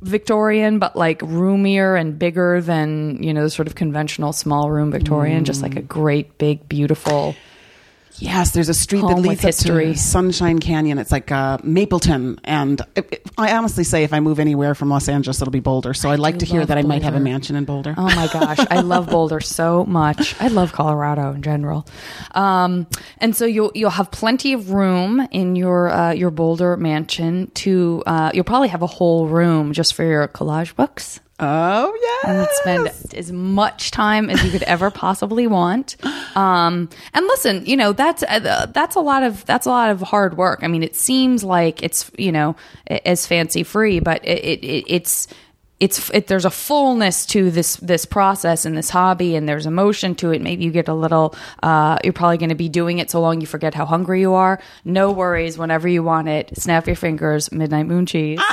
Victorian, 0.00 0.78
but 0.78 0.96
like 0.96 1.22
roomier 1.22 1.94
and 1.94 2.18
bigger 2.18 2.60
than 2.60 3.22
you 3.22 3.32
know 3.32 3.42
the 3.42 3.50
sort 3.50 3.68
of 3.68 3.74
conventional 3.74 4.32
small 4.32 4.70
room 4.70 4.90
Victorian. 4.90 5.44
Just 5.44 5.62
like 5.62 5.76
a 5.76 5.82
mm. 5.82 5.88
great, 5.88 6.38
big, 6.38 6.68
beautiful. 6.68 7.36
Yes, 8.20 8.50
there's 8.52 8.68
a 8.68 8.74
street 8.74 9.00
Home 9.00 9.14
that 9.14 9.20
leads 9.28 9.40
up 9.40 9.46
history. 9.48 9.92
to 9.92 9.98
Sunshine 9.98 10.58
Canyon. 10.58 10.98
It's 10.98 11.10
like 11.10 11.32
uh, 11.32 11.58
Mapleton, 11.62 12.38
and 12.44 12.80
it, 12.94 13.08
it- 13.12 13.26
I 13.38 13.56
honestly 13.56 13.84
say 13.84 14.04
if 14.04 14.12
I 14.12 14.20
move 14.20 14.38
anywhere 14.38 14.74
from 14.74 14.90
Los 14.90 15.08
Angeles, 15.08 15.40
it'll 15.40 15.50
be 15.50 15.60
Boulder. 15.60 15.94
So 15.94 16.08
I 16.08 16.12
would 16.12 16.20
like 16.20 16.38
to 16.40 16.44
hear 16.46 16.64
that 16.66 16.76
I 16.76 16.82
might 16.82 17.02
have 17.02 17.14
a 17.14 17.20
mansion 17.20 17.56
in 17.56 17.64
Boulder. 17.64 17.94
Oh 17.96 18.02
my 18.14 18.28
gosh, 18.32 18.58
I 18.70 18.80
love 18.80 19.06
Boulder 19.10 19.40
so 19.40 19.84
much. 19.86 20.34
I 20.40 20.48
love 20.48 20.72
Colorado 20.72 21.32
in 21.32 21.40
general. 21.42 21.86
Um, 22.32 22.86
and 23.18 23.34
so 23.34 23.46
you'll 23.46 23.72
you'll 23.74 23.90
have 23.90 24.10
plenty 24.10 24.52
of 24.52 24.70
room 24.72 25.26
in 25.30 25.56
your 25.56 25.88
uh, 25.88 26.12
your 26.12 26.30
Boulder 26.30 26.76
mansion 26.76 27.50
to 27.54 28.02
uh, 28.06 28.30
you'll 28.34 28.44
probably 28.44 28.68
have 28.68 28.82
a 28.82 28.86
whole 28.86 29.26
room 29.28 29.72
just 29.72 29.94
for 29.94 30.04
your 30.04 30.28
collage 30.28 30.74
books. 30.76 31.20
Oh 31.42 32.22
yeah, 32.24 32.30
and 32.30 32.48
spend 32.52 33.14
as 33.14 33.32
much 33.32 33.90
time 33.90 34.28
as 34.28 34.44
you 34.44 34.50
could 34.50 34.62
ever 34.64 34.90
possibly 34.90 35.46
want. 35.46 35.96
Um, 36.36 36.90
and 37.14 37.26
listen, 37.26 37.64
you 37.64 37.76
know 37.76 37.92
that's 37.94 38.22
uh, 38.22 38.66
that's 38.72 38.94
a 38.94 39.00
lot 39.00 39.22
of 39.22 39.44
that's 39.46 39.66
a 39.66 39.70
lot 39.70 39.90
of 39.90 40.02
hard 40.02 40.36
work. 40.36 40.60
I 40.62 40.68
mean, 40.68 40.82
it 40.82 40.94
seems 40.94 41.42
like 41.42 41.82
it's 41.82 42.10
you 42.18 42.30
know 42.30 42.56
as 42.86 43.26
fancy 43.26 43.62
free, 43.62 44.00
but 44.00 44.24
it, 44.24 44.44
it, 44.44 44.64
it 44.64 44.84
it's. 44.88 45.26
It's 45.80 46.10
it, 46.10 46.26
there's 46.26 46.44
a 46.44 46.50
fullness 46.50 47.24
to 47.28 47.50
this 47.50 47.76
this 47.76 48.04
process 48.04 48.66
and 48.66 48.76
this 48.76 48.90
hobby, 48.90 49.34
and 49.34 49.48
there's 49.48 49.64
emotion 49.64 50.14
to 50.16 50.30
it. 50.30 50.42
Maybe 50.42 50.64
you 50.64 50.70
get 50.70 50.88
a 50.88 50.92
little. 50.92 51.34
Uh, 51.62 51.96
you're 52.04 52.12
probably 52.12 52.36
going 52.36 52.50
to 52.50 52.54
be 52.54 52.68
doing 52.68 52.98
it 52.98 53.10
so 53.10 53.18
long 53.22 53.40
you 53.40 53.46
forget 53.46 53.72
how 53.72 53.86
hungry 53.86 54.20
you 54.20 54.34
are. 54.34 54.60
No 54.84 55.10
worries. 55.10 55.56
Whenever 55.56 55.88
you 55.88 56.02
want 56.02 56.28
it, 56.28 56.54
snap 56.58 56.86
your 56.86 56.96
fingers. 56.96 57.50
Midnight 57.50 57.86
moon 57.86 58.04
cheese 58.04 58.38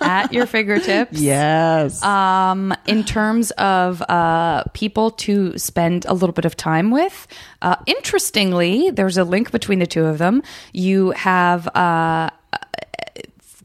at 0.00 0.32
your 0.32 0.46
fingertips 0.46 1.20
yes. 1.20 2.02
um, 2.02 2.74
in 2.86 3.04
terms 3.04 3.50
of 3.52 4.02
uh, 4.02 4.64
people 4.72 5.10
to 5.12 5.56
spend 5.58 6.04
a 6.06 6.14
little 6.14 6.32
bit 6.32 6.44
of 6.44 6.56
time 6.56 6.90
with. 6.90 7.26
Uh, 7.62 7.76
interestingly, 7.86 8.90
there's 8.90 9.16
a 9.16 9.24
link 9.24 9.50
between 9.50 9.78
the 9.78 9.86
two 9.86 10.04
of 10.04 10.18
them. 10.18 10.42
You 10.72 11.10
have. 11.12 11.68
Uh, 11.74 12.30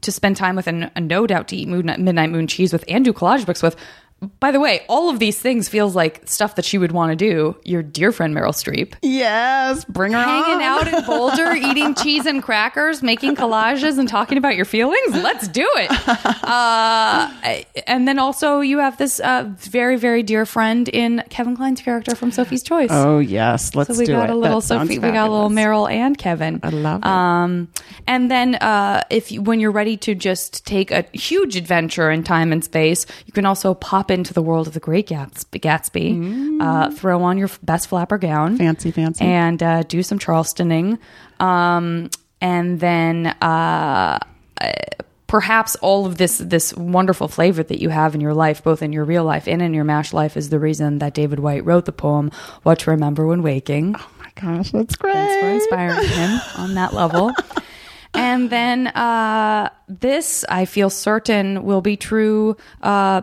to 0.00 0.12
spend 0.12 0.36
time 0.36 0.54
with 0.54 0.66
and, 0.66 0.90
and 0.94 1.08
no 1.08 1.26
doubt 1.26 1.48
to 1.48 1.56
eat 1.56 1.66
moon, 1.66 1.86
midnight 1.86 2.30
moon 2.30 2.46
cheese 2.46 2.74
with 2.74 2.84
and 2.88 3.06
do 3.06 3.12
collage 3.14 3.46
books 3.46 3.62
with. 3.62 3.74
By 4.40 4.50
the 4.50 4.60
way, 4.60 4.82
all 4.88 5.08
of 5.10 5.18
these 5.18 5.38
things 5.38 5.68
feels 5.68 5.94
like 5.94 6.22
stuff 6.28 6.54
that 6.56 6.64
she 6.64 6.78
would 6.78 6.92
want 6.92 7.10
to 7.10 7.16
do. 7.16 7.56
Your 7.64 7.82
dear 7.82 8.12
friend 8.12 8.34
Meryl 8.34 8.52
Streep 8.52 8.94
yes, 9.02 9.84
bring 9.84 10.12
her 10.12 10.22
hanging 10.22 10.56
on. 10.56 10.62
out 10.62 10.88
in 10.88 11.04
Boulder, 11.04 11.52
eating 11.56 11.94
cheese 11.94 12.26
and 12.26 12.42
crackers, 12.42 13.02
making 13.02 13.36
collages, 13.36 13.98
and 13.98 14.08
talking 14.08 14.38
about 14.38 14.56
your 14.56 14.64
feelings. 14.64 15.14
Let's 15.14 15.48
do 15.48 15.68
it. 15.76 15.90
Uh, 16.44 17.30
and 17.86 18.06
then 18.06 18.18
also 18.18 18.60
you 18.60 18.78
have 18.78 18.96
this 18.98 19.20
uh, 19.20 19.50
very, 19.56 19.96
very 19.96 20.22
dear 20.22 20.46
friend 20.46 20.88
in 20.88 21.22
Kevin 21.30 21.56
Kline's 21.56 21.80
character 21.80 22.14
from 22.14 22.30
Sophie's 22.30 22.62
Choice. 22.62 22.90
Oh 22.90 23.18
yes, 23.18 23.74
let's 23.74 23.92
so 23.92 23.98
we 23.98 24.06
do 24.06 24.12
got 24.12 24.30
it. 24.30 24.32
a 24.32 24.36
little 24.36 24.60
That 24.60 24.66
Sophie, 24.66 24.98
we 24.98 25.10
got 25.10 25.28
a 25.28 25.32
little. 25.32 25.50
Meryl 25.50 25.90
and 25.90 26.16
Kevin. 26.16 26.60
I 26.62 26.68
love 26.70 27.00
it. 27.00 27.06
Um, 27.06 27.68
and 28.06 28.30
then 28.30 28.56
uh, 28.56 29.04
if 29.10 29.30
you, 29.32 29.42
when 29.42 29.60
you're 29.60 29.70
ready 29.72 29.96
to 29.98 30.14
just 30.14 30.66
take 30.66 30.90
a 30.90 31.04
huge 31.12 31.56
adventure 31.56 32.10
in 32.10 32.22
time 32.24 32.52
and 32.52 32.64
space, 32.64 33.06
you 33.26 33.32
can 33.32 33.46
also 33.46 33.74
pop 33.74 34.10
into 34.18 34.32
the 34.34 34.42
world 34.42 34.66
of 34.66 34.74
the 34.74 34.80
Great 34.80 35.08
Gatsby. 35.08 35.60
Gatsby 35.60 36.60
uh, 36.60 36.90
throw 36.90 37.22
on 37.22 37.38
your 37.38 37.50
best 37.62 37.88
flapper 37.88 38.18
gown, 38.18 38.54
Mm. 38.54 38.58
Fancy, 38.58 38.90
fancy. 38.90 39.24
and 39.24 39.62
uh, 39.62 39.82
do 39.84 40.02
some 40.02 40.18
Charlestoning, 40.18 40.98
um, 41.40 42.08
and 42.40 42.80
then. 42.80 43.26
Uh, 43.26 44.18
perhaps 45.26 45.74
all 45.76 46.06
of 46.06 46.16
this 46.16 46.38
this 46.38 46.72
wonderful 46.76 47.26
flavor 47.26 47.62
that 47.62 47.80
you 47.80 47.88
have 47.88 48.14
in 48.14 48.20
your 48.20 48.34
life 48.34 48.62
both 48.62 48.82
in 48.82 48.92
your 48.92 49.04
real 49.04 49.24
life 49.24 49.48
and 49.48 49.60
in 49.62 49.74
your 49.74 49.82
mash 49.82 50.12
life 50.12 50.36
is 50.36 50.48
the 50.50 50.58
reason 50.60 50.98
that 50.98 51.12
David 51.12 51.40
Whyte 51.40 51.64
wrote 51.64 51.86
the 51.86 51.92
poem 51.92 52.30
what 52.62 52.78
to 52.80 52.90
remember 52.90 53.26
when 53.26 53.42
waking 53.42 53.96
Oh 53.98 54.10
my 54.20 54.30
gosh, 54.40 54.70
that's 54.70 54.94
great. 54.96 55.12
Thanks 55.14 55.40
for 55.42 55.50
inspiring 55.50 56.06
him 56.08 56.40
on 56.56 56.74
that 56.74 56.92
level. 56.94 57.32
And 58.16 58.48
then 58.48 58.86
uh, 58.86 59.70
this, 59.88 60.44
I 60.48 60.66
feel 60.66 60.88
certain, 60.88 61.64
will 61.64 61.80
be 61.80 61.96
true 61.96 62.56
uh, 62.80 63.22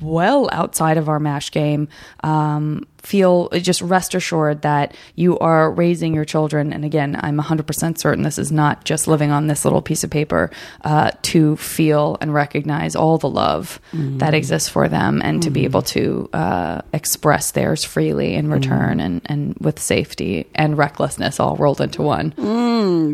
well 0.00 0.48
outside 0.52 0.96
of 0.96 1.08
our 1.08 1.20
MASH 1.20 1.50
game. 1.50 1.88
Um, 2.24 2.86
feel 3.02 3.48
just 3.50 3.80
rest 3.82 4.14
assured 4.14 4.62
that 4.62 4.94
you 5.14 5.38
are 5.38 5.70
raising 5.70 6.14
your 6.14 6.24
children. 6.24 6.72
And 6.72 6.84
again, 6.84 7.18
I'm 7.20 7.38
100% 7.38 7.98
certain 7.98 8.22
this 8.24 8.38
is 8.38 8.52
not 8.52 8.84
just 8.84 9.06
living 9.08 9.30
on 9.30 9.46
this 9.46 9.64
little 9.64 9.82
piece 9.82 10.04
of 10.04 10.10
paper 10.10 10.50
uh, 10.84 11.10
to 11.22 11.56
feel 11.56 12.16
and 12.20 12.32
recognize 12.34 12.94
all 12.96 13.18
the 13.18 13.28
love 13.28 13.80
that 13.92 14.34
exists 14.34 14.68
for 14.68 14.88
them 14.88 15.20
and 15.24 15.42
to 15.42 15.50
be 15.50 15.64
able 15.64 15.82
to 15.82 16.28
uh, 16.32 16.80
express 16.92 17.52
theirs 17.52 17.84
freely 17.84 18.34
in 18.34 18.50
return 18.50 19.00
and, 19.00 19.22
and 19.26 19.56
with 19.60 19.78
safety 19.78 20.46
and 20.54 20.76
recklessness 20.78 21.40
all 21.40 21.56
rolled 21.56 21.80
into 21.80 22.02
one. 22.02 22.30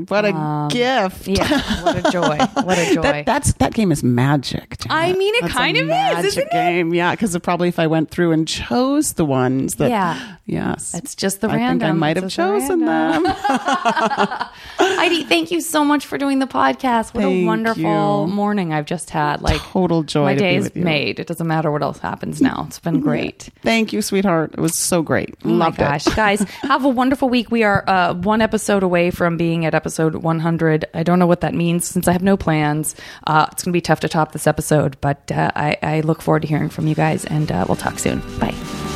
What 0.09 0.24
a 0.24 0.68
gift. 0.70 1.28
Um, 1.28 1.34
Yeah, 1.34 1.82
what 1.82 1.97
a 2.07 2.11
joy. 2.11 2.39
What 2.62 2.78
a 2.78 2.87
joy. 2.95 3.03
That, 3.03 3.26
that's 3.26 3.53
that 3.55 3.74
game 3.74 3.93
is 3.93 4.03
magic. 4.03 4.78
Janet. 4.78 4.87
I 4.91 5.12
mean, 5.12 5.34
it 5.37 5.43
That's 5.43 5.53
kind 5.53 5.76
of 5.76 5.89
is, 5.89 6.24
isn't 6.26 6.47
it? 6.47 6.51
game. 6.53 6.95
Yeah, 6.95 7.12
because 7.12 7.37
probably 7.39 7.68
if 7.68 7.78
I 7.78 7.87
went 7.87 8.11
through 8.11 8.32
and 8.32 8.47
chose 8.47 9.14
the 9.14 9.24
ones 9.24 9.76
that, 9.77 9.91
Yeah. 9.91 10.37
yes, 10.47 10.95
It's 10.95 11.14
just 11.14 11.41
the 11.41 11.49
random. 11.49 11.64
I 11.64 11.70
think 11.70 11.83
I 11.85 11.93
might 11.93 12.16
have 12.16 12.31
chosen 12.31 12.85
random. 12.87 13.22
them. 13.24 13.33
Heidi, 14.79 15.24
thank 15.24 15.51
you 15.51 15.61
so 15.61 15.85
much 15.85 16.07
for 16.07 16.18
doing 16.18 16.39
the 16.39 16.47
podcast. 16.47 17.14
What 17.14 17.24
a 17.24 17.45
wonderful 17.45 18.27
you. 18.29 18.35
morning 18.35 18.72
I've 18.72 18.87
just 18.87 19.11
had. 19.11 19.43
Like 19.43 19.61
Total 19.61 20.03
joy 20.03 20.24
My 20.24 20.35
to 20.37 20.59
with 20.61 20.77
you. 20.77 20.85
made. 20.85 21.18
It 21.20 21.27
doesn't 21.27 21.47
matter 21.47 21.70
what 21.70 21.83
else 21.83 21.99
happens 21.99 22.41
now. 22.41 22.64
It's 22.68 22.79
been 22.79 23.01
great. 23.01 23.51
Thank 23.62 23.93
you, 23.93 24.03
sweetheart. 24.03 24.53
It 24.55 24.61
was 24.61 24.77
so 24.77 25.03
great. 25.03 25.35
Oh 25.45 25.49
my 25.49 25.70
gosh, 25.70 26.07
it. 26.07 26.16
guys, 26.16 26.41
have 26.62 26.85
a 26.85 26.89
wonderful 26.89 27.29
week. 27.29 27.51
We 27.51 27.62
are 27.62 27.85
uh, 27.89 28.14
one 28.14 28.41
episode 28.41 28.83
away 28.83 29.11
from 29.11 29.37
being 29.37 29.64
at 29.66 29.74
episode 29.74 30.14
100. 30.16 30.85
I 30.95 31.03
don't 31.03 31.18
know 31.18 31.27
what 31.27 31.41
that 31.43 31.55
means 31.55 31.87
since 31.87 32.09
I 32.09 32.12
have 32.12 32.22
no 32.22 32.37
plans. 32.37 32.95
Uh, 33.27 33.47
it's 33.53 33.62
going 33.64 33.72
to 33.72 33.77
be 33.77 33.81
tough 33.81 34.01
to 34.01 34.09
top 34.09 34.33
this 34.33 34.47
episode, 34.47 34.97
but 35.01 35.31
uh, 35.33 35.51
I, 35.55 35.77
I 35.83 36.01
look 36.01 36.22
forward 36.22 36.43
to 36.43 36.49
hearing 36.49 36.68
from 36.70 36.87
you 36.87 36.95
guys, 36.95 37.24
and 37.24 37.51
uh, 37.53 37.64
we'll 37.68 37.77
talk 37.77 37.99
soon. 37.99 38.20
Bye. 38.39 38.95